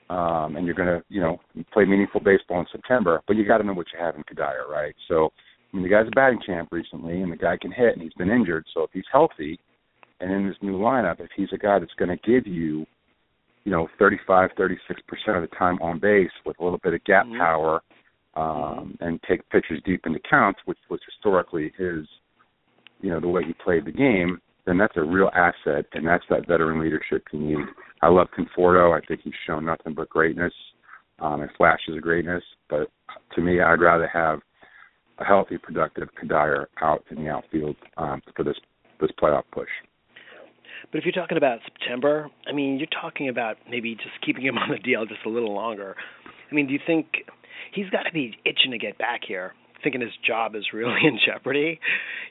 um, 0.09 0.57
and 0.57 0.65
you're 0.65 0.75
going 0.75 0.89
to, 0.89 1.05
you 1.11 1.21
know, 1.21 1.39
play 1.71 1.85
meaningful 1.85 2.21
baseball 2.21 2.61
in 2.61 2.67
September. 2.73 3.21
But 3.27 3.37
you 3.37 3.45
got 3.45 3.59
to 3.59 3.65
know 3.65 3.75
what 3.75 3.87
you 3.93 3.99
have 3.99 4.17
in 4.17 4.25
Cuddyer, 4.25 4.67
right? 4.71 4.95
So, 5.07 5.33
I 5.71 5.77
mean, 5.77 5.83
the 5.83 5.91
guy's 5.91 6.09
a 6.09 6.11
batting 6.13 6.41
champ 6.47 6.71
recently, 6.73 7.21
and 7.21 7.31
the 7.31 7.37
guy 7.37 7.59
can 7.59 7.71
hit, 7.71 7.93
and 7.93 8.03
he's 8.03 8.15
been 8.15 8.31
injured. 8.31 8.65
So, 8.73 8.85
if 8.85 8.91
he's 8.95 9.05
healthy, 9.13 9.61
and 10.21 10.33
in 10.33 10.49
this 10.49 10.57
new 10.63 10.79
lineup, 10.79 11.21
if 11.21 11.31
he's 11.37 11.53
a 11.53 11.59
guy 11.59 11.79
that's 11.79 11.93
going 11.99 12.17
to 12.17 12.17
give 12.27 12.47
you 12.47 12.87
you 13.65 13.73
know, 13.73 13.89
35, 13.99 14.51
36% 14.57 15.37
of 15.37 15.49
the 15.49 15.57
time 15.57 15.79
on 15.81 15.99
base 15.99 16.31
with 16.45 16.59
a 16.61 16.65
little 16.65 16.79
bit 16.79 16.95
of 16.95 17.03
gap 17.05 17.27
Mhm. 17.27 17.39
power 17.39 17.83
um, 18.35 18.97
and 19.01 19.23
take 19.23 19.49
pitches 19.51 19.81
deep 19.85 20.07
into 20.07 20.19
counts, 20.19 20.61
which 20.65 20.79
was 20.89 21.01
historically 21.05 21.73
his, 21.77 22.07
you 23.01 23.11
know, 23.11 23.21
the 23.21 23.29
way 23.29 23.45
he 23.45 23.53
played 23.55 23.85
the 23.85 23.93
game, 23.93 24.41
then 24.65 24.77
that's 24.77 24.97
a 24.97 25.03
real 25.03 25.31
asset, 25.35 25.87
and 25.93 26.07
that's 26.07 26.25
that 26.29 26.47
veteran 26.47 26.81
leadership 26.81 27.23
you 27.33 27.39
need. 27.39 27.67
I 28.03 28.09
love 28.09 28.29
Conforto. 28.33 28.97
I 28.97 29.05
think 29.07 29.21
he's 29.23 29.35
shown 29.47 29.65
nothing 29.65 29.95
but 29.95 30.09
greatness 30.09 30.53
um, 31.21 31.43
and 31.43 31.51
flashes 31.53 31.97
of 31.97 32.03
greatness. 32.03 32.43
But 32.69 32.91
to 33.35 33.41
me, 33.41 33.61
I'd 33.61 33.81
rather 33.81 34.09
have 34.09 34.41
a 35.19 35.25
healthy, 35.25 35.59
productive 35.59 36.09
Cuddyer 36.15 36.67
out 36.83 37.05
in 37.11 37.23
the 37.23 37.31
outfield 37.31 37.77
um, 37.97 38.21
for 38.35 38.43
this 38.43 38.59
this 39.01 39.11
playoff 39.21 39.45
push. 39.53 39.69
But 40.91 40.99
if 40.99 41.05
you're 41.05 41.13
talking 41.13 41.37
about 41.37 41.61
September, 41.65 42.31
I 42.47 42.53
mean, 42.53 42.79
you're 42.79 42.89
talking 43.01 43.29
about 43.29 43.57
maybe 43.69 43.95
just 43.95 44.21
keeping 44.25 44.45
him 44.45 44.59
on 44.59 44.71
the 44.71 44.79
DL 44.79 45.09
just 45.09 45.21
a 45.27 45.29
little 45.29 45.55
longer. 45.55 45.97
I 46.51 46.55
mean, 46.55 46.67
do 46.67 46.73
you 46.73 46.81
think 46.87 47.07
he's 47.73 47.91
got 47.91 48.03
to 48.05 48.13
be 48.13 48.37
itching 48.45 48.71
to 48.71 48.79
get 48.79 48.99
back 48.99 49.21
here, 49.27 49.53
thinking 49.83 50.01
his 50.01 50.13
job 50.27 50.55
is 50.55 50.67
really 50.73 51.01
in 51.05 51.19
jeopardy? 51.25 51.81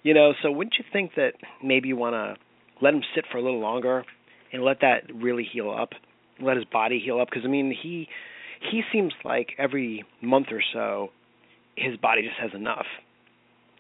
You 0.04 0.14
know, 0.14 0.34
so 0.42 0.52
wouldn't 0.52 0.76
you 0.78 0.86
think 0.92 1.12
that 1.16 1.34
maybe 1.64 1.88
you 1.88 1.96
want 1.96 2.14
to 2.14 2.36
let 2.84 2.94
him 2.94 3.02
sit 3.16 3.26
for 3.32 3.38
a 3.38 3.42
little 3.42 3.60
longer 3.60 4.04
and 4.52 4.64
let 4.64 4.82
that 4.82 5.04
really 5.14 5.48
heal 5.52 5.72
up, 5.72 5.90
let 6.42 6.58
his 6.58 6.66
body 6.66 7.02
heal 7.04 7.20
up? 7.20 7.30
Because 7.30 7.44
I 7.46 7.50
mean, 7.50 7.76
he 7.82 8.08
he 8.72 8.82
seems 8.92 9.14
like 9.26 9.50
every 9.58 10.06
month 10.22 10.48
or 10.52 10.62
so, 10.74 11.10
his 11.76 11.98
body 11.98 12.22
just 12.22 12.40
has 12.40 12.52
enough. 12.54 12.86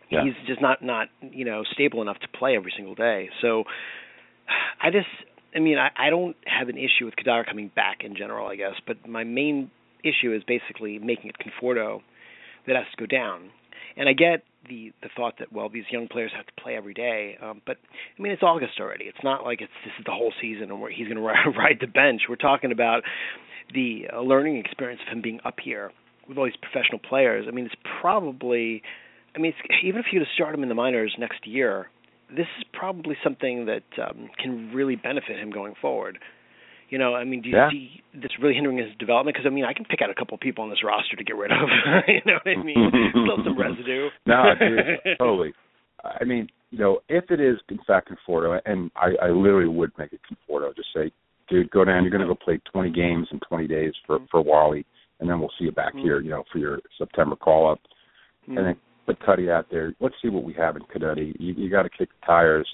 Yeah. 0.09 0.25
He's 0.25 0.33
just 0.47 0.61
not 0.61 0.83
not 0.83 1.07
you 1.21 1.45
know 1.45 1.63
stable 1.71 2.01
enough 2.01 2.19
to 2.19 2.27
play 2.27 2.55
every 2.55 2.73
single 2.75 2.95
day. 2.95 3.29
So 3.41 3.63
I 4.81 4.89
just, 4.91 5.07
I 5.55 5.59
mean, 5.59 5.77
I, 5.77 5.89
I 5.97 6.09
don't 6.09 6.35
have 6.45 6.69
an 6.69 6.77
issue 6.77 7.05
with 7.05 7.15
Cuddyer 7.15 7.45
coming 7.45 7.71
back 7.75 7.99
in 8.03 8.15
general, 8.15 8.47
I 8.47 8.55
guess, 8.55 8.75
but 8.85 9.07
my 9.07 9.23
main 9.23 9.71
issue 10.03 10.33
is 10.33 10.43
basically 10.43 10.99
making 10.99 11.29
it 11.29 11.35
Conforto 11.37 12.01
that 12.67 12.75
has 12.75 12.85
to 12.95 12.97
go 12.97 13.05
down. 13.05 13.49
And 13.95 14.09
I 14.09 14.13
get 14.13 14.43
the 14.67 14.91
the 15.03 15.09
thought 15.15 15.35
that 15.39 15.51
well, 15.53 15.69
these 15.69 15.83
young 15.91 16.07
players 16.07 16.31
have 16.35 16.45
to 16.47 16.53
play 16.61 16.75
every 16.75 16.93
day, 16.93 17.37
um, 17.41 17.61
but 17.65 17.77
I 18.17 18.21
mean, 18.21 18.31
it's 18.31 18.41
August 18.41 18.79
already. 18.79 19.05
It's 19.05 19.23
not 19.23 19.43
like 19.43 19.61
it's 19.61 19.71
this 19.83 19.93
is 19.99 20.05
the 20.05 20.11
whole 20.11 20.33
season 20.41 20.71
and 20.71 20.81
where 20.81 20.91
he's 20.91 21.07
going 21.07 21.17
to 21.17 21.21
ride 21.21 21.77
the 21.79 21.87
bench. 21.87 22.23
We're 22.27 22.37
talking 22.37 22.71
about 22.71 23.03
the 23.73 24.07
uh, 24.11 24.21
learning 24.21 24.57
experience 24.57 25.01
of 25.05 25.13
him 25.13 25.21
being 25.21 25.39
up 25.45 25.55
here 25.63 25.91
with 26.27 26.37
all 26.37 26.45
these 26.45 26.53
professional 26.61 26.99
players. 26.99 27.45
I 27.47 27.51
mean, 27.51 27.65
it's 27.65 27.75
probably, 28.01 28.81
I 29.35 29.39
mean, 29.39 29.53
it's, 29.57 29.83
even 29.83 29.99
if 29.99 30.07
you 30.11 30.19
to 30.19 30.25
start 30.35 30.55
him 30.55 30.63
in 30.63 30.69
the 30.69 30.75
minors 30.75 31.13
next 31.19 31.45
year, 31.45 31.89
this 32.29 32.47
is 32.57 32.63
probably 32.73 33.15
something 33.23 33.65
that 33.65 33.83
um, 34.01 34.29
can 34.41 34.71
really 34.73 34.95
benefit 34.95 35.37
him 35.39 35.51
going 35.51 35.73
forward. 35.81 36.19
You 36.89 36.97
know, 36.99 37.15
I 37.15 37.23
mean, 37.23 37.41
do 37.41 37.49
you 37.49 37.55
Yeah. 37.55 37.69
see 37.71 38.03
this 38.13 38.31
really 38.39 38.53
hindering 38.53 38.77
his 38.77 38.95
development? 38.99 39.35
Because 39.35 39.47
I 39.47 39.53
mean, 39.53 39.65
I 39.65 39.73
can 39.73 39.85
pick 39.85 40.01
out 40.01 40.09
a 40.09 40.13
couple 40.13 40.35
of 40.35 40.41
people 40.41 40.63
on 40.63 40.69
this 40.69 40.83
roster 40.83 41.15
to 41.15 41.23
get 41.23 41.35
rid 41.35 41.51
of. 41.51 41.57
you 42.07 42.21
know 42.25 42.37
what 42.43 42.57
I 42.57 42.63
mean? 42.63 42.91
Still 43.11 43.43
some 43.43 43.57
residue. 43.59 44.09
no, 44.25 44.53
dude, 44.59 45.17
totally. 45.17 45.53
I 46.03 46.23
mean, 46.25 46.49
you 46.71 46.79
know, 46.79 46.99
if 47.09 47.31
it 47.31 47.39
is 47.39 47.57
in 47.69 47.79
fact 47.87 48.09
Conforto, 48.11 48.59
and 48.65 48.91
I, 48.95 49.13
I 49.21 49.29
literally 49.29 49.69
would 49.69 49.91
make 49.97 50.11
it 50.13 50.19
Conforto, 50.29 50.75
just 50.75 50.89
say, 50.93 51.11
dude, 51.49 51.71
go 51.71 51.85
down. 51.85 52.03
You're 52.03 52.11
going 52.11 52.21
to 52.21 52.27
go 52.27 52.35
play 52.35 52.59
20 52.71 52.91
games 52.91 53.27
in 53.31 53.39
20 53.47 53.67
days 53.67 53.93
for 54.05 54.19
for 54.29 54.41
Wally, 54.41 54.85
and 55.19 55.29
then 55.29 55.39
we'll 55.39 55.51
see 55.57 55.65
you 55.65 55.71
back 55.71 55.93
here, 55.95 56.19
you 56.21 56.29
know, 56.29 56.43
for 56.51 56.57
your 56.59 56.79
September 56.97 57.35
call 57.35 57.71
up. 57.71 57.79
Mm. 58.49 58.57
And 58.57 58.67
then 58.67 58.75
put 59.05 59.23
Cuddy 59.23 59.49
out 59.49 59.67
there. 59.71 59.93
Let's 59.99 60.15
see 60.21 60.29
what 60.29 60.43
we 60.43 60.53
have 60.53 60.75
in 60.75 60.83
Canetti. 60.83 61.33
You, 61.39 61.53
you 61.53 61.69
got 61.69 61.83
to 61.83 61.89
kick 61.89 62.09
the 62.09 62.25
tires. 62.25 62.67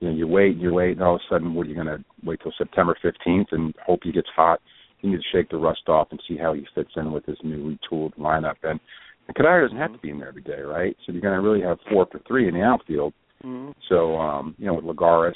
You 0.00 0.08
know, 0.08 0.14
you 0.14 0.26
wait 0.26 0.52
and 0.52 0.60
you 0.60 0.72
wait, 0.72 0.92
and 0.92 1.02
all 1.02 1.14
of 1.14 1.20
a 1.20 1.34
sudden, 1.34 1.54
what 1.54 1.66
are 1.66 1.70
you 1.70 1.74
going 1.74 1.86
to 1.86 2.04
wait 2.24 2.40
till 2.42 2.52
September 2.58 2.96
15th 3.02 3.46
and 3.52 3.74
hope 3.86 4.00
he 4.02 4.12
gets 4.12 4.28
hot? 4.34 4.60
You 5.00 5.10
need 5.10 5.16
to 5.16 5.22
shake 5.32 5.50
the 5.50 5.56
rust 5.56 5.88
off 5.88 6.08
and 6.10 6.20
see 6.26 6.36
how 6.36 6.54
he 6.54 6.66
fits 6.74 6.90
in 6.96 7.12
with 7.12 7.26
this 7.26 7.36
new 7.42 7.76
retooled 7.92 8.16
lineup. 8.16 8.56
And, 8.62 8.80
and 9.28 9.36
Cuddyer 9.36 9.64
doesn't 9.64 9.78
have 9.78 9.92
to 9.92 9.98
be 9.98 10.10
in 10.10 10.18
there 10.18 10.28
every 10.28 10.42
day, 10.42 10.60
right? 10.60 10.96
So 11.04 11.12
you're 11.12 11.22
going 11.22 11.40
to 11.40 11.46
really 11.46 11.62
have 11.62 11.78
four 11.90 12.06
for 12.10 12.20
three 12.26 12.48
in 12.48 12.54
the 12.54 12.62
outfield. 12.62 13.12
Mm-hmm. 13.44 13.72
So 13.88 14.16
um, 14.16 14.54
you 14.58 14.66
know, 14.66 14.74
with 14.74 14.84
Lagares 14.84 15.34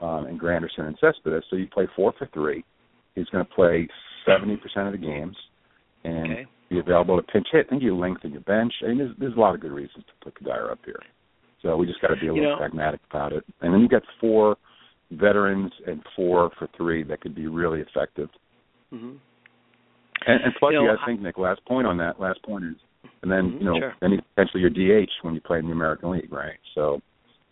um, 0.00 0.26
and 0.26 0.40
Granderson 0.40 0.86
and 0.86 0.98
Cespedes, 1.00 1.44
so 1.50 1.56
you 1.56 1.66
play 1.66 1.88
four 1.96 2.12
for 2.16 2.28
three. 2.32 2.64
He's 3.14 3.26
going 3.26 3.44
to 3.44 3.52
play 3.52 3.88
seventy 4.24 4.56
percent 4.56 4.86
of 4.86 4.92
the 4.92 4.98
games 4.98 5.36
and 6.04 6.32
Okay. 6.32 6.46
Be 6.72 6.78
available 6.78 7.16
to 7.16 7.22
pinch 7.22 7.46
hit. 7.52 7.66
I 7.66 7.70
think 7.70 7.82
you 7.82 7.94
lengthen 7.96 8.32
your 8.32 8.40
bench. 8.40 8.72
I 8.82 8.88
mean, 8.88 8.98
there's, 8.98 9.14
there's 9.18 9.36
a 9.36 9.40
lot 9.40 9.54
of 9.54 9.60
good 9.60 9.72
reasons 9.72 10.04
to 10.06 10.12
put 10.24 10.34
Cuddyer 10.42 10.72
up 10.72 10.78
here. 10.86 11.00
So 11.60 11.76
we 11.76 11.86
just 11.86 12.00
got 12.00 12.08
to 12.08 12.14
be 12.16 12.22
a 12.22 12.24
You 12.32 12.34
little 12.34 12.50
know- 12.52 12.56
pragmatic 12.56 13.00
about 13.10 13.32
it. 13.34 13.44
And 13.60 13.74
then 13.74 13.80
you 13.82 13.88
got 13.88 14.02
four 14.20 14.56
veterans 15.10 15.70
and 15.86 16.02
four 16.16 16.50
for 16.58 16.68
three 16.76 17.02
that 17.04 17.20
could 17.20 17.34
be 17.34 17.46
really 17.46 17.80
effective. 17.80 18.30
hmm 18.90 19.12
And, 20.26 20.44
and 20.44 20.54
plus, 20.58 20.72
You 20.72 20.80
you, 20.80 20.86
know, 20.86 20.94
got 20.96 21.00
to 21.00 21.06
think, 21.06 21.20
Nick. 21.20 21.36
Last 21.36 21.62
point 21.66 21.86
on 21.86 21.98
that. 21.98 22.18
Last 22.18 22.42
point 22.42 22.64
is, 22.64 22.76
and 23.22 23.30
then 23.30 23.50
Mhm, 23.52 23.58
you 23.60 23.64
know, 23.66 23.78
sure. 23.78 23.94
then 24.00 24.22
potentially 24.34 24.62
your 24.62 24.70
DH 24.70 25.10
when 25.20 25.34
you 25.34 25.40
play 25.42 25.58
in 25.58 25.66
the 25.66 25.72
American 25.72 26.10
League, 26.10 26.32
right? 26.32 26.56
So 26.74 27.02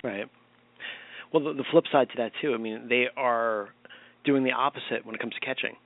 Right. 0.02 0.26
Well, 1.32 1.44
the, 1.44 1.52
the 1.52 1.64
flip 1.70 1.84
side 1.92 2.08
to 2.08 2.16
that 2.16 2.32
too. 2.40 2.54
I 2.54 2.56
mean, 2.56 2.88
they 2.88 3.04
are 3.18 3.68
doing 4.24 4.44
the 4.44 4.52
opposite 4.52 5.04
when 5.04 5.14
it 5.14 5.20
comes 5.20 5.34
to 5.34 5.40
catching, 5.40 5.76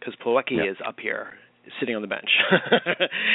because 0.00 0.14
Plawecki 0.16 0.56
Yeah. 0.64 0.70
is 0.72 0.76
up 0.84 0.98
here 1.00 1.34
sitting 1.80 1.94
on 1.96 2.02
the 2.02 2.08
bench. 2.08 2.30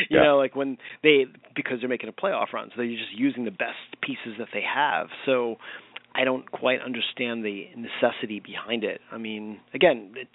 you 0.10 0.18
Yeah. 0.18 0.24
know, 0.24 0.38
like 0.38 0.56
when 0.56 0.78
they 1.04 1.26
because 1.56 1.80
they're 1.80 1.90
making 1.90 2.10
a 2.10 2.14
playoff 2.14 2.54
run, 2.54 2.70
so 2.70 2.74
they're 2.78 2.88
just 2.88 3.14
using 3.16 3.46
the 3.46 3.52
best 3.52 3.78
pieces 4.02 4.36
that 4.40 4.48
they 4.54 4.62
have. 4.64 5.08
So 5.26 5.58
I 6.16 6.24
don't 6.24 6.50
quite 6.52 6.82
understand 6.82 7.46
the 7.46 7.68
necessity 7.76 8.40
behind 8.40 8.84
it. 8.84 9.02
I 9.12 9.18
mean, 9.18 9.60
again, 9.74 10.12
it's 10.16 10.30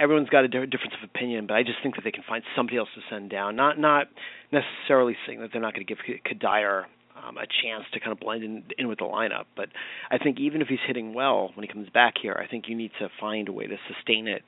everyone's 0.00 0.28
got 0.30 0.44
a 0.44 0.48
di- 0.48 0.66
difference 0.66 0.94
of 1.00 1.08
opinion, 1.08 1.46
but 1.46 1.54
I 1.54 1.62
just 1.62 1.78
think 1.82 1.96
that 1.96 2.02
they 2.04 2.10
can 2.10 2.24
find 2.28 2.42
somebody 2.56 2.78
else 2.78 2.88
to 2.94 3.00
send 3.10 3.30
down. 3.30 3.56
Not 3.56 3.78
not 3.78 4.08
necessarily 4.52 5.16
saying 5.26 5.40
that 5.40 5.50
they're 5.52 5.62
not 5.62 5.74
going 5.74 5.86
to 5.86 5.94
give 5.94 5.98
K- 6.04 6.20
Cuddyer 6.34 6.84
um, 7.22 7.36
a 7.36 7.46
chance 7.62 7.84
to 7.92 8.00
kind 8.00 8.12
of 8.12 8.18
blend 8.20 8.42
in, 8.42 8.64
in 8.78 8.88
with 8.88 8.98
the 8.98 9.04
lineup, 9.04 9.44
but 9.56 9.68
I 10.10 10.18
think 10.18 10.40
even 10.40 10.60
if 10.62 10.68
he's 10.68 10.78
hitting 10.86 11.14
well 11.14 11.50
when 11.54 11.64
he 11.66 11.72
comes 11.72 11.88
back 11.90 12.14
here, 12.20 12.34
I 12.42 12.48
think 12.48 12.64
you 12.68 12.74
need 12.76 12.90
to 12.98 13.08
find 13.20 13.48
a 13.48 13.52
way 13.52 13.66
to 13.66 13.76
sustain 13.92 14.26
it 14.26 14.42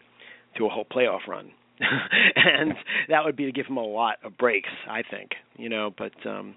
through 0.56 0.66
a 0.66 0.70
whole 0.70 0.84
playoff 0.84 1.26
run. 1.28 1.50
and 2.36 2.72
that 3.08 3.24
would 3.24 3.36
be 3.36 3.44
to 3.46 3.52
give 3.52 3.66
him 3.66 3.76
a 3.76 3.82
lot 3.84 4.16
of 4.24 4.36
breaks, 4.38 4.70
I 4.88 5.02
think. 5.10 5.30
You 5.56 5.68
know, 5.68 5.90
but 5.96 6.12
um 6.28 6.54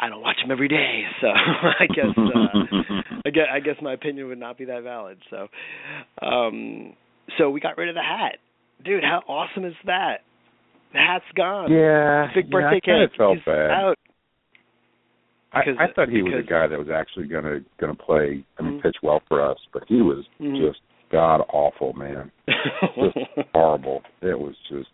I 0.00 0.08
don't 0.08 0.22
watch 0.22 0.38
him 0.42 0.50
every 0.50 0.66
day, 0.68 1.02
so 1.20 1.28
I 1.28 1.86
guess 1.86 2.06
uh, 2.16 3.20
I 3.24 3.30
guess 3.30 3.46
I 3.52 3.60
guess 3.60 3.76
my 3.80 3.92
opinion 3.92 4.26
would 4.28 4.38
not 4.40 4.58
be 4.58 4.64
that 4.64 4.82
valid. 4.82 5.18
So, 5.30 5.46
um, 6.20 6.94
so 7.38 7.48
we 7.50 7.60
got 7.60 7.78
rid 7.78 7.88
of 7.88 7.94
the 7.94 8.02
hat, 8.02 8.38
dude. 8.84 9.04
How 9.04 9.22
awesome 9.28 9.64
is 9.64 9.74
that? 9.86 10.18
The 10.92 10.98
hat's 10.98 11.24
gone. 11.36 11.70
yeah, 11.72 12.26
Big 12.34 12.46
yeah, 12.46 12.50
birthday 12.50 12.76
I 12.82 13.06
cake. 13.06 13.16
felt 13.16 13.36
He's 13.36 13.44
bad. 13.44 13.70
out. 13.70 13.94
I, 15.52 15.60
Because- 15.60 15.76
I 15.78 15.92
thought 15.92 16.08
he 16.08 16.22
was 16.22 16.34
a 16.38 16.42
guy 16.48 16.66
that 16.66 16.78
was 16.78 16.88
actually 16.92 17.28
gonna 17.28 17.60
gonna 17.80 17.94
play. 17.94 18.44
I 18.58 18.62
mean, 18.62 18.78
Mhm. 18.80 18.82
pitch 18.82 18.96
well 19.02 19.22
for 19.28 19.40
us, 19.40 19.58
but 19.72 19.84
he 19.86 20.02
was 20.02 20.24
Mhm. 20.40 20.58
just 20.66 20.80
god 21.14 21.42
awful, 21.52 21.92
man. 21.94 22.30
Just 22.48 23.18
horrible. 23.54 24.02
It 24.22 24.38
was 24.38 24.54
just. 24.68 24.88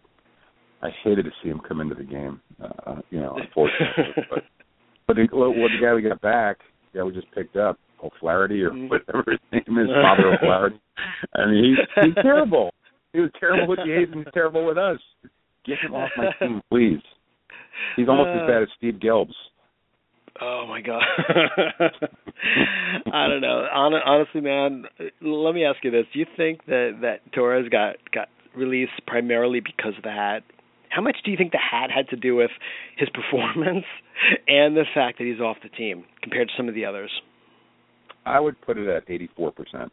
I 0.83 0.88
hated 1.04 1.24
to 1.24 1.30
see 1.42 1.48
him 1.50 1.61
come 1.66 1.80
into 1.80 1.94
the 1.94 2.04
game. 2.04 2.40
Uh, 2.62 2.96
you 3.11 3.20
know, 3.20 3.37
unfortunately, 3.40 4.24
but 4.30 4.44
but 5.06 5.16
the, 5.16 5.28
well, 5.33 5.52
the 5.52 5.78
guy 5.83 5.92
we 5.94 6.02
got 6.02 6.20
back, 6.20 6.59
the 6.92 6.98
guy 6.98 7.04
we 7.04 7.12
just 7.12 7.30
picked 7.35 7.56
up, 7.56 7.78
O'Flaherty 8.02 8.62
or 8.62 8.70
Mhm. 8.70 8.88
whatever 8.90 9.24
his 9.30 9.40
name 9.52 9.78
is, 9.78 9.88
Father 10.02 10.35
O'Flaherty. 10.35 10.80
I 11.35 11.46
mean, 11.46 11.64
he's 11.76 12.04
he's 12.04 12.14
terrible. 12.22 12.70
He 13.12 13.20
was 13.20 13.30
terrible 13.38 13.66
with 13.68 13.78
the 13.85 13.92
A's 13.92 14.09
and 14.12 14.24
he's 14.24 14.33
terrible 14.35 14.64
with 14.64 14.78
us. 14.78 14.98
Get 15.66 15.78
him 15.80 15.94
off 15.94 16.11
my 16.16 16.30
team, 16.38 16.62
please. 16.70 17.02
He's 17.96 18.09
almost 18.09 18.28
Uh, 18.28 18.42
as 18.42 18.48
bad 18.48 18.62
as 18.62 18.68
Steve 18.78 18.94
Gelbs. 19.02 19.35
Oh 20.40 20.66
my 20.68 20.80
god. 20.80 21.02
I 23.12 23.28
don't 23.28 23.40
know. 23.40 23.66
Hon- 23.70 23.94
honestly, 23.94 24.40
man, 24.40 24.84
let 25.20 25.54
me 25.54 25.64
ask 25.64 25.82
you 25.82 25.90
this: 25.90 26.06
Do 26.12 26.18
you 26.18 26.26
think 26.36 26.64
that 26.66 26.98
that 27.02 27.32
Torres 27.32 27.68
got 27.68 27.96
got 28.12 28.28
released 28.54 28.92
primarily 29.06 29.60
because 29.60 29.96
of 29.96 30.02
the 30.02 30.10
hat? 30.10 30.42
How 30.88 31.02
much 31.02 31.16
do 31.24 31.30
you 31.30 31.36
think 31.36 31.52
the 31.52 31.58
hat 31.58 31.90
had 31.94 32.08
to 32.08 32.16
do 32.16 32.34
with 32.34 32.50
his 32.96 33.08
performance 33.10 33.84
and 34.48 34.76
the 34.76 34.84
fact 34.92 35.18
that 35.18 35.24
he's 35.24 35.40
off 35.40 35.58
the 35.62 35.68
team 35.68 36.04
compared 36.22 36.48
to 36.48 36.54
some 36.56 36.68
of 36.68 36.74
the 36.74 36.84
others? 36.84 37.10
I 38.26 38.40
would 38.40 38.60
put 38.60 38.76
it 38.76 38.88
at 38.88 39.06
84%. 39.06 39.50
It 39.84 39.92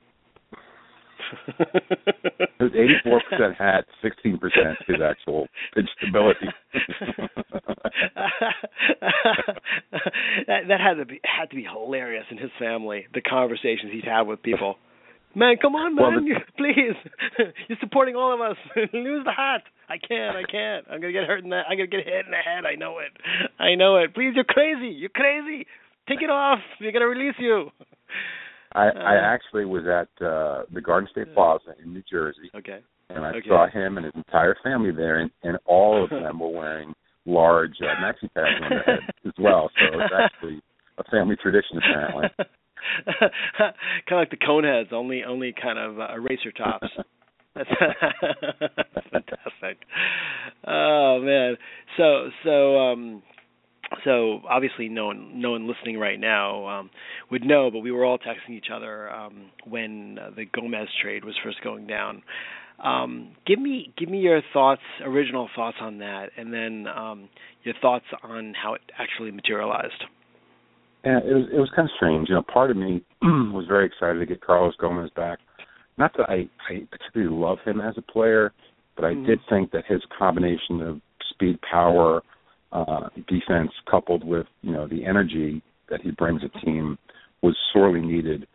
was 2.60 2.72
84% 2.72 3.56
hat, 3.58 3.86
16% 4.04 4.40
his 4.88 4.98
actual 5.04 5.48
pitch 5.74 5.86
stability. 5.98 6.48
that 10.48 10.68
that 10.68 10.80
had 10.80 10.96
to 10.96 11.06
be 11.06 11.20
had 11.24 11.50
to 11.50 11.56
be 11.56 11.64
hilarious 11.64 12.26
in 12.32 12.38
his 12.38 12.52
family. 12.60 13.06
The 13.14 13.22
conversations 13.22 13.92
he'd 13.92 14.06
have 14.06 14.28
with 14.28 14.42
people. 14.44 14.76
Man, 15.36 15.58
come 15.62 15.76
on, 15.76 15.94
man, 15.94 16.04
Well, 16.04 16.22
the- 16.24 16.40
please. 16.58 16.96
You're 17.68 17.78
supporting 17.80 18.16
all 18.16 18.34
of 18.34 18.42
us. 18.42 18.58
Lose 18.94 19.24
the 19.24 19.32
hat. 19.32 19.62
I 19.90 19.98
can't. 19.98 20.36
I 20.36 20.44
can't. 20.50 20.86
I'm 20.90 21.00
gonna 21.00 21.14
get 21.14 21.26
hurt 21.26 21.44
in 21.44 21.50
the. 21.50 21.58
I'm 21.58 21.78
gonna 21.78 21.88
get 21.88 22.06
hit 22.06 22.26
in 22.26 22.32
the 22.32 22.38
head. 22.38 22.66
I 22.66 22.76
know 22.76 23.00
it. 23.00 23.12
I 23.60 23.76
know 23.76 23.98
it. 23.98 24.14
Please, 24.16 24.32
you're 24.36 24.44
crazy. 24.46 24.88
You're 24.88 25.10
crazy. 25.10 25.68
Take 26.10 26.22
it 26.22 26.30
off. 26.30 26.60
We're 26.82 26.92
gonna 26.92 27.08
release 27.08 27.36
you. 27.40 27.70
I, 28.78 28.90
Uh, 28.90 29.00
I 29.00 29.16
actually 29.16 29.66
was 29.66 29.86
at 29.88 30.10
uh 30.26 30.64
the 30.72 30.82
Garden 30.82 31.10
State 31.12 31.34
Plaza 31.34 31.74
in 31.84 31.94
New 31.94 32.04
Jersey, 32.10 32.52
Okay. 32.56 32.80
and 33.10 33.26
I 33.26 33.32
Okay. 33.32 33.50
saw 33.50 33.68
him 33.68 33.98
and 33.98 34.06
his 34.06 34.16
entire 34.16 34.56
family 34.64 34.92
there, 34.92 35.20
and, 35.20 35.32
and 35.44 35.58
all 35.66 36.04
of 36.04 36.10
them 36.12 36.40
were 36.40 36.50
wearing 36.50 36.94
large 37.26 37.76
uh, 37.82 37.96
maxi 38.02 38.32
pads 38.36 38.56
on 38.62 38.70
their 38.70 38.84
head 38.84 39.04
as 39.26 39.34
well. 39.40 39.70
So 39.80 40.00
it's 40.00 40.14
actually 40.14 40.62
a 40.98 41.04
family 41.12 41.36
tradition 41.36 41.78
apparently. 41.80 42.28
kind 43.20 43.72
of 44.12 44.18
like 44.18 44.30
the 44.30 44.38
Coneheads, 44.38 44.94
only 44.94 45.24
only 45.24 45.54
kind 45.60 45.80
of 45.80 46.00
uh, 46.00 46.14
eraser 46.14 46.52
tops. 46.52 46.88
That's 47.56 47.70
fantastic. 49.12 49.78
Oh 50.68 51.20
man. 51.24 51.58
So 51.98 52.30
so 52.44 52.78
um 52.78 53.24
so 54.04 54.42
obviously 54.50 54.90
no 54.90 55.08
one 55.08 55.40
no 55.40 55.52
one 55.52 55.68
listening 55.68 55.98
right 55.98 56.20
now 56.20 56.68
um 56.68 56.90
would 57.32 57.44
know, 57.44 57.70
but 57.72 57.80
we 57.80 57.92
were 57.92 58.06
all 58.06 58.18
texting 58.18 58.56
each 58.56 58.68
other 58.74 59.10
um 59.12 59.50
when 59.66 60.20
uh, 60.20 60.30
the 60.36 60.46
Gomez 60.46 60.88
trade 61.02 61.24
was 61.24 61.36
first 61.44 61.58
going 61.64 61.88
down. 61.88 62.22
Um 62.84 63.36
give 63.46 63.60
me 63.60 63.94
give 63.98 64.10
me 64.10 64.20
your 64.20 64.42
thoughts, 64.54 64.82
original 65.04 65.50
thoughts 65.56 65.78
on 65.82 66.00
that 66.00 66.30
and 66.38 66.54
then 66.54 66.88
um 66.88 67.30
your 67.64 67.76
thoughts 67.82 68.06
on 68.24 68.54
how 68.62 68.74
it 68.74 68.82
actually 68.98 69.32
materialized. 69.32 70.04
Yeah, 71.06 71.20
it 71.20 71.34
was 71.34 71.46
it 71.54 71.60
was 71.60 71.70
kind 71.76 71.88
of 71.88 71.96
strange. 71.96 72.30
You 72.30 72.36
know, 72.36 72.44
part 72.44 72.72
of 72.72 72.78
me 72.78 73.02
was 73.22 73.66
very 73.68 73.86
excited 73.86 74.20
to 74.20 74.26
get 74.26 74.42
Carlos 74.42 74.76
Gomez 74.80 75.10
back. 75.16 75.40
Not 75.98 76.12
that 76.18 76.30
I 76.30 76.50
I 76.70 76.86
particularly 76.92 77.34
love 77.34 77.60
him 77.66 77.80
as 77.82 77.96
a 77.98 78.02
player, 78.02 78.52
but 78.96 79.06
I 79.06 79.14
Mhm. 79.14 79.26
did 79.26 79.40
think 79.50 79.72
that 79.72 79.86
his 79.86 80.02
combination 80.18 80.82
of 80.82 81.02
speed, 81.30 81.60
power, 81.62 82.22
uh, 82.72 83.10
defense, 83.28 83.72
coupled 83.90 84.24
with 84.24 84.48
you 84.62 84.72
know 84.72 84.88
the 84.88 85.06
energy 85.06 85.62
that 85.90 86.02
he 86.02 86.12
brings 86.12 86.42
a 86.44 86.66
team, 86.66 86.98
was 87.42 87.56
sorely 87.74 88.02
needed. 88.02 88.48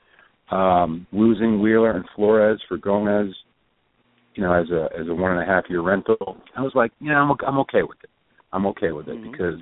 Um, 0.50 1.06
losing 1.12 1.60
Wheeler 1.60 1.92
and 1.92 2.04
Flores 2.14 2.60
for 2.68 2.76
Gomez, 2.76 3.34
you 4.34 4.42
know, 4.42 4.52
as 4.52 4.68
a 4.70 4.88
as 4.98 5.08
a 5.08 5.14
one 5.14 5.32
and 5.32 5.40
a 5.40 5.46
half 5.46 5.64
year 5.68 5.80
rental, 5.80 6.36
I 6.56 6.62
was 6.62 6.72
like, 6.74 6.92
yeah, 7.00 7.18
I'm 7.20 7.30
I'm 7.46 7.58
okay 7.60 7.82
with 7.82 7.98
it. 8.02 8.10
I'm 8.52 8.66
okay 8.66 8.92
with 8.92 9.08
it 9.08 9.16
Mhm. 9.16 9.30
because 9.30 9.60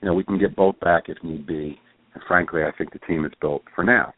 you 0.00 0.06
know 0.06 0.14
we 0.14 0.24
can 0.24 0.38
get 0.38 0.56
both 0.56 0.78
back 0.80 1.08
if 1.08 1.22
need 1.22 1.46
be. 1.46 1.80
And 2.14 2.22
frankly, 2.24 2.64
I 2.64 2.72
think 2.72 2.92
the 2.92 2.98
team 3.00 3.24
is 3.24 3.32
built 3.40 3.62
for 3.74 3.84
now. 3.84 4.14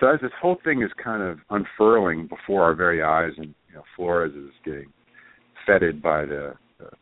So 0.00 0.06
as 0.08 0.20
this 0.20 0.32
whole 0.40 0.56
thing 0.64 0.82
is 0.82 0.90
kind 0.94 1.22
of 1.22 1.38
unfurling 1.50 2.26
before 2.26 2.62
our 2.62 2.74
very 2.74 3.02
eyes, 3.02 3.32
and 3.36 3.54
you 3.68 3.74
know, 3.74 3.84
Flores 3.94 4.34
is 4.34 4.50
getting 4.64 4.92
feted 5.66 6.02
by 6.02 6.24
the 6.24 6.54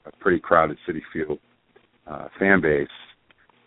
a 0.05 0.11
pretty 0.19 0.41
crowded 0.41 0.77
Citi 0.87 1.03
Field 1.13 1.39
uh, 2.09 2.29
fan 2.39 2.61
base, 2.61 2.89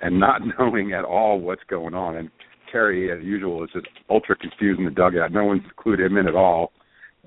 and 0.01 0.19
not 0.19 0.41
knowing 0.59 0.93
at 0.93 1.05
all 1.05 1.39
what's 1.39 1.63
going 1.69 1.93
on. 1.93 2.15
And 2.17 2.29
Terry, 2.71 3.11
as 3.11 3.23
usual, 3.23 3.63
is 3.63 3.69
just 3.73 3.87
ultra 4.09 4.35
confused 4.35 4.79
in 4.79 4.85
the 4.85 4.91
dugout. 4.91 5.31
No 5.31 5.45
one's 5.45 5.63
clued 5.77 5.99
him 5.99 6.17
in 6.17 6.27
at 6.27 6.35
all. 6.35 6.71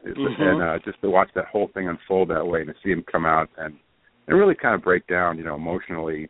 Mhm. 0.04 0.40
And 0.40 0.62
uh, 0.62 0.78
just 0.84 1.00
to 1.00 1.08
watch 1.08 1.30
that 1.34 1.46
whole 1.46 1.68
thing 1.72 1.88
unfold 1.88 2.28
that 2.28 2.46
way, 2.46 2.60
and 2.60 2.68
to 2.68 2.74
see 2.82 2.90
him 2.90 3.04
come 3.10 3.24
out 3.24 3.48
and 3.56 3.74
and 4.26 4.38
really 4.38 4.54
kind 4.54 4.74
of 4.74 4.82
break 4.82 5.06
down, 5.06 5.36
you 5.38 5.44
know, 5.44 5.54
emotionally 5.54 6.28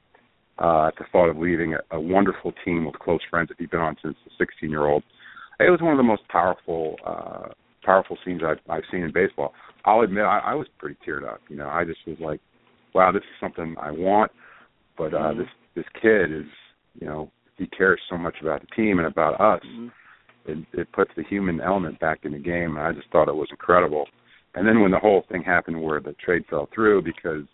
uh, 0.59 0.87
at 0.89 0.97
the 0.97 1.05
thought 1.13 1.29
of 1.29 1.37
leaving 1.37 1.75
a, 1.75 1.97
a 1.97 2.01
wonderful 2.01 2.53
team 2.65 2.85
with 2.85 2.99
close 2.99 3.21
friends 3.31 3.49
that 3.49 3.59
he'd 3.59 3.71
been 3.71 3.81
on 3.81 3.97
since 4.03 4.17
the 4.25 4.31
16 4.39 4.71
year 4.71 4.87
old. 4.87 5.03
It 5.61 5.71
was 5.71 5.81
one 5.81 5.93
of 5.93 5.97
the 5.97 6.03
most 6.03 6.27
powerful 6.29 6.97
uh, 7.07 7.49
powerful 7.85 8.17
scenes 8.25 8.43
I've, 8.45 8.59
I've 8.69 8.83
seen 8.91 9.03
in 9.03 9.13
baseball. 9.13 9.53
I'll 9.85 10.01
admit 10.01 10.25
I, 10.25 10.39
I 10.39 10.55
was 10.55 10.67
pretty 10.79 10.97
teared 11.07 11.29
up. 11.29 11.41
You 11.49 11.57
know, 11.57 11.69
I 11.69 11.85
just 11.85 12.01
was 12.07 12.17
like, 12.21 12.41
wow, 12.95 13.13
this 13.13 13.23
is 13.23 13.41
something 13.41 13.77
I 13.81 13.91
want. 13.91 14.33
But 14.97 15.15
uh, 15.15 15.19
mm-hmm. 15.19 15.41
this 15.41 15.49
this 15.75 15.85
kid 16.01 16.33
is, 16.33 16.47
you 17.01 17.07
know, 17.07 17.31
he 17.57 17.67
cares 17.67 18.01
so 18.09 18.17
much 18.17 18.37
about 18.41 18.61
the 18.61 18.69
team 18.75 18.99
and 18.99 19.07
about 19.07 19.41
us. 19.41 19.63
Mm-hmm. 19.67 19.89
It, 20.47 20.81
it 20.81 20.93
puts 20.93 21.11
the 21.17 21.25
human 21.25 21.61
element 21.61 21.99
back 22.01 22.21
in 22.25 22.33
the 22.33 22.39
game, 22.39 22.77
and 22.77 22.87
I 22.87 22.93
just 22.93 23.11
thought 23.11 23.29
it 23.29 23.35
was 23.35 23.49
incredible. 23.51 24.07
And 24.55 24.69
then 24.69 24.81
when 24.81 24.91
the 24.91 24.99
whole 24.99 25.25
thing 25.31 25.43
happened 25.43 25.83
where 25.83 26.01
the 26.01 26.15
trade 26.25 26.45
fell 26.51 26.69
through 26.75 27.03
because 27.03 27.45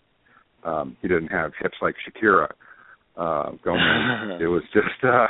um, 0.63 0.97
he 1.01 1.07
didn't 1.07 1.29
have 1.29 1.51
hips 1.59 1.77
like 1.81 1.95
Shakira 1.95 2.49
uh, 3.17 3.51
going, 3.63 3.79
it 4.41 4.47
was 4.47 4.63
just 4.73 5.03
uh, 5.03 5.27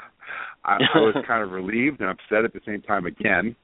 I, 0.66 0.78
I 0.95 0.97
was 0.97 1.24
kind 1.28 1.43
of 1.43 1.51
relieved 1.51 2.01
and 2.01 2.09
upset 2.09 2.45
at 2.45 2.53
the 2.53 2.62
same 2.66 2.82
time 2.82 3.05
again 3.05 3.55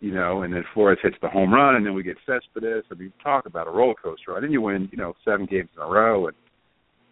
you 0.00 0.12
know, 0.12 0.42
and 0.42 0.52
then 0.52 0.64
Flores 0.74 0.98
hits 1.02 1.16
the 1.22 1.28
home 1.28 1.52
run, 1.52 1.76
and 1.76 1.86
then 1.86 1.94
we 1.94 2.02
get 2.02 2.16
Cespedes. 2.26 2.84
I 2.90 2.94
mean, 2.94 3.12
talk 3.22 3.46
about 3.46 3.66
a 3.66 3.70
roller 3.70 3.94
coaster. 3.94 4.34
And 4.34 4.44
then 4.44 4.52
you 4.52 4.60
win, 4.60 4.88
you 4.92 4.98
know, 4.98 5.14
seven 5.24 5.46
games 5.46 5.70
in 5.74 5.82
a 5.82 5.86
row, 5.86 6.26
and 6.26 6.36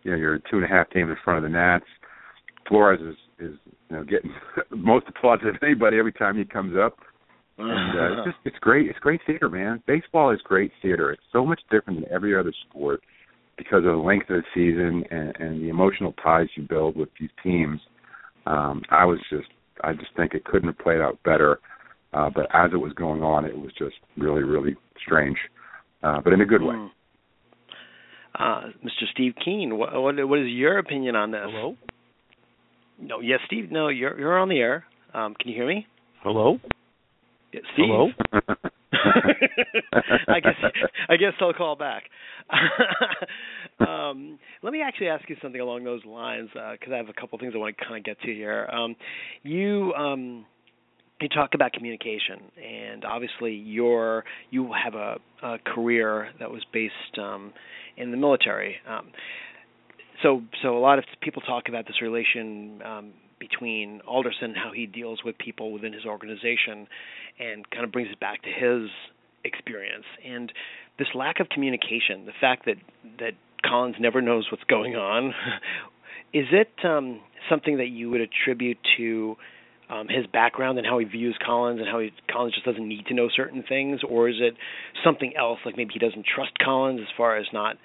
you 0.05 0.13
know 0.13 0.17
you're 0.17 0.39
two 0.39 0.57
and 0.57 0.65
a 0.65 0.69
half 0.69 0.91
games 0.91 1.11
in 1.11 1.17
front 1.25 1.39
of 1.39 1.43
the 1.43 1.57
Nats. 1.57 1.85
Flores 2.69 3.01
is 3.01 3.17
is 3.39 3.59
you 3.91 3.97
know 3.97 4.05
getting 4.05 4.33
most 4.71 5.07
applause 5.09 5.41
of 5.45 5.57
anybody 5.63 5.99
every 5.99 6.13
time 6.13 6.37
he 6.37 6.45
comes 6.45 6.77
up. 6.77 6.99
And 7.57 7.99
uh, 7.99 8.13
it's 8.13 8.27
just 8.27 8.39
it's 8.45 8.59
great. 8.61 8.89
It's 8.89 8.99
great 8.99 9.21
theater, 9.27 9.49
man. 9.49 9.83
Baseball 9.87 10.31
is 10.31 10.41
great 10.43 10.73
theater. 10.83 11.13
It's 11.13 11.23
so 11.33 11.45
much 11.45 11.61
different 11.71 12.01
than 12.01 12.13
every 12.13 12.37
other 12.37 12.53
sport 12.69 13.01
because 13.57 13.79
of 13.79 13.93
the 13.93 13.93
length 13.93 14.29
of 14.31 14.43
the 14.43 14.45
season 14.53 15.05
and, 15.11 15.37
and 15.39 15.63
the 15.63 15.69
emotional 15.69 16.13
ties 16.23 16.49
you 16.57 16.65
build 16.65 16.97
with 16.97 17.09
these 17.21 17.31
teams. 17.43 17.81
Um, 18.47 18.83
I 18.91 19.05
was 19.05 19.19
just 19.31 19.49
I 19.83 19.93
just 19.93 20.15
think 20.17 20.35
it 20.35 20.45
couldn't 20.45 20.69
have 20.69 20.79
played 20.79 21.01
out 21.01 21.23
better. 21.25 21.61
Uh, 22.13 22.31
but 22.33 22.47
as 22.55 22.71
it 22.73 22.77
was 22.77 22.93
going 22.93 23.23
on, 23.23 23.45
it 23.45 23.57
was 23.57 23.73
just 23.77 23.97
really, 24.17 24.45
really 24.45 24.77
strange, 25.05 25.37
uh, 26.05 26.21
but 26.23 26.33
in 26.33 26.41
a 26.41 26.47
good 26.47 26.63
way. 26.63 26.75
Mm. 26.75 26.91
Uh, 28.39 28.63
Mr. 28.85 29.07
Steve 29.13 29.35
Keen, 29.45 29.79
what, 29.79 29.93
what, 30.01 30.29
what 30.29 30.39
is 30.41 30.49
your 30.49 30.79
opinion 30.79 31.15
on 31.15 31.31
this? 31.31 31.43
Hello. 31.45 31.77
No, 33.01 33.21
yes, 33.21 33.41
Steve. 33.47 33.71
No, 33.71 33.89
you're 33.89 34.19
you're 34.19 34.39
on 34.39 34.49
the 34.49 34.59
air. 34.59 34.85
Um, 35.13 35.35
can 35.35 35.51
you 35.51 35.57
hear 35.57 35.67
me? 35.67 35.87
Hello. 36.23 36.59
Yeah, 37.53 37.61
Steve. 37.75 37.87
Hello. 37.89 38.09
I 40.29 40.41
guess 40.41 40.55
I 41.09 41.17
guess 41.17 41.33
I'll 41.41 41.53
call 41.53 41.77
back. 41.77 42.05
um, 43.89 44.39
let 44.63 44.73
me 44.73 44.83
actually 44.83 45.09
ask 45.09 45.29
you 45.29 45.37
something 45.43 45.61
along 45.61 45.85
those 45.85 46.05
lines 46.05 46.51
because 46.53 46.91
uh, 46.91 46.95
I 46.95 46.97
have 46.97 47.09
a 47.09 47.21
couple 47.21 47.39
things 47.39 47.53
I 47.55 47.59
want 47.59 47.77
to 47.77 47.85
kind 47.85 47.99
of 47.99 48.05
get 48.05 48.21
to 48.21 48.33
here. 48.33 48.69
Um, 48.73 48.97
you 49.43 49.93
um, 49.95 50.47
you 51.21 51.29
talk 51.29 51.55
about 51.55 51.73
communication, 51.73 52.51
and 52.63 53.05
obviously 53.05 53.53
you're 53.53 54.25
you 54.51 54.73
have 54.73 54.95
a, 54.95 55.17
a 55.43 55.59
career 55.59 56.31
that 56.39 56.51
was 56.51 56.65
based 56.73 57.19
um, 57.19 57.53
in 57.97 58.11
the 58.11 58.17
military. 58.17 58.77
Um, 58.89 59.09
so 60.23 60.43
so 60.63 60.77
a 60.77 60.81
lot 60.81 60.99
of 60.99 61.05
people 61.21 61.43
talk 61.43 61.65
about 61.69 61.87
this 61.87 62.01
relation 62.01 62.81
um, 62.85 63.13
between 63.39 64.01
Alderson, 64.07 64.55
how 64.55 64.73
he 64.73 64.87
deals 64.87 65.23
with 65.25 65.37
people 65.39 65.73
within 65.73 65.93
his 65.93 66.05
organization, 66.07 66.87
and 67.39 67.69
kind 67.71 67.85
of 67.85 67.93
brings 67.93 68.11
it 68.11 68.21
back 68.21 68.43
to 68.43 68.51
his 68.51 68.91
experience 69.45 70.07
and 70.25 70.51
this 70.99 71.09
lack 71.15 71.41
of 71.41 71.49
communication, 71.49 72.27
the 72.27 72.33
fact 72.41 72.67
that 72.67 72.77
that 73.19 73.33
Collins 73.65 73.97
never 73.99 74.21
knows 74.21 74.47
what's 74.51 74.65
going 74.65 74.95
on. 74.97 75.35
is 76.33 76.47
it 76.53 76.73
um, 76.85 77.21
something 77.49 77.79
that 77.79 77.89
you 77.89 78.11
would 78.11 78.21
attribute 78.21 78.79
to 78.97 79.37
um, 79.91 80.09
his 80.09 80.27
background 80.33 80.79
and 80.79 80.87
how 80.87 80.99
he 80.99 81.05
views 81.05 81.37
Collins 81.45 81.81
and 81.81 81.89
how 81.89 82.01
he, 82.01 82.11
Collins 82.31 82.55
just 82.55 82.67
doesn't 82.67 82.87
need 82.87 83.07
to 83.07 83.15
know 83.15 83.29
certain 83.35 83.63
things, 83.69 84.01
or 84.09 84.29
is 84.29 84.37
it 84.41 84.55
something 85.05 85.33
else? 85.39 85.59
Like 85.65 85.77
maybe 85.77 85.93
he 85.93 85.99
doesn't 85.99 86.25
trust 86.27 86.53
Collins 86.59 87.01
as 87.01 87.09
far 87.17 87.37
as 87.37 87.47
not 87.53 87.77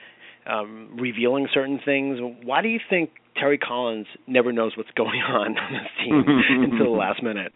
um, 0.50 0.98
revealing 1.00 1.48
certain 1.54 1.80
things. 1.84 2.20
Why 2.44 2.62
do 2.62 2.70
you 2.70 2.80
think 2.90 3.12
Terry 3.38 3.58
Collins 3.58 4.08
never 4.28 4.52
knows 4.52 4.74
what's 4.78 4.92
going 4.96 5.22
on 5.28 5.58
on 5.58 5.74
this 5.74 6.06
team 6.06 6.24
until 6.72 6.94
the 6.94 6.98
last 6.98 7.22
minute? 7.22 7.52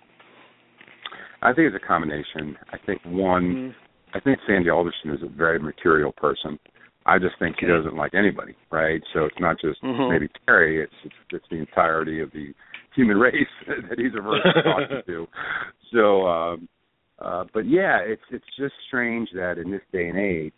I 1.41 1.54
think 1.54 1.74
it's 1.74 1.84
a 1.84 1.88
combination. 1.88 2.58
I 2.72 2.78
think 2.86 3.02
one, 3.06 3.44
mm-hmm. 3.44 4.18
I 4.18 4.20
think 4.22 4.39
Sandy 4.48 4.70
Alderson 4.70 5.12
is 5.12 5.22
a 5.22 5.28
very 5.28 5.60
material 5.60 6.14
person. 6.14 6.58
I 7.06 7.20
just 7.20 7.36
think 7.38 7.58
okay. 7.58 7.66
he 7.66 7.72
doesn't 7.72 7.98
like 7.98 8.14
anybody, 8.14 8.56
right? 8.72 9.02
So 9.14 9.26
it's 9.26 9.39
not 9.39 9.58
just 9.60 9.84
mm-hmm. 9.84 10.10
maybe 10.10 10.30
Terry; 10.46 10.82
it's, 10.82 10.94
it's 11.04 11.16
it's 11.32 11.46
the 11.52 11.58
entirety 11.58 12.22
of 12.22 12.32
the 12.32 12.54
human 12.96 13.18
race 13.18 13.34
that 13.68 14.00
he's 14.00 14.14
averse 14.18 14.41
to 14.44 14.64
talking 14.64 15.02
to. 15.06 15.28
So, 15.94 16.28
um, 16.28 16.70
uh, 17.20 17.46
but 17.54 17.70
yeah, 17.70 18.00
it's 18.02 18.22
it's 18.32 18.46
just 18.58 18.74
strange 18.88 19.30
that 19.36 19.58
in 19.58 19.72
this 19.72 19.82
day 19.91 20.08
and 20.08 20.18
age 20.18 20.54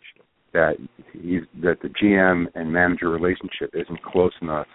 that 0.52 0.76
he's 1.12 1.42
that 1.62 1.76
the 1.82 1.88
GM 1.88 2.46
and 2.54 2.72
manager 2.72 3.10
relationship 3.10 3.70
isn't 3.74 4.02
close 4.02 4.32
enough 4.40 4.66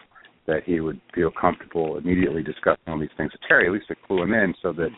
that 0.47 0.63
he 0.65 0.79
would 0.79 0.99
feel 1.13 1.31
comfortable 1.31 1.97
immediately 1.97 2.43
discussing 2.43 2.83
all 2.87 2.99
these 2.99 3.09
things 3.17 3.31
with 3.31 3.41
Terry, 3.47 3.67
at 3.67 3.73
least 3.73 3.87
to 3.87 3.95
clue 4.07 4.23
him 4.23 4.33
in, 4.33 4.53
so 4.61 4.73
that 4.73 4.89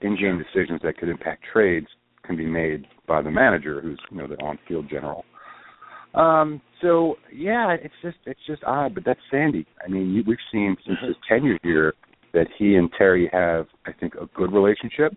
in-game 0.00 0.38
decisions 0.38 0.80
that 0.82 0.96
could 0.96 1.08
impact 1.08 1.44
trades 1.52 1.86
can 2.24 2.36
be 2.36 2.46
made 2.46 2.86
by 3.06 3.22
the 3.22 3.30
manager, 3.30 3.80
who's 3.80 4.00
you 4.10 4.18
know 4.18 4.26
the 4.26 4.36
on-field 4.36 4.88
general. 4.88 5.24
Um, 6.18 6.60
so 6.82 7.14
yeah, 7.32 7.76
it's 7.80 7.94
just 8.02 8.18
it's 8.26 8.40
just 8.46 8.62
odd, 8.64 8.94
but 8.94 9.04
that's 9.04 9.20
Sandy. 9.30 9.66
I 9.84 9.88
mean, 9.88 10.22
we've 10.26 10.36
seen 10.52 10.76
since 10.84 10.98
his 11.00 11.16
tenure 11.28 11.58
here 11.62 11.94
that 12.34 12.48
he 12.58 12.74
and 12.74 12.90
Terry 12.98 13.30
have, 13.32 13.66
I 13.86 13.92
think, 13.92 14.14
a 14.16 14.26
good 14.34 14.52
relationship. 14.52 15.16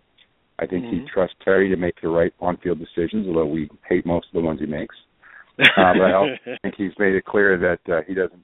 I 0.58 0.66
think 0.66 0.84
mm-hmm. 0.84 1.00
he 1.00 1.08
trusts 1.12 1.36
Terry 1.44 1.68
to 1.68 1.76
make 1.76 2.00
the 2.00 2.08
right 2.08 2.32
on-field 2.40 2.78
decisions, 2.78 3.26
although 3.26 3.46
we 3.46 3.68
hate 3.88 4.06
most 4.06 4.26
of 4.28 4.34
the 4.34 4.46
ones 4.46 4.60
he 4.60 4.66
makes. 4.66 4.94
Uh, 5.76 5.92
but 5.92 6.04
I 6.04 6.12
also 6.14 6.32
think 6.62 6.74
he's 6.76 6.92
made 6.98 7.14
it 7.14 7.26
clear 7.26 7.58
that 7.58 7.92
uh, 7.92 8.00
he 8.08 8.14
doesn't 8.14 8.42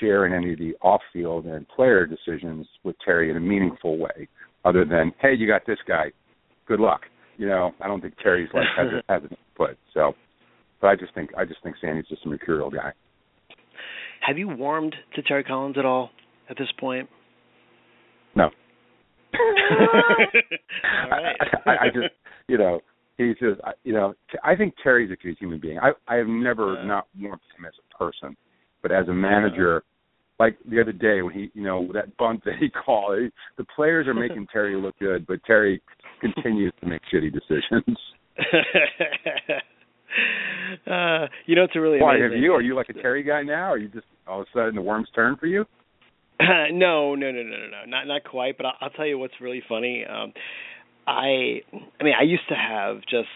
share 0.00 0.26
in 0.26 0.34
any 0.34 0.52
of 0.52 0.58
the 0.58 0.74
off-field 0.82 1.46
and 1.46 1.66
player 1.68 2.04
decisions 2.04 2.66
with 2.82 2.96
Terry 3.02 3.30
in 3.30 3.36
a 3.36 3.40
meaningful 3.40 3.96
way, 3.96 4.28
other 4.64 4.84
than, 4.84 5.12
"Hey, 5.20 5.34
you 5.34 5.46
got 5.46 5.64
this 5.66 5.78
guy. 5.86 6.10
Good 6.66 6.80
luck." 6.80 7.02
You 7.38 7.48
know, 7.48 7.70
I 7.80 7.86
don't 7.86 8.00
think 8.00 8.14
Terry's 8.18 8.50
like 8.52 8.66
has, 8.76 8.88
a, 8.88 9.02
has 9.12 9.22
an 9.22 9.36
input. 9.50 9.78
So 9.94 10.14
but 10.82 10.88
I 10.88 10.96
just 10.96 11.14
think 11.14 11.30
I 11.38 11.46
just 11.46 11.62
think 11.62 11.76
Sandy's 11.80 12.04
just 12.08 12.26
a 12.26 12.28
mercurial 12.28 12.68
guy. 12.68 12.92
Have 14.20 14.36
you 14.36 14.48
warmed 14.48 14.94
to 15.14 15.22
Terry 15.22 15.44
Collins 15.44 15.78
at 15.78 15.86
all 15.86 16.10
at 16.50 16.58
this 16.58 16.68
point? 16.78 17.08
No. 18.34 18.50
right. 21.10 21.36
I, 21.64 21.70
I, 21.70 21.72
I 21.84 21.86
just 21.86 22.14
you 22.48 22.58
know 22.58 22.80
he's 23.16 23.38
just 23.38 23.60
you 23.84 23.94
know 23.94 24.12
I 24.44 24.56
think 24.56 24.74
Terry's 24.82 25.10
a 25.10 25.16
good 25.16 25.38
human 25.38 25.60
being. 25.60 25.78
I 25.78 25.92
I 26.08 26.16
have 26.16 26.26
never 26.26 26.78
uh, 26.78 26.84
not 26.84 27.06
warmed 27.18 27.40
to 27.40 27.62
him 27.62 27.66
as 27.66 27.72
a 27.78 27.96
person, 27.96 28.36
but 28.82 28.92
as 28.92 29.08
a 29.08 29.14
manager. 29.14 29.78
Uh, 29.78 29.80
like 30.40 30.56
the 30.68 30.80
other 30.80 30.92
day 30.92 31.22
when 31.22 31.32
he, 31.32 31.52
you 31.54 31.62
know, 31.62 31.88
that 31.92 32.16
bunt 32.16 32.42
that 32.44 32.54
he 32.58 32.68
called, 32.84 33.16
he, 33.20 33.28
the 33.58 33.64
players 33.76 34.08
are 34.08 34.14
making 34.14 34.48
Terry 34.52 34.74
look 34.74 34.98
good, 34.98 35.24
but 35.24 35.44
Terry 35.44 35.80
continues 36.20 36.72
to 36.80 36.88
make 36.88 37.00
shitty 37.12 37.32
decisions. 37.32 37.96
uh, 40.86 41.26
you 41.46 41.56
know, 41.56 41.64
it's 41.64 41.76
a 41.76 41.80
really 41.80 42.00
Why 42.00 42.16
amazing. 42.16 42.32
have 42.32 42.42
you? 42.42 42.52
Are 42.52 42.62
you 42.62 42.74
like 42.74 42.88
a 42.88 42.94
Terry 42.94 43.22
guy 43.22 43.42
now? 43.42 43.72
Are 43.72 43.78
you 43.78 43.88
just 43.88 44.06
all 44.26 44.40
of 44.42 44.46
a 44.54 44.58
sudden 44.58 44.74
the 44.74 44.82
worm's 44.82 45.08
turn 45.14 45.36
for 45.36 45.46
you? 45.46 45.64
no, 46.40 47.14
no, 47.14 47.30
no, 47.30 47.30
no, 47.30 47.42
no, 47.42 47.66
no, 47.70 47.84
not 47.86 48.06
not 48.06 48.24
quite. 48.24 48.56
But 48.56 48.66
I'll, 48.66 48.74
I'll 48.82 48.90
tell 48.90 49.06
you 49.06 49.18
what's 49.18 49.34
really 49.40 49.62
funny. 49.68 50.04
Um, 50.04 50.32
I, 51.06 51.60
I 52.00 52.04
mean, 52.04 52.14
I 52.18 52.22
used 52.22 52.48
to 52.48 52.54
have 52.54 53.00
just 53.02 53.28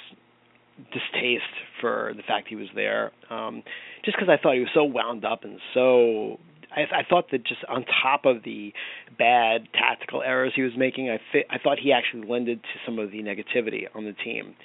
distaste 0.93 1.43
for 1.81 2.13
the 2.17 2.23
fact 2.23 2.49
he 2.49 2.57
was 2.57 2.69
there, 2.75 3.13
um, 3.31 3.63
just 4.05 4.17
because 4.17 4.29
I 4.29 4.41
thought 4.41 4.55
he 4.55 4.61
was 4.61 4.71
so 4.75 4.85
wound 4.85 5.25
up 5.25 5.45
and 5.45 5.59
so. 5.75 6.39
I, 6.75 6.81
I 6.81 7.03
thought 7.09 7.31
that 7.31 7.47
just 7.47 7.61
on 7.69 7.85
top 8.03 8.25
of 8.25 8.43
the 8.45 8.73
bad 9.17 9.69
tactical 9.73 10.21
errors 10.21 10.53
he 10.55 10.63
was 10.63 10.73
making, 10.77 11.09
I, 11.09 11.19
th- 11.33 11.47
I 11.49 11.59
thought 11.59 11.79
he 11.79 11.93
actually 11.93 12.29
lended 12.29 12.61
to 12.61 12.69
some 12.85 12.99
of 12.99 13.13
the 13.13 13.19
negativity 13.19 13.85
on 13.95 14.05
the 14.05 14.13
team. 14.13 14.57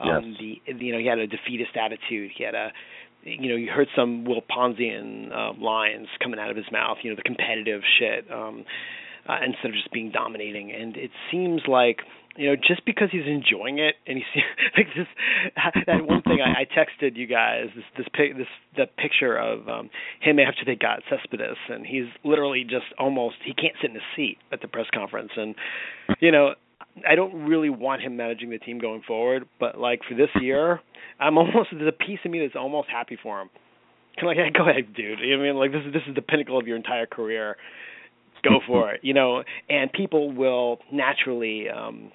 Um, 0.00 0.36
yes. 0.40 0.60
The 0.66 0.84
you 0.84 0.92
know 0.92 0.98
he 0.98 1.06
had 1.06 1.18
a 1.18 1.26
defeatist 1.26 1.76
attitude. 1.76 2.30
He 2.36 2.44
had 2.44 2.54
a 2.54 2.72
you 3.22 3.50
know 3.50 3.56
you 3.56 3.70
heard 3.70 3.88
some 3.94 4.24
Will 4.24 4.42
Ponzian 4.42 5.30
uh, 5.32 5.52
lines 5.60 6.08
coming 6.22 6.40
out 6.40 6.50
of 6.50 6.56
his 6.56 6.66
mouth. 6.72 6.98
You 7.02 7.10
know 7.10 7.16
the 7.16 7.22
competitive 7.22 7.82
shit 7.98 8.30
um, 8.30 8.64
uh, 9.28 9.36
instead 9.44 9.68
of 9.68 9.74
just 9.74 9.92
being 9.92 10.10
dominating. 10.10 10.72
And 10.72 10.96
it 10.96 11.10
seems 11.30 11.62
like 11.68 11.98
you 12.36 12.48
know 12.48 12.56
just 12.56 12.84
because 12.86 13.08
he's 13.10 13.26
enjoying 13.26 13.78
it 13.78 13.96
and 14.06 14.16
he's 14.16 14.42
like 14.76 14.86
this 14.96 15.06
that 15.86 16.06
one 16.06 16.22
thing 16.22 16.38
I, 16.40 16.62
I 16.62 16.64
texted 16.64 17.16
you 17.16 17.26
guys 17.26 17.66
this 17.74 17.84
this 17.96 18.06
pic 18.14 18.36
this 18.36 18.46
the 18.76 18.86
picture 18.86 19.36
of 19.36 19.68
um 19.68 19.90
him 20.20 20.38
after 20.38 20.64
they 20.64 20.76
got 20.76 21.00
Cespedes 21.10 21.58
and 21.68 21.86
he's 21.86 22.06
literally 22.24 22.64
just 22.64 22.86
almost 22.98 23.36
he 23.44 23.52
can't 23.52 23.74
sit 23.80 23.90
in 23.90 23.94
his 23.94 24.04
seat 24.16 24.38
at 24.52 24.62
the 24.62 24.68
press 24.68 24.86
conference 24.94 25.32
and 25.36 25.54
you 26.20 26.30
know 26.30 26.54
I 27.08 27.14
don't 27.14 27.44
really 27.44 27.70
want 27.70 28.02
him 28.02 28.16
managing 28.16 28.50
the 28.50 28.58
team 28.58 28.78
going 28.78 29.02
forward, 29.06 29.46
but 29.58 29.78
like 29.78 30.00
for 30.08 30.14
this 30.14 30.30
year, 30.40 30.80
I'm 31.18 31.38
almost 31.38 31.70
there's 31.72 31.88
a 31.88 32.04
piece 32.04 32.20
of 32.24 32.30
me 32.30 32.40
that's 32.40 32.56
almost 32.56 32.88
happy 32.88 33.18
for 33.22 33.40
him. 33.40 33.50
Kind 34.16 34.30
of 34.30 34.36
like, 34.36 34.46
hey, 34.46 34.52
go 34.58 34.68
ahead, 34.68 34.94
dude. 34.94 35.20
You 35.20 35.36
know 35.36 35.42
I 35.42 35.46
mean, 35.46 35.56
like 35.56 35.72
this 35.72 35.82
is 35.86 35.92
this 35.92 36.02
is 36.08 36.14
the 36.14 36.22
pinnacle 36.22 36.58
of 36.58 36.66
your 36.66 36.76
entire 36.76 37.06
career. 37.06 37.56
Go 38.42 38.60
for 38.66 38.92
it, 38.92 39.00
you 39.02 39.14
know. 39.14 39.42
And 39.68 39.92
people 39.92 40.32
will 40.32 40.78
naturally 40.92 41.68
um 41.68 42.12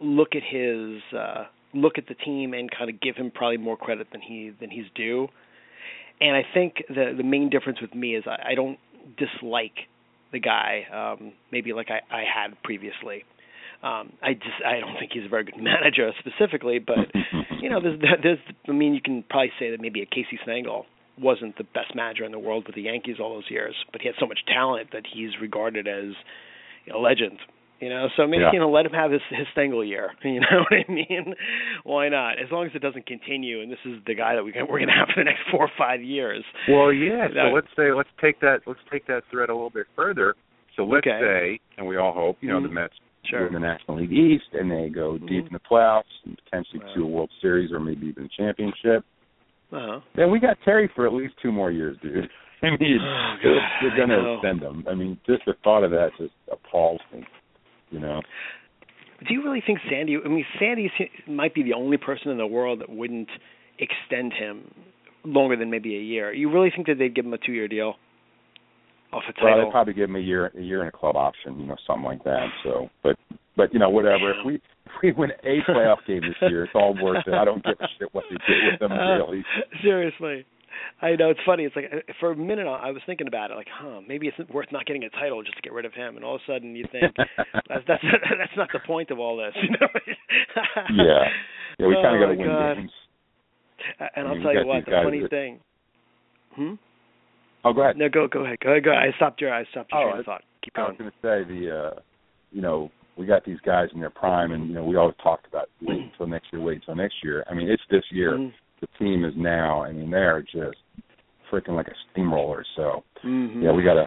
look 0.00 0.34
at 0.34 0.42
his 0.42 1.02
uh, 1.16 1.44
look 1.74 1.98
at 1.98 2.06
the 2.08 2.14
team 2.14 2.54
and 2.54 2.70
kind 2.70 2.90
of 2.90 3.00
give 3.00 3.16
him 3.16 3.30
probably 3.30 3.58
more 3.58 3.76
credit 3.76 4.08
than 4.12 4.20
he 4.20 4.52
than 4.60 4.70
he's 4.70 4.86
due. 4.94 5.28
And 6.20 6.36
I 6.36 6.42
think 6.52 6.82
the 6.88 7.14
the 7.16 7.22
main 7.22 7.50
difference 7.50 7.80
with 7.80 7.94
me 7.94 8.16
is 8.16 8.24
I, 8.26 8.52
I 8.52 8.54
don't 8.54 8.78
dislike 9.16 9.88
the 10.32 10.38
guy 10.38 10.84
um, 10.92 11.32
maybe 11.50 11.72
like 11.72 11.88
I, 11.90 12.00
I 12.14 12.22
had 12.22 12.60
previously. 12.62 13.24
Um, 13.82 14.12
I 14.22 14.34
just 14.34 14.60
I 14.66 14.80
don't 14.80 14.98
think 14.98 15.12
he's 15.14 15.24
a 15.24 15.28
very 15.28 15.44
good 15.44 15.56
manager 15.62 16.10
specifically, 16.18 16.78
but 16.78 17.08
you 17.60 17.70
know 17.70 17.80
there's 17.80 18.00
there's 18.22 18.38
I 18.68 18.72
mean 18.72 18.94
you 18.94 19.00
can 19.00 19.24
probably 19.28 19.52
say 19.58 19.70
that 19.70 19.80
maybe 19.80 20.02
a 20.02 20.06
Casey 20.06 20.38
Stengel 20.42 20.86
wasn't 21.18 21.56
the 21.58 21.64
best 21.64 21.94
manager 21.94 22.24
in 22.24 22.32
the 22.32 22.38
world 22.38 22.64
with 22.66 22.74
the 22.74 22.82
Yankees 22.82 23.16
all 23.20 23.34
those 23.34 23.50
years, 23.50 23.74
but 23.92 24.00
he 24.00 24.06
had 24.08 24.14
so 24.18 24.26
much 24.26 24.40
talent 24.46 24.88
that 24.92 25.04
he's 25.10 25.30
regarded 25.40 25.86
as 25.88 26.12
a 26.92 26.98
legend. 26.98 27.38
You 27.80 27.88
know, 27.88 28.08
so 28.14 28.26
maybe 28.26 28.42
Yeah. 28.42 28.52
you 28.52 28.58
know 28.58 28.70
let 28.70 28.84
him 28.84 28.92
have 28.92 29.10
his 29.12 29.22
his 29.30 29.46
Stengel 29.52 29.82
year. 29.82 30.10
You 30.24 30.40
know 30.40 30.64
what 30.68 30.72
I 30.86 30.92
mean? 30.92 31.34
Why 31.84 32.10
not? 32.10 32.38
As 32.38 32.50
long 32.52 32.66
as 32.66 32.72
it 32.74 32.82
doesn't 32.82 33.06
continue, 33.06 33.62
and 33.62 33.72
this 33.72 33.78
is 33.86 33.94
the 34.06 34.14
guy 34.14 34.34
that 34.34 34.44
we 34.44 34.52
can, 34.52 34.62
we're 34.68 34.78
going 34.78 34.88
to 34.88 34.94
have 34.94 35.08
for 35.14 35.20
the 35.20 35.24
next 35.24 35.40
four 35.50 35.64
or 35.64 35.70
five 35.78 36.02
years. 36.02 36.44
Well, 36.68 36.92
yeah. 36.92 37.28
So 37.32 37.54
let's 37.54 37.68
say 37.76 37.92
let's 37.92 38.10
take 38.20 38.40
that 38.40 38.60
let's 38.66 38.80
take 38.92 39.06
that 39.06 39.22
thread 39.30 39.48
a 39.48 39.54
little 39.54 39.70
bit 39.70 39.86
further. 39.96 40.34
So 40.76 40.84
let's 40.84 41.06
Okay. 41.06 41.20
say, 41.20 41.60
and 41.78 41.86
we 41.86 41.96
all 41.96 42.12
hope, 42.12 42.36
you 42.42 42.48
know, 42.50 42.60
Mhm. 42.60 42.64
the 42.64 42.68
Mets 42.68 42.94
Sure. 43.24 43.44
win 43.44 43.52
the 43.52 43.60
National 43.60 43.98
League 43.98 44.12
East 44.12 44.46
and 44.54 44.70
they 44.70 44.88
go 44.88 45.18
deep 45.18 45.44
Mhm. 45.44 45.48
in 45.48 45.52
the 45.52 45.60
playoffs 45.60 46.02
and 46.24 46.36
potentially 46.44 46.80
Right. 46.82 46.94
to 46.94 47.02
a 47.04 47.06
World 47.06 47.30
Series 47.40 47.70
or 47.72 47.78
maybe 47.78 48.06
even 48.08 48.24
a 48.24 48.28
championship. 48.28 49.04
Uh-huh. 49.72 50.00
Then 50.14 50.30
we 50.30 50.38
got 50.40 50.58
Terry 50.64 50.88
for 50.88 51.06
at 51.06 51.12
least 51.12 51.34
two 51.40 51.52
more 51.52 51.70
years, 51.70 51.96
dude. 52.02 52.28
I 52.62 52.70
mean, 52.76 52.98
Oh, 53.00 53.36
they're, 53.42 53.54
God, 53.54 53.70
they're 53.82 53.96
going 53.96 54.08
to 54.10 54.32
extend 54.34 54.60
them. 54.60 54.84
I 54.88 54.94
mean, 54.94 55.18
just 55.26 55.44
the 55.44 55.54
thought 55.62 55.84
of 55.84 55.90
that 55.92 56.10
just 56.18 56.32
appalls 56.50 57.00
me. 57.12 57.24
You 57.90 58.00
know. 58.00 58.20
Do 59.26 59.34
you 59.34 59.42
really 59.44 59.60
think 59.60 59.80
Sandy? 59.90 60.16
I 60.22 60.28
mean, 60.28 60.46
Sandy 60.58 60.90
might 61.26 61.54
be 61.54 61.62
the 61.62 61.74
only 61.74 61.98
person 61.98 62.30
in 62.30 62.38
the 62.38 62.46
world 62.46 62.80
that 62.80 62.88
wouldn't 62.88 63.28
extend 63.78 64.32
him 64.32 64.72
longer 65.24 65.56
than 65.56 65.70
maybe 65.70 65.96
a 65.96 66.00
year. 66.00 66.32
You 66.32 66.50
really 66.50 66.70
think 66.70 66.86
that 66.86 66.98
they'd 66.98 67.14
give 67.14 67.26
him 67.26 67.34
a 67.34 67.38
two-year 67.38 67.68
deal 67.68 67.96
off 69.12 69.22
a 69.28 69.44
Well, 69.44 69.64
they 69.64 69.70
probably 69.70 69.94
give 69.94 70.08
him 70.08 70.16
a 70.16 70.20
year, 70.20 70.50
a 70.56 70.60
year 70.60 70.82
in 70.82 70.88
a 70.88 70.92
club 70.92 71.16
option, 71.16 71.58
you 71.60 71.66
know, 71.66 71.76
something 71.86 72.04
like 72.04 72.22
that. 72.24 72.46
So, 72.64 72.88
but, 73.02 73.16
but 73.56 73.72
you 73.72 73.78
know, 73.80 73.90
whatever. 73.90 74.30
If 74.30 74.46
we 74.46 74.54
if 74.56 74.92
we 75.02 75.12
win 75.12 75.30
a 75.44 75.60
playoff 75.70 75.98
game 76.06 76.22
this 76.22 76.36
year, 76.50 76.64
it's 76.64 76.72
all 76.74 76.94
worth 77.02 77.26
it. 77.26 77.34
I 77.34 77.44
don't 77.44 77.62
give 77.64 77.76
a 77.80 77.86
shit 77.98 78.08
what 78.14 78.24
they 78.30 78.36
did 78.46 78.72
with 78.72 78.80
them, 78.80 78.92
Uh, 78.92 79.16
really. 79.16 79.44
Seriously. 79.82 80.44
I 81.02 81.16
know 81.16 81.30
it's 81.30 81.40
funny. 81.44 81.64
It's 81.64 81.74
like 81.76 81.86
uh, 81.92 82.12
for 82.20 82.30
a 82.30 82.36
minute 82.36 82.66
I 82.66 82.90
was 82.92 83.02
thinking 83.04 83.26
about 83.26 83.50
it, 83.50 83.54
like, 83.54 83.66
huh, 83.72 84.00
maybe 84.06 84.28
it's 84.28 84.50
worth 84.50 84.68
not 84.72 84.86
getting 84.86 85.02
a 85.04 85.10
title 85.10 85.42
just 85.42 85.56
to 85.56 85.62
get 85.62 85.72
rid 85.72 85.84
of 85.84 85.92
him. 85.92 86.16
And 86.16 86.24
all 86.24 86.36
of 86.36 86.40
a 86.48 86.52
sudden 86.52 86.74
you 86.76 86.86
think 86.92 87.12
that's 87.16 87.84
that's 87.88 88.02
that's 88.38 88.56
not 88.56 88.68
the 88.72 88.78
point 88.86 89.10
of 89.10 89.18
all 89.18 89.36
this, 89.36 89.52
you 89.62 89.70
know? 89.70 89.88
Yeah, 91.04 91.24
yeah, 91.78 91.86
we 91.86 91.94
kind 91.94 92.06
Oh, 92.06 92.14
of 92.14 92.20
got 92.20 92.32
to 92.32 92.36
win 92.38 92.46
God. 92.46 92.74
games. 92.76 92.90
And 94.16 94.28
I 94.28 94.30
I'll 94.30 94.42
tell 94.42 94.54
you 94.54 94.66
what, 94.66 94.84
the 94.86 95.00
funny 95.04 95.20
that- 95.20 95.30
thing. 95.30 95.60
Hmm. 96.54 96.74
Oh, 97.64 97.72
go 97.72 97.82
ahead. 97.82 97.96
No, 97.96 98.08
go 98.08 98.26
go 98.26 98.44
ahead. 98.44 98.58
Go 98.60 98.70
ahead. 98.70 98.84
Go 98.84 98.90
ahead. 98.92 99.02
I 99.12 99.16
stopped 99.16 99.40
your 99.40 99.52
I 99.52 99.64
stopped 99.70 99.90
your 99.92 100.00
Oh, 100.02 100.10
train 100.10 100.20
of 100.20 100.24
thought. 100.26 100.42
Keep 100.62 100.74
going. 100.74 100.86
I 100.86 100.90
was 100.90 100.98
going. 100.98 101.10
to 101.10 101.16
say 101.48 101.54
the, 101.54 101.76
uh, 101.96 102.00
you 102.52 102.60
know, 102.62 102.90
we 103.16 103.26
got 103.26 103.44
these 103.44 103.58
guys 103.64 103.88
in 103.94 104.00
their 104.00 104.10
prime, 104.10 104.52
and 104.52 104.68
you 104.68 104.74
know, 104.74 104.84
we 104.84 104.96
always 104.96 105.16
talked 105.22 105.46
about 105.46 105.68
wait 105.82 106.00
until 106.00 106.26
next 106.26 106.46
year, 106.52 106.62
wait 106.62 106.76
until 106.76 106.94
next 106.96 107.16
year. 107.22 107.44
I 107.50 107.54
mean, 107.54 107.68
it's 107.68 107.82
this 107.90 108.04
year. 108.10 108.32
Mhm. 108.32 108.52
The 108.80 108.86
team 108.98 109.24
is 109.26 109.34
now. 109.36 109.82
I 109.82 109.92
mean, 109.92 110.10
they're 110.10 110.42
just 110.42 110.78
freaking 111.50 111.76
like 111.76 111.88
a 111.88 111.94
steamroller. 112.12 112.64
So, 112.76 113.04
Mhm. 113.24 113.62
yeah, 113.62 113.72
we 113.72 113.82
got 113.82 113.94
to 113.94 114.06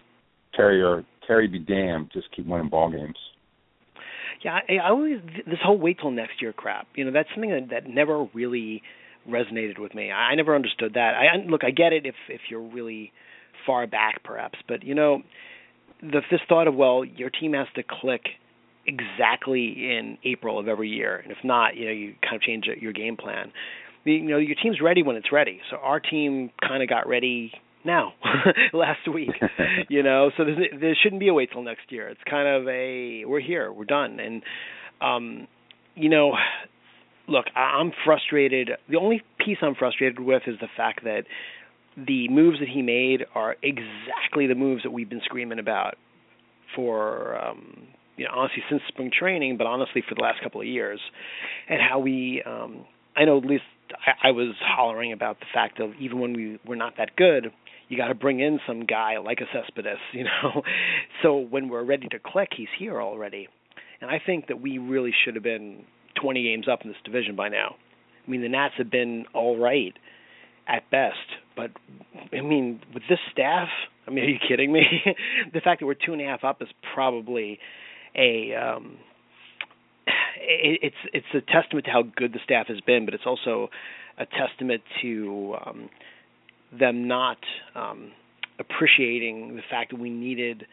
Terry 0.55 0.81
or 0.81 1.03
Terry 1.27 1.47
be 1.47 1.59
damned, 1.59 2.09
just 2.11 2.31
keep 2.31 2.45
winning 2.47 2.69
ball 2.69 2.89
games. 2.89 3.17
Yeah, 4.41 4.59
I, 4.67 4.77
I 4.77 4.89
always 4.89 5.19
this 5.45 5.59
whole 5.63 5.77
wait 5.77 5.99
till 5.99 6.11
next 6.11 6.41
year 6.41 6.53
crap. 6.53 6.87
You 6.95 7.05
know, 7.05 7.11
that's 7.11 7.29
something 7.33 7.51
that, 7.51 7.69
that 7.69 7.87
never 7.87 8.23
really 8.33 8.81
resonated 9.29 9.77
with 9.79 9.93
me. 9.95 10.11
I, 10.11 10.31
I 10.31 10.35
never 10.35 10.55
understood 10.55 10.93
that. 10.95 11.13
I 11.15 11.27
I- 11.37 11.45
look, 11.45 11.63
I 11.63 11.71
get 11.71 11.93
it 11.93 12.05
if 12.05 12.15
if 12.29 12.41
you're 12.49 12.61
really 12.61 13.11
far 13.65 13.87
back, 13.87 14.23
perhaps, 14.23 14.59
but 14.67 14.83
you 14.83 14.95
know, 14.95 15.21
the 16.01 16.21
this 16.31 16.41
thought 16.47 16.67
of 16.67 16.75
well, 16.75 17.03
your 17.05 17.29
team 17.29 17.53
has 17.53 17.67
to 17.75 17.83
click 17.83 18.23
exactly 18.85 19.67
in 19.97 20.17
April 20.23 20.59
of 20.59 20.67
every 20.67 20.89
year, 20.89 21.17
and 21.17 21.31
if 21.31 21.37
not, 21.43 21.75
you 21.75 21.85
know, 21.85 21.91
you 21.91 22.15
kind 22.21 22.35
of 22.35 22.41
change 22.41 22.65
your 22.79 22.93
game 22.93 23.15
plan. 23.17 23.51
You 24.05 24.21
know, 24.21 24.37
your 24.37 24.55
team's 24.61 24.81
ready 24.81 25.01
when 25.01 25.15
it's 25.15 25.31
ready. 25.31 25.61
So 25.71 25.77
our 25.77 25.99
team 26.01 26.51
kind 26.61 26.83
of 26.83 26.89
got 26.89 27.07
ready 27.07 27.53
now, 27.85 28.13
last 28.73 29.07
week 29.13 29.29
you 29.89 30.03
know. 30.03 30.31
So 30.37 30.43
there 30.45 30.95
shouldn't 31.01 31.19
be 31.19 31.27
a 31.27 31.33
wait 31.33 31.51
till 31.51 31.63
next 31.63 31.91
year. 31.91 32.09
It's 32.09 32.21
kind 32.29 32.47
of 32.47 32.67
a 32.67 33.25
we're 33.25 33.39
here. 33.41 33.71
We're 33.71 33.85
done. 33.85 34.19
And 34.19 34.43
um 35.01 35.47
you 35.95 36.09
know 36.09 36.33
look 37.27 37.45
I- 37.55 37.77
i'm 37.79 37.91
frustrated. 38.05 38.71
The 38.89 38.97
only 38.97 39.21
piece 39.43 39.57
i'm 39.61 39.75
frustrated 39.75 40.19
with 40.19 40.43
is 40.47 40.55
the 40.59 40.67
fact 40.75 41.03
that 41.03 41.23
the 41.95 42.27
moves 42.29 42.59
that 42.59 42.69
he 42.69 42.81
made 42.81 43.25
are 43.35 43.55
exactly 43.61 44.47
the 44.47 44.55
moves 44.55 44.83
that 44.83 44.91
we've 44.91 45.09
been 45.09 45.21
screaming 45.23 45.59
about 45.59 45.95
for 46.75 47.37
um 47.37 47.87
you 48.17 48.25
know 48.25 48.31
honestly 48.35 48.63
since 48.69 48.81
spring 48.87 49.11
training 49.17 49.57
but 49.57 49.67
honestly 49.67 50.03
for 50.07 50.15
the 50.15 50.21
last 50.21 50.41
couple 50.41 50.59
of 50.59 50.67
years 50.67 50.99
and 51.69 51.79
how 51.81 51.99
we 51.99 52.41
um 52.45 52.85
I 53.15 53.25
know 53.25 53.37
at 53.37 53.45
least 53.45 53.63
I, 53.91 54.29
I 54.29 54.31
was 54.31 54.55
hollering 54.59 55.11
about 55.13 55.39
the 55.39 55.45
fact 55.53 55.79
of 55.79 55.91
even 55.99 56.19
when 56.19 56.33
we 56.33 56.59
were 56.65 56.75
not 56.75 56.97
that 56.97 57.15
good, 57.15 57.51
you 57.89 57.97
got 57.97 58.07
to 58.07 58.15
bring 58.15 58.39
in 58.39 58.59
some 58.65 58.85
guy 58.85 59.17
like 59.17 59.39
a 59.39 59.45
Cespedes, 59.53 59.99
you 60.13 60.23
know. 60.23 60.63
So 61.21 61.37
when 61.37 61.69
we're 61.69 61.83
ready 61.83 62.07
to 62.09 62.19
click, 62.19 62.49
he's 62.55 62.67
here 62.77 63.01
already, 63.01 63.47
and 64.01 64.09
I 64.09 64.19
think 64.23 64.47
that 64.47 64.61
we 64.61 64.77
really 64.77 65.13
should 65.23 65.35
have 65.35 65.43
been 65.43 65.85
20 66.21 66.43
games 66.43 66.67
up 66.71 66.79
in 66.83 66.89
this 66.89 66.97
division 67.03 67.35
by 67.35 67.49
now. 67.49 67.75
I 68.25 68.31
mean, 68.31 68.41
the 68.41 68.49
Nats 68.49 68.75
have 68.77 68.89
been 68.89 69.25
all 69.33 69.57
right 69.59 69.93
at 70.67 70.89
best, 70.89 71.17
but 71.55 71.71
I 72.31 72.41
mean, 72.41 72.81
with 72.93 73.03
this 73.09 73.19
staff, 73.31 73.69
I 74.07 74.11
mean, 74.11 74.25
are 74.25 74.29
you 74.29 74.39
kidding 74.47 74.71
me? 74.71 74.83
the 75.53 75.61
fact 75.61 75.79
that 75.79 75.85
we're 75.85 75.93
two 75.93 76.13
and 76.13 76.21
a 76.21 76.25
half 76.25 76.43
up 76.43 76.61
is 76.61 76.69
probably 76.93 77.59
a 78.15 78.53
um 78.55 78.97
it, 80.37 80.79
it's 80.81 80.95
it's 81.13 81.25
a 81.33 81.51
testament 81.51 81.85
to 81.85 81.91
how 81.91 82.03
good 82.03 82.33
the 82.33 82.39
staff 82.43 82.67
has 82.67 82.81
been, 82.81 83.05
but 83.05 83.13
it's 83.13 83.25
also 83.25 83.69
a 84.17 84.25
testament 84.25 84.81
to 85.01 85.55
um, 85.65 85.89
them 86.77 87.07
not 87.07 87.37
um, 87.75 88.11
appreciating 88.59 89.55
the 89.55 89.61
fact 89.69 89.91
that 89.91 89.99
we 89.99 90.09
needed 90.09 90.65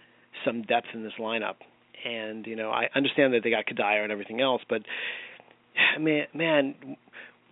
some 0.44 0.62
depth 0.62 0.88
in 0.94 1.02
this 1.02 1.12
lineup. 1.18 1.56
And 2.04 2.46
you 2.46 2.56
know, 2.56 2.70
I 2.70 2.88
understand 2.94 3.34
that 3.34 3.42
they 3.42 3.50
got 3.50 3.66
Cuddyer 3.66 4.02
and 4.02 4.12
everything 4.12 4.40
else, 4.40 4.62
but 4.68 4.82
man, 6.00 6.26
man, 6.34 6.74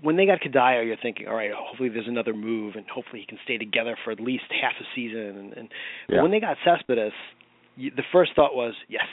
when 0.03 0.16
they 0.16 0.26
got 0.26 0.40
Cuddyer, 0.40 0.86
you're 0.86 0.96
thinking, 1.03 1.26
all 1.28 1.34
right, 1.34 1.51
hopefully 1.55 1.88
there's 1.88 2.09
another 2.09 2.34
move, 2.34 2.74
and 2.76 2.86
hopefully 2.88 3.20
he 3.20 3.26
can 3.26 3.38
stay 3.44 3.59
together 3.59 3.96
for 4.05 4.11
at 4.11 4.20
least 4.20 4.44
half 4.51 4.72
a 4.80 4.84
season. 4.94 5.20
And, 5.20 5.53
and 5.55 5.68
Yeah. 6.09 6.22
when 6.22 6.30
they 6.30 6.40
got 6.40 6.57
Cespedes, 6.64 7.12
you, 7.76 7.90
the 7.94 8.05
first 8.12 8.32
thought 8.34 8.55
was, 8.55 8.74
yes, 8.88 9.07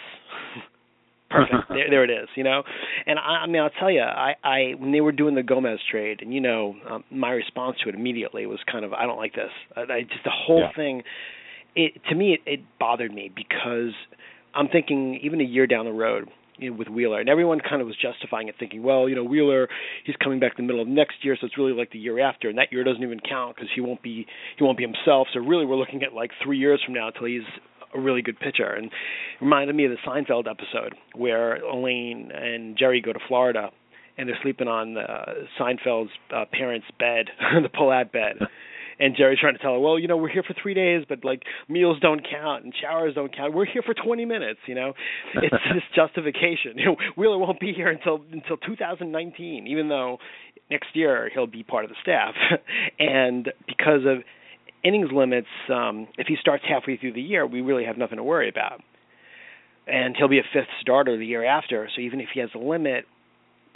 perfect, 1.29 1.63
there, 1.69 1.89
there 1.89 2.03
it 2.03 2.09
is, 2.09 2.29
you 2.35 2.43
know. 2.43 2.63
And 3.05 3.17
I, 3.19 3.43
I 3.43 3.47
mean, 3.47 3.61
I'll 3.61 3.69
tell 3.79 3.91
you, 3.91 4.01
I, 4.01 4.35
I 4.43 4.73
when 4.77 4.91
they 4.91 5.01
were 5.01 5.11
doing 5.11 5.35
the 5.35 5.43
Gomez 5.43 5.79
trade, 5.89 6.19
and 6.21 6.33
you 6.33 6.41
know, 6.41 6.75
um, 6.89 7.03
my 7.09 7.31
response 7.31 7.77
to 7.83 7.89
it 7.89 7.95
immediately 7.95 8.45
was 8.45 8.59
kind 8.71 8.85
of, 8.85 8.93
I 8.93 9.05
don't 9.05 9.17
like 9.17 9.33
this. 9.33 9.51
I, 9.75 9.81
I 9.81 10.01
just 10.01 10.23
the 10.23 10.31
whole 10.31 10.59
Yeah. 10.59 10.71
thing. 10.75 11.03
It 11.75 12.01
to 12.09 12.15
me, 12.15 12.33
it, 12.33 12.39
it 12.45 12.59
bothered 12.79 13.13
me 13.13 13.29
because 13.35 13.93
I'm 14.53 14.69
thinking 14.69 15.19
even 15.21 15.41
a 15.41 15.43
year 15.43 15.67
down 15.67 15.85
the 15.85 15.91
road 15.91 16.29
you 16.57 16.69
know, 16.69 16.77
with 16.77 16.87
Wheeler, 16.87 17.19
and 17.19 17.29
everyone 17.29 17.59
kind 17.59 17.81
of 17.81 17.87
was 17.87 17.97
justifying 18.01 18.47
it, 18.47 18.55
thinking, 18.59 18.83
well, 18.83 19.09
you 19.09 19.15
know, 19.15 19.23
Wheeler, 19.23 19.67
he's 20.05 20.15
coming 20.23 20.39
back 20.39 20.53
in 20.57 20.65
the 20.65 20.67
middle 20.67 20.81
of 20.81 20.87
next 20.87 21.15
year, 21.23 21.37
so 21.39 21.45
it's 21.45 21.57
really 21.57 21.73
like 21.73 21.91
the 21.91 21.99
year 21.99 22.19
after, 22.19 22.49
and 22.49 22.57
that 22.57 22.71
year 22.71 22.83
doesn't 22.83 23.03
even 23.03 23.19
count 23.19 23.55
because 23.55 23.69
he 23.73 23.81
won't 23.81 24.01
be 24.01 24.25
he 24.57 24.63
won't 24.63 24.77
be 24.77 24.83
himself. 24.83 25.27
So 25.33 25.39
really, 25.39 25.65
we're 25.65 25.75
looking 25.75 26.03
at 26.03 26.13
like 26.13 26.31
three 26.43 26.57
years 26.57 26.81
from 26.85 26.93
now 26.93 27.07
until 27.07 27.25
he's 27.25 27.43
a 27.95 27.99
really 27.99 28.21
good 28.21 28.39
pitcher. 28.39 28.71
And 28.71 28.85
it 28.85 28.91
reminded 29.41 29.75
me 29.75 29.85
of 29.85 29.91
the 29.91 29.97
Seinfeld 30.07 30.49
episode 30.49 30.95
where 31.15 31.55
Elaine 31.57 32.31
and 32.33 32.77
Jerry 32.77 33.01
go 33.01 33.13
to 33.13 33.19
Florida, 33.27 33.69
and 34.17 34.29
they're 34.29 34.37
sleeping 34.41 34.67
on 34.67 34.97
uh, 34.97 35.33
Seinfeld's 35.59 36.11
uh, 36.35 36.45
parents' 36.51 36.87
bed, 36.99 37.27
the 37.61 37.69
pull-out 37.69 38.11
bed. 38.11 38.37
And 38.99 39.15
Jerry's 39.15 39.39
trying 39.39 39.55
to 39.55 39.59
tell 39.59 39.73
her, 39.73 39.79
well, 39.79 39.99
you 39.99 40.07
know, 40.07 40.17
we're 40.17 40.29
here 40.29 40.43
for 40.43 40.55
three 40.61 40.73
days, 40.73 41.05
but 41.07 41.25
like 41.25 41.43
meals 41.67 41.97
don't 42.01 42.25
count 42.29 42.63
and 42.63 42.73
showers 42.81 43.15
don't 43.15 43.35
count. 43.35 43.53
We're 43.53 43.65
here 43.65 43.81
for 43.81 43.93
20 43.93 44.25
minutes, 44.25 44.59
you 44.67 44.75
know. 44.75 44.93
It's 45.35 45.55
this 45.73 45.83
justification. 45.95 46.77
You 46.77 46.85
know, 46.85 46.95
Wheeler 47.17 47.37
won't 47.37 47.59
be 47.59 47.73
here 47.73 47.89
until 47.89 48.21
until 48.31 48.57
2019, 48.57 49.67
even 49.67 49.89
though 49.89 50.17
next 50.69 50.87
year 50.93 51.29
he'll 51.33 51.47
be 51.47 51.63
part 51.63 51.85
of 51.85 51.89
the 51.89 51.95
staff. 52.01 52.33
and 52.99 53.51
because 53.67 54.01
of 54.07 54.23
innings 54.83 55.09
limits, 55.11 55.47
um, 55.71 56.07
if 56.17 56.27
he 56.27 56.35
starts 56.39 56.63
halfway 56.67 56.97
through 56.97 57.13
the 57.13 57.21
year, 57.21 57.45
we 57.45 57.61
really 57.61 57.85
have 57.85 57.97
nothing 57.97 58.17
to 58.17 58.23
worry 58.23 58.49
about. 58.49 58.81
And 59.87 60.15
he'll 60.17 60.27
be 60.29 60.39
a 60.39 60.47
fifth 60.53 60.69
starter 60.81 61.17
the 61.17 61.25
year 61.25 61.45
after, 61.45 61.87
so 61.95 62.01
even 62.01 62.19
if 62.19 62.29
he 62.33 62.39
has 62.39 62.49
a 62.55 62.57
limit, 62.57 63.05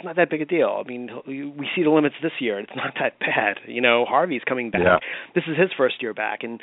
it's 0.00 0.06
not 0.06 0.16
that 0.16 0.30
big 0.30 0.40
a 0.40 0.46
deal. 0.46 0.82
I 0.82 0.88
mean, 0.88 1.10
we 1.26 1.68
see 1.76 1.82
the 1.82 1.90
limits 1.90 2.14
this 2.22 2.32
year. 2.40 2.58
It's 2.58 2.72
not 2.74 2.94
that 2.98 3.18
bad. 3.20 3.58
You 3.66 3.82
know, 3.82 4.06
Harvey's 4.08 4.40
coming 4.48 4.70
back. 4.70 4.80
Yeah. 4.82 4.98
This 5.34 5.44
is 5.46 5.58
his 5.58 5.68
first 5.76 6.00
year 6.00 6.14
back, 6.14 6.38
and 6.42 6.58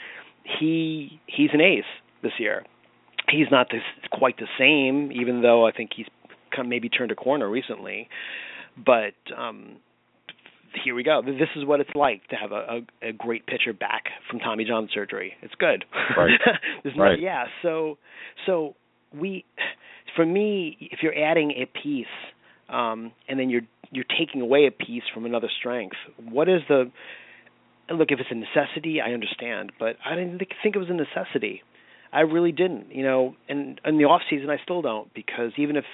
he 0.59 1.19
he's 1.27 1.51
an 1.53 1.61
ace 1.61 1.83
this 2.23 2.31
year. 2.39 2.65
He's 3.29 3.45
not 3.51 3.67
this, 3.71 3.83
quite 4.11 4.37
the 4.37 4.47
same, 4.57 5.11
even 5.11 5.43
though 5.43 5.67
I 5.67 5.71
think 5.71 5.91
he's 5.95 6.07
kind 6.49 6.65
of 6.65 6.69
maybe 6.69 6.89
turned 6.89 7.11
a 7.11 7.15
corner 7.15 7.47
recently, 7.47 8.09
but 8.75 9.13
um, 9.37 9.77
here 10.83 10.95
we 10.95 11.03
go. 11.03 11.21
This 11.23 11.49
is 11.55 11.63
what 11.63 11.79
it's 11.79 11.93
like 11.93 12.27
to 12.29 12.35
have 12.37 12.51
a, 12.51 12.81
a, 13.03 13.09
a 13.09 13.13
great 13.13 13.45
pitcher 13.45 13.73
back 13.73 14.05
from 14.31 14.39
Tommy 14.39 14.65
John 14.65 14.89
surgery. 14.91 15.33
It's 15.43 15.53
good. 15.59 15.85
Right. 16.17 16.39
right. 16.97 17.19
yeah. 17.21 17.43
So 17.61 17.99
so 18.47 18.73
we, 19.13 19.45
for 20.15 20.25
me, 20.25 20.77
if 20.79 20.99
you're 21.03 21.15
adding 21.15 21.51
a 21.51 21.65
piece, 21.83 22.07
um, 22.69 23.11
and 23.27 23.39
then 23.39 23.49
you're 23.49 23.61
you're 23.91 24.05
taking 24.17 24.41
away 24.41 24.67
a 24.67 24.71
piece 24.71 25.03
from 25.13 25.25
another 25.25 25.49
strength, 25.59 25.95
what 26.29 26.49
is 26.49 26.61
the 26.67 26.91
look? 27.89 28.09
If 28.11 28.19
it's 28.19 28.29
a 28.31 28.35
necessity, 28.35 28.99
I 29.01 29.11
understand, 29.11 29.71
but 29.79 29.95
I 30.05 30.15
didn't 30.15 30.39
think 30.61 30.75
it 30.75 30.79
was 30.79 30.89
a 30.89 30.93
necessity. 30.93 31.61
I 32.11 32.21
really 32.21 32.51
didn't, 32.51 32.93
you 32.93 33.03
know. 33.03 33.35
And 33.49 33.79
in 33.85 33.97
the 33.97 34.05
off 34.05 34.21
season, 34.29 34.49
I 34.49 34.57
still 34.63 34.81
don't 34.81 35.13
because 35.13 35.51
even 35.57 35.75
if 35.75 35.85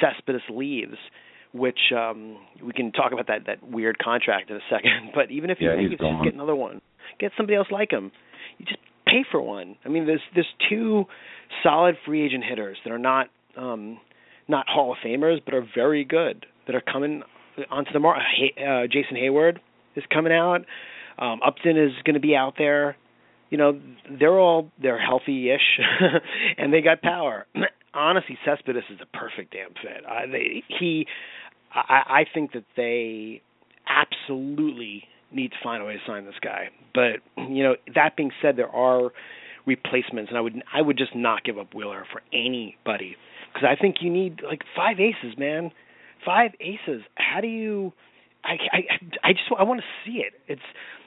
Cespedes 0.00 0.42
leaves, 0.50 0.96
which 1.52 1.92
um 1.96 2.38
we 2.64 2.72
can 2.72 2.92
talk 2.92 3.12
about 3.12 3.28
that 3.28 3.46
that 3.46 3.68
weird 3.68 3.98
contract 3.98 4.50
in 4.50 4.56
a 4.56 4.60
second. 4.70 5.10
But 5.14 5.30
even 5.30 5.50
if 5.50 5.58
yeah, 5.60 5.78
you 5.78 5.88
just 5.90 6.02
get 6.24 6.34
another 6.34 6.54
one, 6.54 6.80
get 7.18 7.32
somebody 7.36 7.56
else 7.56 7.68
like 7.70 7.90
him. 7.90 8.12
You 8.58 8.66
just 8.66 8.80
pay 9.06 9.24
for 9.30 9.40
one. 9.40 9.76
I 9.84 9.88
mean, 9.88 10.06
there's 10.06 10.22
there's 10.34 10.46
two 10.68 11.04
solid 11.62 11.96
free 12.04 12.24
agent 12.24 12.44
hitters 12.48 12.76
that 12.84 12.92
are 12.92 12.98
not 12.98 13.28
um 13.56 13.98
not 14.48 14.68
Hall 14.68 14.92
of 14.92 14.98
Famers, 15.04 15.38
but 15.44 15.54
are 15.54 15.66
very 15.74 16.04
good 16.04 16.46
that 16.66 16.74
are 16.74 16.80
coming 16.82 17.22
onto 17.70 17.92
the 17.92 18.00
market. 18.00 18.24
Uh, 18.58 18.86
Jason 18.86 19.16
Heyward 19.16 19.58
is 19.94 20.04
coming 20.12 20.32
out. 20.32 20.64
Um, 21.18 21.40
Upton 21.44 21.76
is 21.76 21.92
going 22.04 22.14
to 22.14 22.20
be 22.20 22.36
out 22.36 22.54
there. 22.58 22.96
You 23.50 23.58
know, 23.58 23.80
they're 24.18 24.38
all 24.38 24.70
they're 24.80 25.00
healthy-ish, 25.00 25.80
and 26.58 26.72
they 26.72 26.80
got 26.80 27.00
power. 27.00 27.46
Honestly, 27.94 28.36
Cespedes 28.44 28.82
is 28.90 28.98
a 29.00 29.16
perfect 29.16 29.52
damn 29.52 29.70
fit. 29.70 30.04
I, 30.06 30.26
they, 30.26 30.62
he 30.78 31.06
I, 31.72 32.02
I 32.08 32.24
think 32.32 32.52
that 32.52 32.64
they 32.76 33.40
absolutely 33.88 35.04
need 35.32 35.50
to 35.52 35.56
find 35.62 35.82
a 35.82 35.86
way 35.86 35.94
to 35.94 35.98
sign 36.06 36.26
this 36.26 36.34
guy. 36.42 36.68
But 36.92 37.20
you 37.36 37.62
know, 37.62 37.76
that 37.94 38.16
being 38.16 38.32
said, 38.42 38.56
there 38.56 38.68
are 38.68 39.10
replacements, 39.64 40.30
and 40.30 40.36
I 40.36 40.40
would 40.40 40.62
I 40.72 40.82
would 40.82 40.98
just 40.98 41.14
not 41.14 41.44
give 41.44 41.58
up 41.58 41.74
Wheeler 41.74 42.04
for 42.12 42.22
anybody 42.32 43.16
because 43.56 43.68
I 43.70 43.80
think 43.80 43.96
you 44.00 44.10
need 44.10 44.42
like 44.44 44.62
five 44.74 45.00
aces, 45.00 45.38
man. 45.38 45.70
Five 46.24 46.52
aces. 46.60 47.02
How 47.14 47.40
do 47.40 47.48
you? 47.48 47.92
I 48.44 48.56
I 48.72 48.80
I 49.24 49.32
just 49.32 49.44
I 49.58 49.62
want 49.62 49.80
to 49.80 49.86
see 50.04 50.18
it. 50.18 50.34
It's 50.46 50.60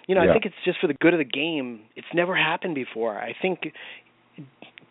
you 0.07 0.15
know 0.15 0.23
yeah. 0.23 0.31
I 0.31 0.33
think 0.33 0.45
it's 0.45 0.55
just 0.65 0.79
for 0.79 0.87
the 0.87 0.95
good 0.95 1.13
of 1.13 1.19
the 1.19 1.25
game. 1.25 1.81
It's 1.95 2.07
never 2.13 2.35
happened 2.35 2.75
before. 2.75 3.17
I 3.17 3.35
think 3.39 3.71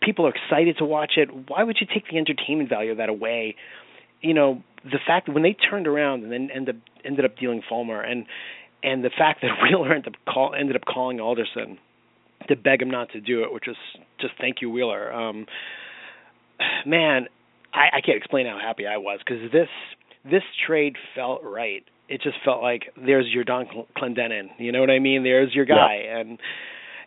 people 0.00 0.26
are 0.26 0.32
excited 0.32 0.78
to 0.78 0.84
watch 0.84 1.12
it. 1.16 1.28
Why 1.48 1.64
would 1.64 1.78
you 1.80 1.86
take 1.92 2.04
the 2.10 2.18
entertainment 2.18 2.68
value 2.68 2.92
of 2.92 2.98
that 2.98 3.08
away? 3.08 3.56
You 4.20 4.34
know, 4.34 4.62
the 4.84 4.98
fact 5.04 5.26
that 5.26 5.32
when 5.32 5.42
they 5.42 5.54
turned 5.54 5.86
around 5.86 6.22
and 6.22 6.32
then 6.32 6.50
ended 6.54 6.76
up 6.76 6.82
ended 7.04 7.24
up 7.24 7.36
dealing 7.38 7.62
Fulmer 7.68 8.00
and 8.00 8.26
and 8.84 9.04
the 9.04 9.10
fact 9.10 9.42
that 9.42 9.50
Wheeler 9.62 9.92
ended 9.92 10.14
up 10.14 10.32
call 10.32 10.54
ended 10.54 10.76
up 10.76 10.84
calling 10.84 11.18
Alderson 11.18 11.78
to 12.48 12.54
beg 12.54 12.80
him 12.80 12.90
not 12.90 13.10
to 13.10 13.20
do 13.20 13.42
it, 13.42 13.52
which 13.52 13.64
was 13.66 13.76
just 14.20 14.34
thank 14.40 14.62
you 14.62 14.70
Wheeler. 14.70 15.12
Um, 15.12 15.46
man, 16.86 17.26
I, 17.74 17.98
I 17.98 18.00
can't 18.00 18.16
explain 18.16 18.46
how 18.46 18.58
happy 18.60 18.86
I 18.86 18.96
was 18.96 19.20
because 19.24 19.50
this 19.52 19.68
this 20.24 20.42
trade 20.66 20.96
felt 21.14 21.42
right. 21.42 21.84
It 22.08 22.22
just 22.22 22.36
felt 22.44 22.62
like 22.62 22.84
there's 22.96 23.26
your 23.28 23.44
Donn 23.44 23.66
Clendenon. 23.96 24.48
You 24.58 24.72
know 24.72 24.80
what 24.80 24.90
I 24.90 24.98
mean? 24.98 25.24
There's 25.24 25.54
your 25.54 25.66
guy, 25.66 26.02
yeah. 26.04 26.18
and 26.18 26.38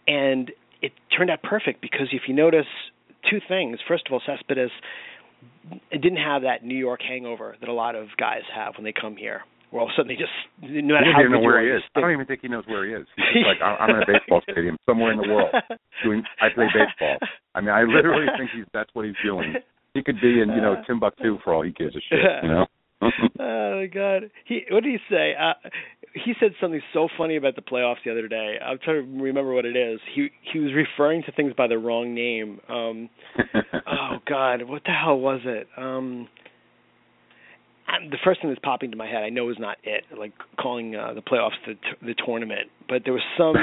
and 0.08 0.52
it 0.82 0.92
turned 1.16 1.30
out 1.30 1.42
perfect 1.44 1.82
because 1.82 2.08
if 2.12 2.24
you 2.28 2.36
notice 2.36 2.66
two 3.30 3.40
things. 3.48 3.80
First 3.88 4.08
of 4.08 4.14
all, 4.14 4.22
Cespedes 4.26 4.72
didn't 5.92 6.18
have 6.18 6.44
that 6.44 6.64
New 6.64 6.78
York 6.78 7.02
hangover 7.08 7.56
that 7.60 7.70
a 7.70 7.74
lot 7.74 7.96
of 7.96 8.08
guys 8.18 8.42
have 8.56 8.76
when 8.76 8.84
they 8.84 8.94
come 8.94 9.16
here. 9.16 9.42
Where 9.70 9.80
all 9.80 9.88
of 9.88 9.94
a 9.96 9.96
sudden 9.96 10.10
they 10.10 10.20
just 10.20 10.36
no 10.60 10.94
matter 10.94 11.08
how 11.16 11.24
know 11.24 11.40
where 11.40 11.64
he 11.64 11.72
is. 11.72 11.82
I 11.96 12.02
don't 12.02 12.12
even 12.12 12.26
think 12.26 12.42
he 12.42 12.50
knows 12.50 12.66
where 12.68 12.86
he 12.86 12.92
is. 12.92 13.08
He's 13.16 13.26
just 13.40 13.48
like 13.48 13.62
I'm 13.64 13.90
in 13.96 14.04
a 14.04 14.06
baseball 14.06 14.42
stadium 14.44 14.78
somewhere 14.86 15.14
in 15.14 15.18
the 15.22 15.30
world 15.30 15.56
doing. 16.04 16.24
I 16.42 16.50
play 16.54 16.68
baseball. 16.74 17.18
I 17.56 17.62
mean, 17.62 17.70
I 17.70 17.84
literally 17.84 18.28
think 18.38 18.52
he's 18.54 18.66
that's 18.74 18.90
what 18.94 19.06
he's 19.06 19.16
doing. 19.24 19.56
He 19.94 20.04
could 20.04 20.22
be 20.22 20.42
in 20.42 20.50
you 20.50 20.62
know 20.62 20.82
Timbuktu 20.88 21.40
for 21.44 21.54
all 21.54 21.64
he 21.64 21.72
gives 21.72 21.96
a 21.96 22.00
shit. 22.00 22.20
You 22.44 22.50
know. 22.50 22.66
oh 23.40 23.80
my 23.80 23.88
god. 23.88 24.32
He 24.46 24.64
what 24.70 24.84
did 24.84 24.94
he 24.94 24.98
say? 25.10 25.34
Uh 25.40 25.54
he 26.14 26.34
said 26.40 26.52
something 26.60 26.82
so 26.94 27.08
funny 27.18 27.38
about 27.38 27.56
the 27.56 27.62
playoffs 27.62 28.04
the 28.04 28.12
other 28.12 28.28
day. 28.28 28.58
I'm 28.64 28.78
trying 28.84 29.06
to 29.06 29.24
remember 29.24 29.54
what 29.54 29.66
it 29.66 29.76
is. 29.76 30.00
He 30.14 30.30
he 30.52 30.60
was 30.60 30.72
referring 30.74 31.24
to 31.24 31.32
things 31.32 31.54
by 31.58 31.68
the 31.68 31.78
wrong 31.78 32.14
name. 32.14 32.60
Um 32.70 33.10
oh 33.88 34.18
god, 34.28 34.64
what 34.64 34.84
the 34.86 34.92
hell 34.92 35.20
was 35.20 35.42
it? 35.46 35.68
Um 35.78 36.28
the 38.10 38.18
first 38.24 38.42
thing 38.42 38.50
that's 38.50 38.62
popping 38.64 38.92
to 38.92 38.98
my 38.98 39.08
head, 39.08 39.24
I 39.24 39.30
know 39.30 39.50
is 39.50 39.58
not 39.60 39.78
it, 39.84 40.04
like 40.18 40.34
calling 40.60 40.96
uh, 40.96 41.14
the 41.14 41.22
playoffs 41.22 41.60
the 41.66 41.76
the 42.06 42.16
tournament, 42.26 42.70
but 42.88 43.02
there 43.04 43.14
was 43.14 43.24
some 43.38 43.56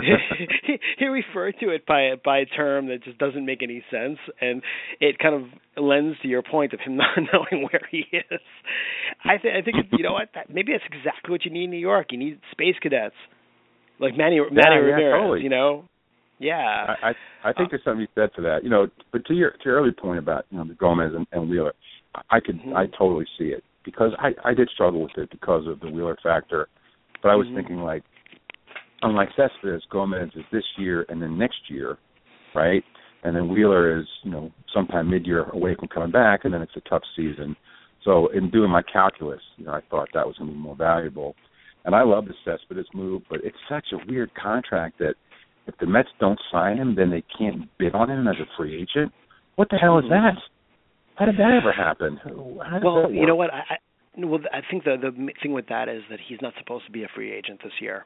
he, 0.00 0.78
he 0.98 1.06
referred 1.06 1.54
to 1.60 1.70
it 1.70 1.86
by 1.86 2.12
by 2.24 2.38
a 2.38 2.46
term 2.46 2.88
that 2.88 3.04
just 3.04 3.18
doesn't 3.18 3.44
make 3.44 3.62
any 3.62 3.84
sense, 3.90 4.18
and 4.40 4.62
it 5.00 5.18
kind 5.18 5.34
of 5.34 5.82
lends 5.82 6.18
to 6.22 6.28
your 6.28 6.42
point 6.42 6.72
of 6.72 6.80
him 6.80 6.96
not 6.98 7.16
knowing 7.16 7.68
where 7.70 7.86
he 7.90 8.04
is. 8.12 8.40
I 9.24 9.38
think 9.38 9.54
I 9.54 9.62
think 9.62 9.76
you 9.92 10.04
know 10.04 10.12
what 10.12 10.30
that, 10.34 10.52
maybe 10.52 10.72
that's 10.72 10.84
exactly 10.86 11.30
what 11.30 11.44
you 11.44 11.50
need 11.50 11.64
in 11.64 11.70
New 11.70 11.78
York. 11.78 12.08
You 12.10 12.18
need 12.18 12.40
space 12.52 12.76
cadets 12.82 13.16
like 14.00 14.16
Manny 14.16 14.38
Manny 14.40 14.56
yeah, 14.56 14.76
Ramirez, 14.76 15.20
totally. 15.20 15.42
you 15.42 15.48
know. 15.48 15.84
Yeah, 16.40 16.56
I 16.56 17.10
I, 17.10 17.50
I 17.50 17.52
think 17.52 17.70
there's 17.70 17.84
something 17.84 18.06
to 18.06 18.12
be 18.12 18.20
said 18.20 18.30
for 18.34 18.42
that. 18.42 18.64
You 18.64 18.70
know, 18.70 18.88
but 19.12 19.24
to 19.26 19.34
your 19.34 19.52
to 19.52 19.58
your 19.64 19.76
early 19.76 19.92
point 19.92 20.18
about 20.18 20.46
you 20.50 20.58
know 20.58 20.64
the 20.64 20.74
Gomez 20.74 21.12
and, 21.14 21.26
and 21.32 21.48
Wheeler, 21.48 21.74
I 22.30 22.40
could 22.40 22.58
mm-hmm. 22.60 22.76
I 22.76 22.86
totally 22.98 23.26
see 23.38 23.46
it 23.46 23.64
because 23.84 24.12
I 24.18 24.30
I 24.44 24.54
did 24.54 24.68
struggle 24.72 25.02
with 25.02 25.16
it 25.16 25.30
because 25.30 25.66
of 25.66 25.80
the 25.80 25.90
Wheeler 25.90 26.16
factor, 26.22 26.68
but 27.22 27.30
I 27.30 27.34
was 27.34 27.46
mm-hmm. 27.46 27.56
thinking 27.56 27.78
like, 27.78 28.02
unlike 29.02 29.30
Cespedes, 29.36 29.82
Gomez 29.90 30.30
is 30.34 30.44
this 30.52 30.64
year 30.78 31.06
and 31.08 31.20
then 31.20 31.38
next 31.38 31.68
year, 31.68 31.98
right? 32.54 32.84
And 33.22 33.34
then 33.34 33.48
Wheeler 33.48 33.98
is 33.98 34.06
you 34.22 34.30
know 34.30 34.52
sometime 34.72 35.10
mid 35.10 35.26
year 35.26 35.44
away 35.50 35.74
from 35.74 35.88
coming 35.88 36.12
back, 36.12 36.44
and 36.44 36.52
then 36.52 36.62
it's 36.62 36.76
a 36.76 36.88
tough 36.88 37.02
season. 37.16 37.56
So 38.04 38.28
in 38.28 38.50
doing 38.50 38.70
my 38.70 38.82
calculus, 38.82 39.40
you 39.56 39.64
know, 39.64 39.72
I 39.72 39.80
thought 39.90 40.08
that 40.12 40.26
was 40.26 40.36
going 40.36 40.50
to 40.50 40.54
be 40.54 40.60
more 40.60 40.76
valuable. 40.76 41.34
And 41.86 41.94
I 41.94 42.02
love 42.02 42.26
the 42.26 42.34
Cespedes 42.44 42.86
move, 42.94 43.22
but 43.30 43.40
it's 43.42 43.56
such 43.68 43.86
a 43.92 44.10
weird 44.10 44.30
contract 44.34 44.98
that 44.98 45.14
if 45.66 45.74
the 45.78 45.86
Mets 45.86 46.08
don't 46.20 46.38
sign 46.52 46.76
him, 46.76 46.94
then 46.94 47.10
they 47.10 47.22
can't 47.36 47.68
bid 47.78 47.94
on 47.94 48.10
him 48.10 48.28
as 48.28 48.36
a 48.40 48.46
free 48.56 48.74
agent. 48.76 49.12
What 49.56 49.68
the 49.70 49.76
hell 49.76 49.98
is 49.98 50.04
that? 50.10 50.36
How 51.16 51.26
did 51.26 51.36
that 51.36 51.58
ever 51.60 51.72
happen? 51.72 52.18
Well, 52.82 53.10
you 53.10 53.26
know 53.26 53.36
what? 53.36 53.52
I, 53.52 53.74
I 53.74 53.76
well, 54.16 54.40
I 54.52 54.60
think 54.70 54.84
the 54.84 54.96
the 55.00 55.10
thing 55.42 55.52
with 55.52 55.66
that 55.68 55.88
is 55.88 56.02
that 56.10 56.18
he's 56.26 56.38
not 56.40 56.54
supposed 56.58 56.86
to 56.86 56.92
be 56.92 57.04
a 57.04 57.08
free 57.14 57.32
agent 57.32 57.60
this 57.62 57.72
year. 57.80 58.04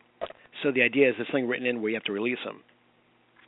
So 0.63 0.73
the 0.73 0.83
idea 0.83 1.09
is 1.09 1.15
there's 1.17 1.29
something 1.29 1.49
written 1.49 1.67
in 1.67 1.81
where 1.81 1.91
you 1.91 1.97
have 1.97 2.05
to 2.05 2.13
release 2.13 2.39
him 2.45 2.61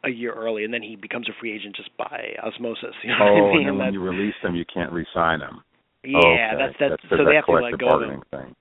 a 0.04 0.11
year 0.11 0.32
early, 0.32 0.64
and 0.64 0.72
then 0.72 0.82
he 0.82 0.96
becomes 0.96 1.28
a 1.28 1.32
free 1.40 1.54
agent 1.54 1.76
just 1.76 1.90
by 1.96 2.34
osmosis. 2.42 2.94
You 3.04 3.11
know 3.11 3.16
oh, 3.20 3.24
I 3.24 3.58
mean? 3.58 3.68
and 3.68 3.78
then 3.80 3.86
when 3.86 3.94
you 3.94 4.02
release 4.02 4.34
him, 4.42 4.54
you 4.54 4.64
can't 4.72 4.92
re-sign 4.92 5.40
them. 5.40 5.62
yeah, 6.04 6.18
okay. 6.18 6.50
that's 6.58 6.74
that's, 6.80 7.02
that's 7.02 7.11
so 7.11 7.24
they 7.24 7.34
have 7.34 7.46
to 7.46 7.52
let 7.52 7.78
go 7.78 8.02
of 8.02 8.11
him. 8.11 8.22
thing. 8.30 8.54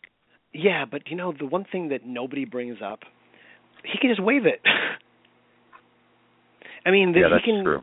Yeah, 0.53 0.85
but 0.89 1.03
you 1.09 1.15
know 1.15 1.33
the 1.37 1.45
one 1.45 1.65
thing 1.71 1.89
that 1.89 2.05
nobody 2.05 2.45
brings 2.45 2.77
up, 2.83 2.99
he 3.83 3.97
can 3.99 4.09
just 4.09 4.21
waive 4.23 4.45
it. 4.45 4.61
I 6.85 6.91
mean, 6.91 7.13
Yeah, 7.15 7.27
he 7.27 7.31
that's 7.33 7.45
can. 7.45 7.63
true. 7.63 7.81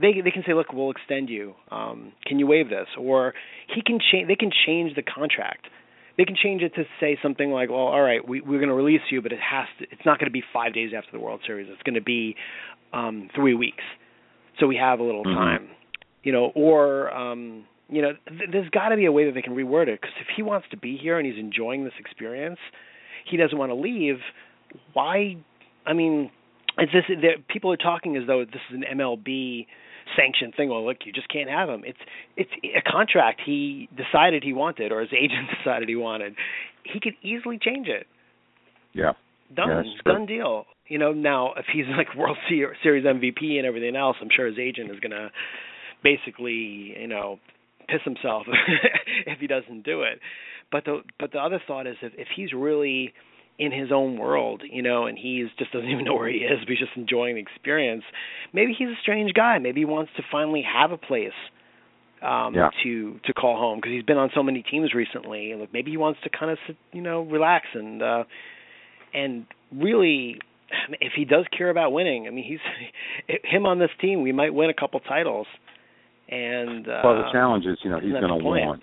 They 0.00 0.20
they 0.22 0.30
can 0.30 0.42
say, 0.46 0.52
look, 0.52 0.72
we'll 0.72 0.90
extend 0.90 1.28
you. 1.30 1.54
Um, 1.70 2.12
can 2.26 2.38
you 2.38 2.46
waive 2.46 2.68
this? 2.68 2.86
Or 2.98 3.32
he 3.74 3.80
can 3.82 3.98
change. 4.12 4.28
They 4.28 4.36
can 4.36 4.50
change 4.66 4.94
the 4.94 5.02
contract. 5.02 5.66
They 6.18 6.24
can 6.24 6.36
change 6.36 6.62
it 6.62 6.74
to 6.76 6.84
say 6.98 7.18
something 7.22 7.50
like, 7.50 7.68
well, 7.68 7.78
all 7.78 8.00
right, 8.00 8.26
we, 8.26 8.40
we're 8.40 8.58
going 8.58 8.70
to 8.70 8.74
release 8.74 9.02
you, 9.10 9.20
but 9.20 9.32
it 9.32 9.38
has 9.40 9.66
to. 9.78 9.84
It's 9.90 10.04
not 10.06 10.18
going 10.18 10.28
to 10.30 10.32
be 10.32 10.42
five 10.52 10.72
days 10.74 10.92
after 10.96 11.10
the 11.12 11.20
World 11.20 11.40
Series. 11.46 11.68
It's 11.70 11.82
going 11.82 11.94
to 11.94 12.02
be 12.02 12.36
um, 12.92 13.28
three 13.34 13.54
weeks. 13.54 13.82
So 14.58 14.66
we 14.66 14.76
have 14.76 15.00
a 15.00 15.02
little 15.02 15.24
Mhm. 15.24 15.34
time, 15.34 15.68
you 16.22 16.32
know. 16.32 16.52
Or 16.54 17.10
um, 17.14 17.64
you 17.88 18.02
know, 18.02 18.12
th- 18.28 18.50
there's 18.50 18.68
got 18.70 18.90
to 18.90 18.96
be 18.96 19.06
a 19.06 19.12
way 19.12 19.24
that 19.26 19.32
they 19.32 19.42
can 19.42 19.54
reword 19.54 19.88
it. 19.88 20.00
Because 20.00 20.16
if 20.20 20.26
he 20.34 20.42
wants 20.42 20.66
to 20.70 20.76
be 20.76 20.96
here 20.96 21.18
and 21.18 21.26
he's 21.26 21.38
enjoying 21.38 21.84
this 21.84 21.92
experience, 21.98 22.58
he 23.24 23.36
doesn't 23.36 23.56
want 23.56 23.70
to 23.70 23.74
leave. 23.76 24.18
Why? 24.92 25.36
I 25.86 25.92
mean, 25.92 26.30
it's 26.78 26.92
this. 26.92 27.04
There, 27.08 27.36
people 27.48 27.72
are 27.72 27.76
talking 27.78 28.16
as 28.16 28.26
though 28.26 28.44
this 28.44 28.60
is 28.70 28.76
an 28.76 28.84
MLB 28.98 29.66
sanctioned 30.16 30.54
thing. 30.56 30.70
Well, 30.70 30.84
look, 30.84 30.98
you 31.04 31.12
just 31.12 31.28
can't 31.28 31.50
have 31.50 31.68
him. 31.68 31.82
It's 31.84 31.98
it's 32.36 32.50
a 32.64 32.90
contract 32.90 33.40
he 33.44 33.88
decided 33.96 34.42
he 34.42 34.52
wanted, 34.52 34.92
or 34.92 35.00
his 35.00 35.10
agent 35.12 35.48
decided 35.64 35.88
he 35.88 35.96
wanted. 35.96 36.34
He 36.84 37.00
could 37.00 37.14
easily 37.22 37.58
change 37.60 37.88
it. 37.88 38.06
Yeah. 38.92 39.12
Done, 39.54 39.84
Yeah, 39.84 40.12
done 40.12 40.26
deal. 40.26 40.66
You 40.88 40.98
know, 40.98 41.12
now 41.12 41.52
if 41.56 41.66
he's 41.72 41.86
like 41.96 42.14
World 42.16 42.38
Series 42.48 43.04
MVP 43.04 43.58
and 43.58 43.66
everything 43.66 43.96
else, 43.96 44.16
I'm 44.20 44.28
sure 44.34 44.46
his 44.46 44.58
agent 44.58 44.90
is 44.90 45.00
gonna 45.00 45.30
basically, 46.02 46.94
you 46.98 47.08
know, 47.08 47.38
piss 47.88 48.00
himself 48.04 48.46
if 49.26 49.38
he 49.38 49.46
doesn't 49.46 49.84
do 49.84 50.02
it. 50.02 50.20
But 50.70 50.84
the 50.84 51.02
but 51.18 51.32
the 51.32 51.38
other 51.38 51.60
thought 51.66 51.86
is 51.86 51.96
if 52.02 52.12
if 52.16 52.28
he's 52.34 52.52
really 52.52 53.12
in 53.58 53.72
his 53.72 53.90
own 53.92 54.18
world, 54.18 54.62
you 54.70 54.82
know, 54.82 55.06
and 55.06 55.16
he 55.18 55.46
just 55.58 55.72
doesn't 55.72 55.88
even 55.88 56.04
know 56.04 56.14
where 56.14 56.28
he 56.28 56.38
is, 56.38 56.58
but 56.60 56.68
he's 56.68 56.78
just 56.78 56.96
enjoying 56.96 57.36
the 57.36 57.40
experience. 57.40 58.04
Maybe 58.52 58.74
he's 58.78 58.88
a 58.88 59.00
strange 59.00 59.32
guy. 59.32 59.58
Maybe 59.58 59.80
he 59.80 59.84
wants 59.86 60.12
to 60.16 60.22
finally 60.30 60.62
have 60.62 60.92
a 60.92 60.98
place 60.98 61.32
um 62.22 62.54
Yeah. 62.54 62.70
to 62.82 63.20
to 63.26 63.34
call 63.34 63.56
home 63.58 63.78
because 63.78 63.92
he's 63.92 64.02
been 64.02 64.16
on 64.16 64.30
so 64.34 64.42
many 64.42 64.62
teams 64.62 64.94
recently 64.94 65.54
look, 65.54 65.70
maybe 65.70 65.90
he 65.90 65.98
wants 65.98 66.18
to 66.24 66.30
kind 66.30 66.50
of 66.50 66.56
sit, 66.66 66.74
you 66.92 67.02
know 67.02 67.20
relax 67.20 67.66
and 67.74 68.02
uh 68.02 68.24
and 69.12 69.44
really 69.70 70.40
if 71.00 71.12
he 71.14 71.26
does 71.26 71.44
care 71.56 71.68
about 71.68 71.92
winning 71.92 72.26
i 72.26 72.30
mean 72.30 72.42
he's 72.42 73.36
him 73.44 73.66
on 73.66 73.78
this 73.78 73.90
team 74.00 74.22
we 74.22 74.32
might 74.32 74.54
win 74.54 74.70
a 74.70 74.74
couple 74.74 74.98
titles 75.00 75.46
and 76.30 76.88
uh 76.88 77.02
well, 77.04 77.16
the 77.16 77.28
challenge 77.32 77.66
is, 77.66 77.78
you 77.84 77.90
know, 77.90 78.00
he's 78.00 78.12
going 78.12 78.28
to 78.28 78.44
want, 78.44 78.82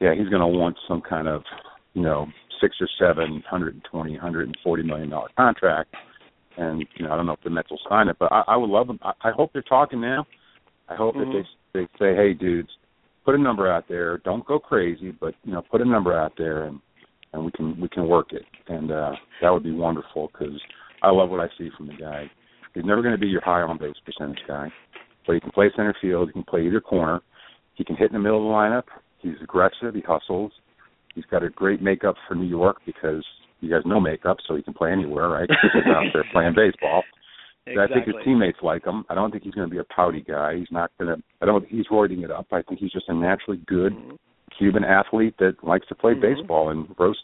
yeah, 0.00 0.14
he's 0.14 0.28
going 0.28 0.40
to 0.40 0.46
want 0.46 0.76
some 0.88 1.02
kind 1.02 1.28
of, 1.28 1.42
you 1.92 2.02
know, 2.02 2.26
six 2.64 2.76
or 2.80 2.88
seven 2.98 3.42
hundred 3.48 3.74
and 3.74 3.84
twenty, 3.90 4.16
hundred 4.16 4.46
and 4.46 4.56
forty 4.62 4.82
million 4.82 5.10
dollar 5.10 5.28
contract, 5.36 5.94
and 6.56 6.84
you 6.96 7.04
know, 7.04 7.12
I 7.12 7.16
don't 7.16 7.26
know 7.26 7.32
if 7.32 7.42
the 7.42 7.50
Mets 7.50 7.70
will 7.70 7.80
sign 7.88 8.08
it, 8.08 8.16
but 8.18 8.32
I, 8.32 8.42
I 8.48 8.56
would 8.56 8.70
love 8.70 8.86
them. 8.86 8.98
I, 9.02 9.12
I 9.22 9.30
hope 9.30 9.52
they're 9.52 9.62
talking 9.62 10.00
now. 10.00 10.26
I 10.88 10.94
hope 10.94 11.14
Mhm. 11.14 11.32
that 11.32 11.44
they 11.72 11.80
they 11.80 11.86
say, 11.98 12.14
hey, 12.16 12.32
dudes, 12.34 12.70
put 13.24 13.34
a 13.34 13.38
number 13.38 13.70
out 13.70 13.86
there. 13.88 14.18
Don't 14.18 14.46
go 14.46 14.58
crazy, 14.58 15.10
but 15.10 15.34
you 15.44 15.52
know, 15.52 15.62
put 15.62 15.80
a 15.80 15.84
number 15.84 16.18
out 16.18 16.32
there, 16.38 16.64
and 16.64 16.80
and 17.32 17.44
we 17.44 17.50
can 17.52 17.78
we 17.80 17.88
can 17.88 18.08
work 18.08 18.32
it, 18.32 18.44
and 18.68 18.90
uh 18.90 19.12
that 19.42 19.50
would 19.50 19.64
be 19.64 19.72
wonderful 19.72 20.30
because 20.32 20.58
I 21.02 21.10
love 21.10 21.30
what 21.30 21.40
I 21.40 21.48
see 21.58 21.70
from 21.76 21.88
the 21.88 21.94
guy. 21.94 22.30
He's 22.74 22.84
never 22.84 23.02
going 23.02 23.14
to 23.14 23.20
be 23.20 23.28
your 23.28 23.40
high 23.42 23.60
on 23.60 23.78
base 23.78 23.94
percentage 24.04 24.42
guy, 24.48 24.72
but 25.26 25.34
he 25.34 25.40
can 25.40 25.52
play 25.52 25.70
center 25.76 25.94
field. 26.00 26.28
He 26.28 26.32
can 26.32 26.42
play 26.44 26.66
either 26.66 26.80
corner. 26.80 27.20
He 27.74 27.84
can 27.84 27.94
hit 27.94 28.10
in 28.10 28.14
the 28.14 28.18
middle 28.18 28.38
of 28.38 28.44
the 28.44 28.50
lineup. 28.50 28.84
He's 29.18 29.40
aggressive. 29.42 29.94
He 29.94 30.00
hustles. 30.00 30.52
He's 31.14 31.24
got 31.26 31.42
a 31.42 31.50
great 31.50 31.80
makeup 31.82 32.16
for 32.28 32.34
New 32.34 32.46
York 32.46 32.78
because 32.86 33.24
he 33.60 33.70
has 33.70 33.82
no 33.86 34.00
makeup, 34.00 34.38
so 34.46 34.56
he 34.56 34.62
can 34.62 34.74
play 34.74 34.92
anywhere, 34.92 35.28
right? 35.28 35.48
He's 35.72 35.82
out 35.94 36.04
there 36.12 36.24
playing 36.32 36.54
baseball. 36.54 37.02
And 37.66 37.80
I 37.80 37.86
think 37.86 38.04
his 38.06 38.16
teammates 38.24 38.58
like 38.62 38.84
him. 38.84 39.04
I 39.08 39.14
don't 39.14 39.30
think 39.30 39.42
he's 39.42 39.54
going 39.54 39.66
to 39.68 39.72
be 39.74 39.78
a 39.80 39.84
pouty 39.84 40.20
guy. 40.20 40.56
He's 40.56 40.70
not 40.70 40.90
going 41.00 41.16
to. 41.16 41.22
I 41.40 41.46
don't. 41.46 41.60
think 41.62 41.72
He's 41.72 41.86
roiding 41.86 42.22
it 42.22 42.30
up. 42.30 42.46
I 42.52 42.60
think 42.62 42.78
he's 42.78 42.92
just 42.92 43.08
a 43.08 43.14
naturally 43.14 43.60
good 43.66 43.94
Mhm. 43.94 44.18
Cuban 44.58 44.84
athlete 44.84 45.34
that 45.38 45.56
likes 45.64 45.86
to 45.88 45.94
play 45.94 46.12
Mhm. 46.14 46.20
baseball 46.20 46.68
and 46.68 46.94
roast 46.98 47.20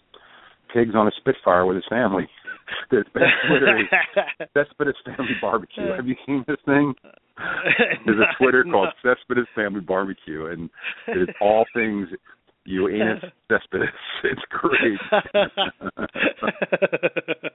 pigs 0.72 0.95
on 0.95 1.07
a 1.07 1.11
Spitfire 1.18 1.66
with 1.66 1.76
his 1.76 1.84
family. 1.91 2.26
Best 2.91 3.09
Twitter 3.49 3.88
Cespedes 4.55 4.95
Family 5.05 5.34
Barbecue. 5.41 5.93
Have 5.93 6.07
you 6.07 6.14
seen 6.24 6.45
this 6.47 6.57
thing? 6.64 6.95
There's 8.07 8.20
a 8.20 8.32
Twitter 8.38 8.64
No. 8.64 8.72
called 8.72 8.88
Cespedes 9.03 9.47
Family 9.55 9.80
Barbecue, 9.80 10.47
and 10.47 10.70
it's 11.09 11.32
all 11.41 11.66
things 11.74 12.09
Yoenis 12.68 13.20
Cespedes. 13.50 13.88
It's 14.24 14.42
great. 14.50 14.98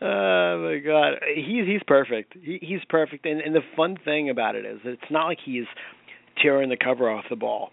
oh 0.00 0.68
my 0.68 0.78
god, 0.84 1.14
he's 1.34 1.66
he's 1.66 1.82
perfect. 1.86 2.34
He, 2.40 2.58
he's 2.60 2.80
perfect, 2.88 3.26
and 3.26 3.40
and 3.40 3.54
the 3.54 3.60
fun 3.76 3.96
thing 4.04 4.30
about 4.30 4.56
it 4.56 4.64
is 4.64 4.78
that 4.84 4.90
it's 4.90 5.10
not 5.10 5.26
like 5.26 5.38
he's 5.44 5.64
tearing 6.42 6.68
the 6.68 6.76
cover 6.76 7.08
off 7.10 7.24
the 7.30 7.36
ball. 7.36 7.70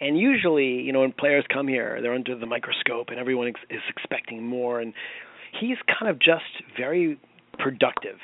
And 0.00 0.18
usually, 0.18 0.80
you 0.80 0.92
know, 0.92 1.00
when 1.00 1.12
players 1.12 1.44
come 1.52 1.68
here, 1.68 1.98
they're 2.00 2.14
under 2.14 2.34
the 2.38 2.46
microscope, 2.46 3.08
and 3.10 3.18
everyone 3.18 3.48
ex- 3.48 3.60
is 3.68 3.82
expecting 3.90 4.46
more. 4.46 4.80
And 4.80 4.94
he's 5.60 5.76
kind 5.86 6.10
of 6.10 6.18
just 6.18 6.44
very 6.74 7.20
productive, 7.58 8.16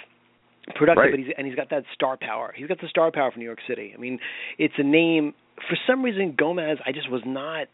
productive, 0.74 1.02
Right. 1.02 1.10
but 1.10 1.18
he's, 1.20 1.28
and 1.36 1.46
he's 1.46 1.54
got 1.54 1.68
that 1.68 1.82
star 1.92 2.16
power. 2.18 2.54
He's 2.56 2.66
got 2.66 2.80
the 2.80 2.88
star 2.88 3.12
power 3.12 3.30
for 3.30 3.38
New 3.38 3.44
York 3.44 3.58
City. 3.68 3.92
I 3.94 4.00
mean, 4.00 4.18
it's 4.58 4.72
a 4.78 4.82
name. 4.82 5.34
For 5.68 5.76
some 5.86 6.02
reason, 6.02 6.34
Gomez, 6.38 6.78
I 6.84 6.92
just 6.92 7.10
was 7.10 7.22
not. 7.24 7.68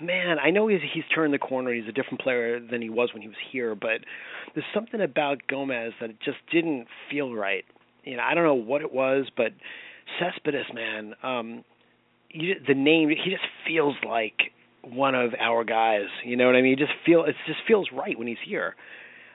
Man, 0.00 0.38
I 0.38 0.50
know 0.50 0.68
he's 0.68 0.80
he's 0.92 1.04
turned 1.14 1.34
the 1.34 1.38
corner. 1.38 1.72
He's 1.72 1.88
a 1.88 1.92
different 1.92 2.20
player 2.20 2.60
than 2.60 2.80
he 2.80 2.90
was 2.90 3.10
when 3.12 3.22
he 3.22 3.28
was 3.28 3.36
here, 3.50 3.74
but 3.74 4.00
there's 4.54 4.66
something 4.72 5.00
about 5.00 5.46
Gomez 5.48 5.92
that 6.00 6.10
just 6.20 6.38
didn't 6.52 6.86
feel 7.10 7.34
right. 7.34 7.64
You 8.04 8.16
know, 8.16 8.22
I 8.22 8.34
don't 8.34 8.44
know 8.44 8.54
what 8.54 8.82
it 8.82 8.92
was, 8.92 9.26
but 9.36 9.52
Cespedes, 10.20 10.66
man, 10.72 11.14
um, 11.22 11.64
you, 12.30 12.54
the 12.66 12.74
name 12.74 13.08
he 13.08 13.30
just 13.30 13.46
feels 13.66 13.96
like 14.06 14.52
one 14.82 15.14
of 15.14 15.32
our 15.40 15.64
guys. 15.64 16.06
You 16.24 16.36
know 16.36 16.46
what 16.46 16.56
I 16.56 16.62
mean? 16.62 16.76
He 16.78 16.84
just 16.84 16.96
feel 17.04 17.24
it 17.24 17.34
just 17.46 17.60
feels 17.66 17.88
right 17.92 18.18
when 18.18 18.26
he's 18.26 18.36
here. 18.46 18.74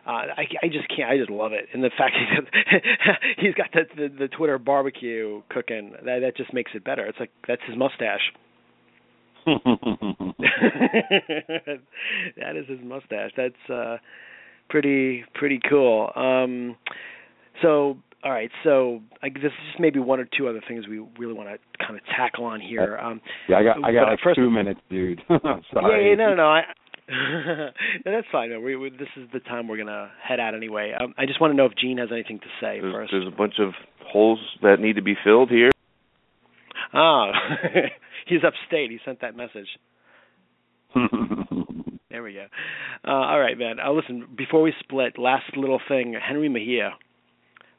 Uh, 0.10 0.26
I, 0.38 0.46
I 0.64 0.68
just 0.70 0.88
can't. 0.90 1.08
I 1.12 1.18
just 1.20 1.30
love 1.30 1.52
it, 1.54 1.68
and 1.72 1.84
the 1.84 1.92
fact 1.96 2.16
he's 3.38 3.46
he's 3.46 3.54
got 3.54 3.68
the, 3.74 3.82
the 3.96 4.08
the 4.22 4.28
Twitter 4.28 4.58
barbecue 4.58 5.44
cooking 5.50 5.92
that 6.04 6.22
that 6.22 6.36
just 6.36 6.52
makes 6.52 6.72
it 6.74 6.84
better. 6.84 7.06
It's 7.06 7.20
like 7.20 7.30
that's 7.48 7.62
his 7.68 7.78
mustache. 7.78 8.32
that 12.38 12.56
is 12.56 12.68
his 12.68 12.80
mustache. 12.84 13.32
That's 13.38 13.70
uh 13.72 13.98
pretty 14.70 15.26
pretty 15.36 15.60
cool. 15.70 16.12
Um 16.16 16.76
so 17.62 17.98
all 18.24 18.32
right, 18.32 18.50
so 18.64 19.02
I, 19.24 19.30
this 19.30 19.44
is 19.46 19.52
just 19.70 19.80
maybe 19.80 20.00
one 20.00 20.20
or 20.20 20.28
two 20.38 20.48
other 20.50 20.62
things 20.68 20.88
we 20.90 21.00
really 21.18 21.34
want 21.34 21.48
to 21.50 21.58
kind 21.86 21.96
of 21.96 22.02
tackle 22.18 22.46
on 22.46 22.60
here. 22.62 22.98
Um 22.98 23.22
yeah, 23.48 23.58
I 23.60 23.64
got 23.64 23.78
I 23.84 23.92
got 23.94 24.10
like 24.10 24.20
first- 24.24 24.38
two 24.38 24.50
minutes, 24.50 24.80
dude. 24.90 25.22
yeah, 25.30 25.38
Sorry. 25.72 26.10
yeah, 26.10 26.16
no, 26.16 26.30
no, 26.30 26.36
no. 26.36 26.48
I, 26.50 26.62
no, 28.06 28.12
that's 28.12 28.28
fine. 28.32 28.50
man. 28.50 28.64
We, 28.64 28.76
we, 28.76 28.90
this 28.92 29.08
is 29.18 29.28
the 29.34 29.40
time 29.40 29.68
we're 29.68 29.78
gonna 29.78 30.12
head 30.24 30.40
out 30.40 30.54
anyway. 30.56 30.94
Um, 31.00 31.14
I 31.18 31.26
just 31.26 31.42
want 31.42 31.52
to 31.52 31.58
know 31.58 31.66
if 31.66 31.74
Gene 31.76 31.98
has 31.98 32.10
anything 32.12 32.40
to 32.40 32.46
say 32.62 32.80
There's, 32.80 32.94
first. 32.94 33.12
there's 33.12 33.28
a 33.28 33.36
bunch 33.36 33.56
of 33.60 33.72
holes 34.06 34.40
that 34.62 34.80
need 34.80 34.96
to 34.98 35.02
be 35.02 35.16
filled 35.24 35.50
here. 35.50 35.72
Ah, 36.94 37.32
he's 38.28 38.40
upstate. 38.46 38.92
He 38.92 39.00
sent 39.06 39.22
that 39.22 39.36
message. 39.36 39.68
There 42.12 42.24
we 42.24 42.34
go. 42.34 42.48
Uh, 43.08 43.12
all 43.12 43.40
right, 43.40 43.56
man. 43.56 43.76
Uh, 43.80 43.92
listen, 43.92 44.26
before 44.36 44.64
we 44.64 44.74
split, 44.80 45.20
last 45.20 45.56
little 45.56 45.80
thing. 45.88 46.16
Jenrry 46.28 46.50
Mejia. 46.52 46.94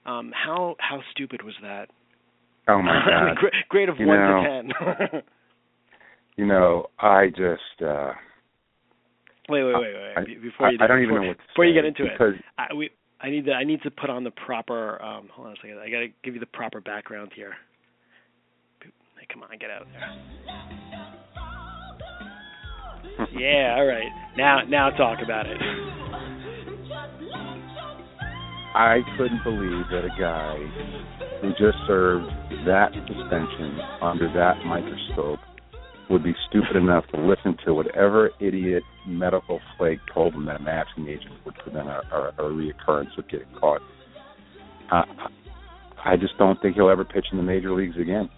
Um, 0.07 0.33
how 0.33 0.77
how 0.79 1.01
stupid 1.11 1.43
was 1.43 1.55
that? 1.63 1.89
oh 2.69 2.81
my 2.81 2.93
I 2.93 3.25
mean, 3.25 3.35
god. 3.35 3.37
gra- 3.37 3.51
grade 3.69 3.89
of 3.89 3.97
You 3.99 4.07
one 4.07 4.17
know, 4.19 4.43
to 4.43 5.09
ten. 5.11 5.23
You 6.37 6.47
know, 6.47 6.87
I 7.01 7.27
just 7.31 7.83
uh 7.85 8.13
wait, 9.51 9.65
wait, 9.65 9.75
wait, 9.75 9.95
wait. 9.95 10.13
I- 10.17 10.25
Be- 10.25 10.35
before 10.37 10.71
you 10.71 10.79
I- 10.81 10.85
I 10.85 10.87
don't 10.87 11.01
before, 11.01 11.03
even 11.03 11.15
know 11.23 11.29
what 11.29 11.39
to 11.39 11.47
before 11.49 11.65
you 11.67 11.75
get 11.75 11.85
into 11.85 12.05
because 12.05 12.35
it, 12.35 12.45
I, 12.59 12.75
we 12.75 12.91
I 13.21 13.31
need 13.31 13.45
to 13.47 13.53
I 13.53 13.65
need 13.65 13.83
to 13.83 13.91
put 13.91 14.09
on 14.11 14.25
the 14.25 14.31
proper. 14.31 15.03
Um, 15.03 15.29
hold 15.33 15.49
on 15.49 15.53
a 15.55 15.57
second. 15.57 15.79
I 15.79 15.91
gotta 15.91 16.09
give 16.25 16.35
you 16.35 16.41
the 16.41 16.47
proper 16.47 16.81
background 16.81 17.33
here. 17.35 17.53
Hey, 18.83 19.27
come 19.33 19.43
on, 19.43 19.51
get 19.59 19.71
out 19.71 19.83
of 19.83 19.89
there. 19.93 20.09
yeah, 23.39 23.75
all 23.77 23.87
right. 23.87 24.09
Now 24.37 24.63
now 24.67 24.91
talk 24.91 25.19
about 25.23 25.47
it. 25.47 25.61
I 28.73 29.01
couldn't 29.19 29.43
believe 29.43 29.85
that 29.91 30.05
a 30.05 30.15
guy 30.19 30.57
who 31.43 31.51
just 31.51 31.77
served 31.87 32.27
that 32.67 32.93
suspension 32.95 33.79
under 34.01 34.33
that 34.33 34.65
microscope 34.65 35.41
would 36.11 36.25
be 36.25 36.35
stupid 36.49 36.77
enough 36.77 37.05
to 37.15 37.21
listen 37.21 37.57
to 37.65 37.73
whatever 37.73 38.31
idiot 38.41 38.83
medical 39.07 39.61
flake 39.79 40.01
told 40.13 40.35
him 40.35 40.47
that 40.47 40.57
a 40.57 40.63
masking 40.63 41.09
agent 41.09 41.33
would 41.45 41.55
prevent 41.57 41.89
a, 41.89 42.03
a, 42.13 42.29
a 42.39 42.51
reoccurrence 42.51 43.17
of 43.17 43.29
getting 43.29 43.47
caught. 43.59 43.81
I, 44.91 45.05
I 46.05 46.17
just 46.17 46.37
don't 46.39 46.61
think 46.61 46.77
he'll 46.77 46.91
ever 46.91 47.05
pitch 47.05 47.27
in 47.31 47.39
the 47.39 47.45
major 47.45 47.73
leagues 47.73 47.97
again. 48.01 48.29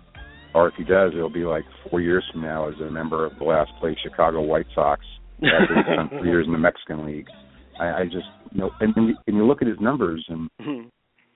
Or 0.54 0.68
if 0.68 0.74
he 0.76 0.84
does, 0.84 1.12
it'll 1.14 1.30
be 1.32 1.44
like 1.44 1.64
four 1.88 2.00
years 2.00 2.24
from 2.30 2.42
now 2.42 2.68
as 2.68 2.74
a 2.80 2.90
member 2.90 3.24
of 3.24 3.38
the 3.38 3.44
last 3.44 3.70
place 3.80 3.96
Chicago 4.02 4.42
White 4.42 4.66
Sox 4.74 5.00
after 5.38 5.74
he 5.74 5.82
spent 5.94 6.10
three 6.20 6.28
years 6.28 6.46
in 6.46 6.52
the 6.52 6.58
Mexican 6.58 7.06
League. 7.06 7.26
I, 7.80 8.02
I 8.02 8.04
just 8.04 8.26
you 8.50 8.60
know, 8.60 8.70
and, 8.80 8.94
and 8.96 9.08
you- 9.08 9.16
and 9.26 9.36
you 9.36 9.46
look 9.46 9.62
at 9.62 9.68
his 9.68 9.80
numbers, 9.80 10.24
and 10.28 10.50
mm-hmm. 10.60 10.88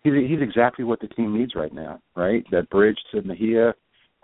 he's 0.05 0.12
he's 0.28 0.43
exactly 0.43 0.84
what 0.84 1.01
the 1.01 1.09
team 1.09 1.37
needs 1.37 1.55
right 1.55 1.72
now, 1.72 1.99
right? 2.14 2.45
That 2.51 2.68
bridge 2.68 2.99
to 3.12 3.22
Mejia, 3.22 3.74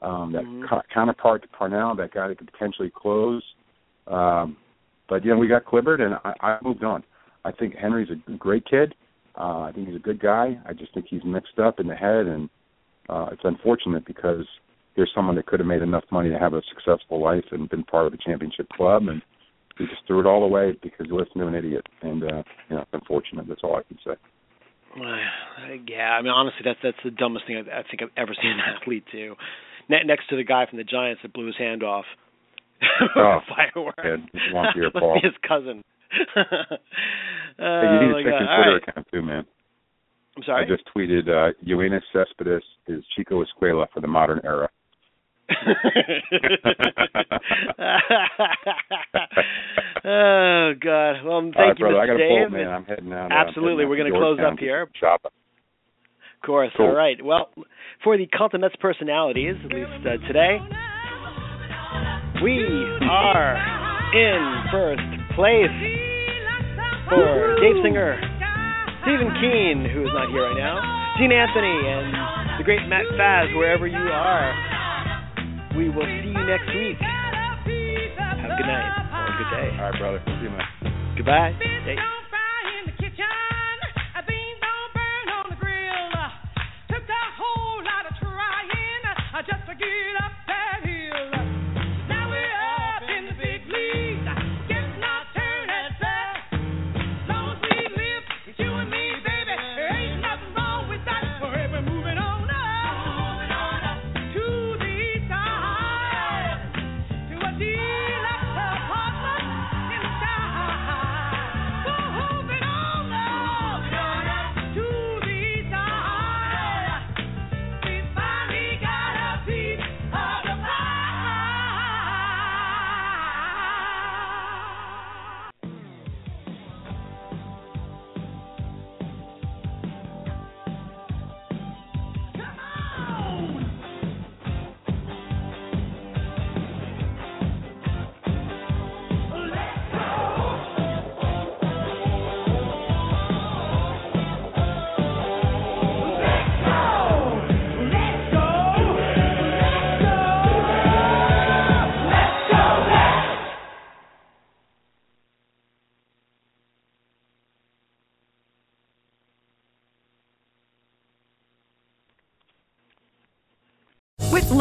um, 0.03 0.33
that 0.33 0.45
Mhm. 0.45 0.69
co- 0.69 0.83
counterpart 0.93 1.43
to 1.43 1.49
Parnell, 1.49 1.95
that 1.95 2.13
guy 2.13 2.29
that 2.29 2.39
could 2.39 2.51
potentially 2.53 2.91
close. 2.91 3.43
Um, 4.07 4.57
but 5.09 5.25
you 5.25 5.31
know, 5.31 5.39
we 5.39 5.47
got 5.47 5.65
Clippard, 5.65 6.01
and 6.01 6.15
I, 6.25 6.35
I 6.41 6.59
moved 6.63 6.85
on. 6.85 7.05
I 7.45 7.53
think 7.53 7.75
Henry's 7.77 8.11
a 8.11 8.17
great 8.33 8.65
kid. 8.65 8.95
Uh, 9.39 9.61
I 9.61 9.73
think 9.73 9.87
he's 9.87 9.97
a 9.97 10.01
good 10.01 10.21
guy. 10.21 10.59
I 10.67 10.73
just 10.73 10.93
think 10.95 11.07
he's 11.09 11.25
mixed 11.25 11.59
up 11.59 11.81
in 11.81 11.87
the 11.87 11.95
head, 11.95 12.27
and 12.27 12.51
uh, 13.09 13.29
it's 13.33 13.45
unfortunate 13.45 14.05
because 14.05 14.47
there's 14.97 15.11
someone 15.15 15.37
that 15.37 15.47
could 15.47 15.61
have 15.61 15.67
made 15.67 15.83
enough 15.83 16.05
money 16.11 16.29
to 16.29 16.39
have 16.39 16.53
a 16.53 16.63
successful 16.69 17.21
life 17.21 17.45
and 17.51 17.69
been 17.71 17.85
part 17.85 18.07
of 18.07 18.13
the 18.13 18.19
championship 18.19 18.69
club, 18.71 19.09
and 19.09 19.23
he 19.79 19.87
just 19.87 20.07
threw 20.07 20.21
it 20.21 20.27
all 20.27 20.45
away 20.45 20.77
because 20.83 21.07
he 21.07 21.13
listened 21.13 21.37
to 21.37 21.47
an 21.47 21.55
idiot. 21.55 21.87
And 22.03 22.23
uh, 22.23 22.43
you 22.69 22.77
know, 22.77 22.83
it's 22.83 22.91
unfortunate. 22.93 23.49
That's 23.49 23.63
all 23.65 23.77
I 23.77 23.83
can 23.83 23.99
say. 24.05 24.15
yeah, 25.89 26.11
I 26.19 26.23
mean 26.23 26.33
honestly, 26.33 26.61
that's 26.65 26.79
that's 26.83 27.03
the 27.05 27.11
dumbest 27.11 27.47
thing 27.47 27.57
I, 27.57 27.81
I 27.81 27.83
think 27.83 28.03
I've 28.03 28.17
ever 28.17 28.35
seen 28.41 28.53
an 28.53 28.61
athlete 28.61 29.05
do. 29.11 29.35
Ne- 29.89 30.05
next 30.05 30.29
to 30.29 30.37
the 30.37 30.45
guy 30.45 30.67
from 30.69 30.79
the 30.79 30.85
Giants 30.85 31.21
that 31.23 31.33
blew 31.33 31.47
his 31.47 31.57
hand 31.59 31.83
off. 31.83 32.05
Oh, 33.17 33.39
Fireworks. 33.49 33.99
yeah, 34.05 34.17
it's 34.35 34.53
one 34.55 34.65
Must 34.65 35.23
be 35.23 35.29
his 35.29 35.37
cousin. 35.47 35.83
Hey, 37.59 37.65
you 37.65 37.67
oh 37.69 38.17
need 38.17 38.25
to 38.25 38.31
check 38.31 38.33
God. 38.33 38.41
your 38.41 38.57
Twitter 38.57 38.73
right. 38.73 38.89
account 38.89 39.07
too, 39.13 39.23
man. 39.23 39.45
I'm 40.37 40.43
sorry. 40.45 40.65
I 40.65 40.69
just 40.69 40.83
tweeted 40.97 41.29
uh 41.29 41.53
Eugenio 41.61 42.01
Cespedes 42.13 42.63
is 42.89 43.05
Chico 43.15 43.45
Escuela 43.45 43.87
for 43.93 44.01
the 44.01 44.07
modern 44.09 44.41
era. 44.43 44.69
oh 50.05 50.73
God. 50.81 51.15
Well, 51.25 51.41
thank 51.43 51.57
All 51.57 51.63
right, 51.67 51.79
you, 51.79 51.85
brother. 51.85 51.97
Mr. 51.97 52.03
I 52.03 52.07
got 52.07 52.15
a 52.15 52.19
Dave. 52.19 52.49
pull, 52.49 52.59
man. 52.59 52.69
I'm 52.69 52.85
heading 52.85 53.13
out. 53.13 53.31
uh, 53.33 53.35
Absolutely. 53.35 53.85
I'm 53.85 53.91
We're 53.91 53.97
gonna 53.99 54.11
close 54.11 54.39
up 54.45 54.59
here. 54.59 54.89
Shop. 54.99 55.33
Course. 56.45 56.73
Cool. 56.77 56.87
All 56.87 56.95
right. 56.95 57.23
Well, 57.25 57.51
for 58.03 58.19
the 58.19 58.27
Kult 58.27 58.55
of 58.55 58.61
Mets 58.61 58.75
personalities, 58.81 59.55
at 59.65 59.71
least 59.73 60.03
uh, 60.03 60.19
today, 60.27 60.59
we 62.43 62.59
are 63.07 63.55
in 64.11 64.43
first 64.75 65.07
place 65.39 65.71
for 67.09 67.57
Dave 67.63 67.79
Singer, 67.85 68.19
Stephen 69.03 69.31
Keen, 69.39 69.87
who 69.95 70.03
is 70.03 70.11
not 70.13 70.31
here 70.35 70.43
right 70.43 70.59
now, 70.59 70.83
Gene 71.19 71.31
Anthony, 71.31 71.79
and 71.87 72.59
the 72.59 72.65
great 72.65 72.83
Matt 72.89 73.07
Faz, 73.15 73.55
wherever 73.57 73.87
you 73.87 73.99
are. 73.99 74.51
We 75.77 75.89
will 75.89 76.05
see 76.05 76.35
you 76.35 76.45
next 76.45 76.69
week. 76.75 76.99
Have 76.99 78.51
a 78.51 78.57
good 78.59 78.67
night 78.67 78.91
or 79.15 79.31
a 79.31 79.37
good 79.39 79.51
day. 79.55 79.69
All 79.79 79.91
right, 79.91 79.99
brother. 79.99 80.23
See 80.27 80.43
you, 80.43 80.51
man. 80.51 81.15
Goodbye. 81.17 81.53
Hey. 81.85 82.22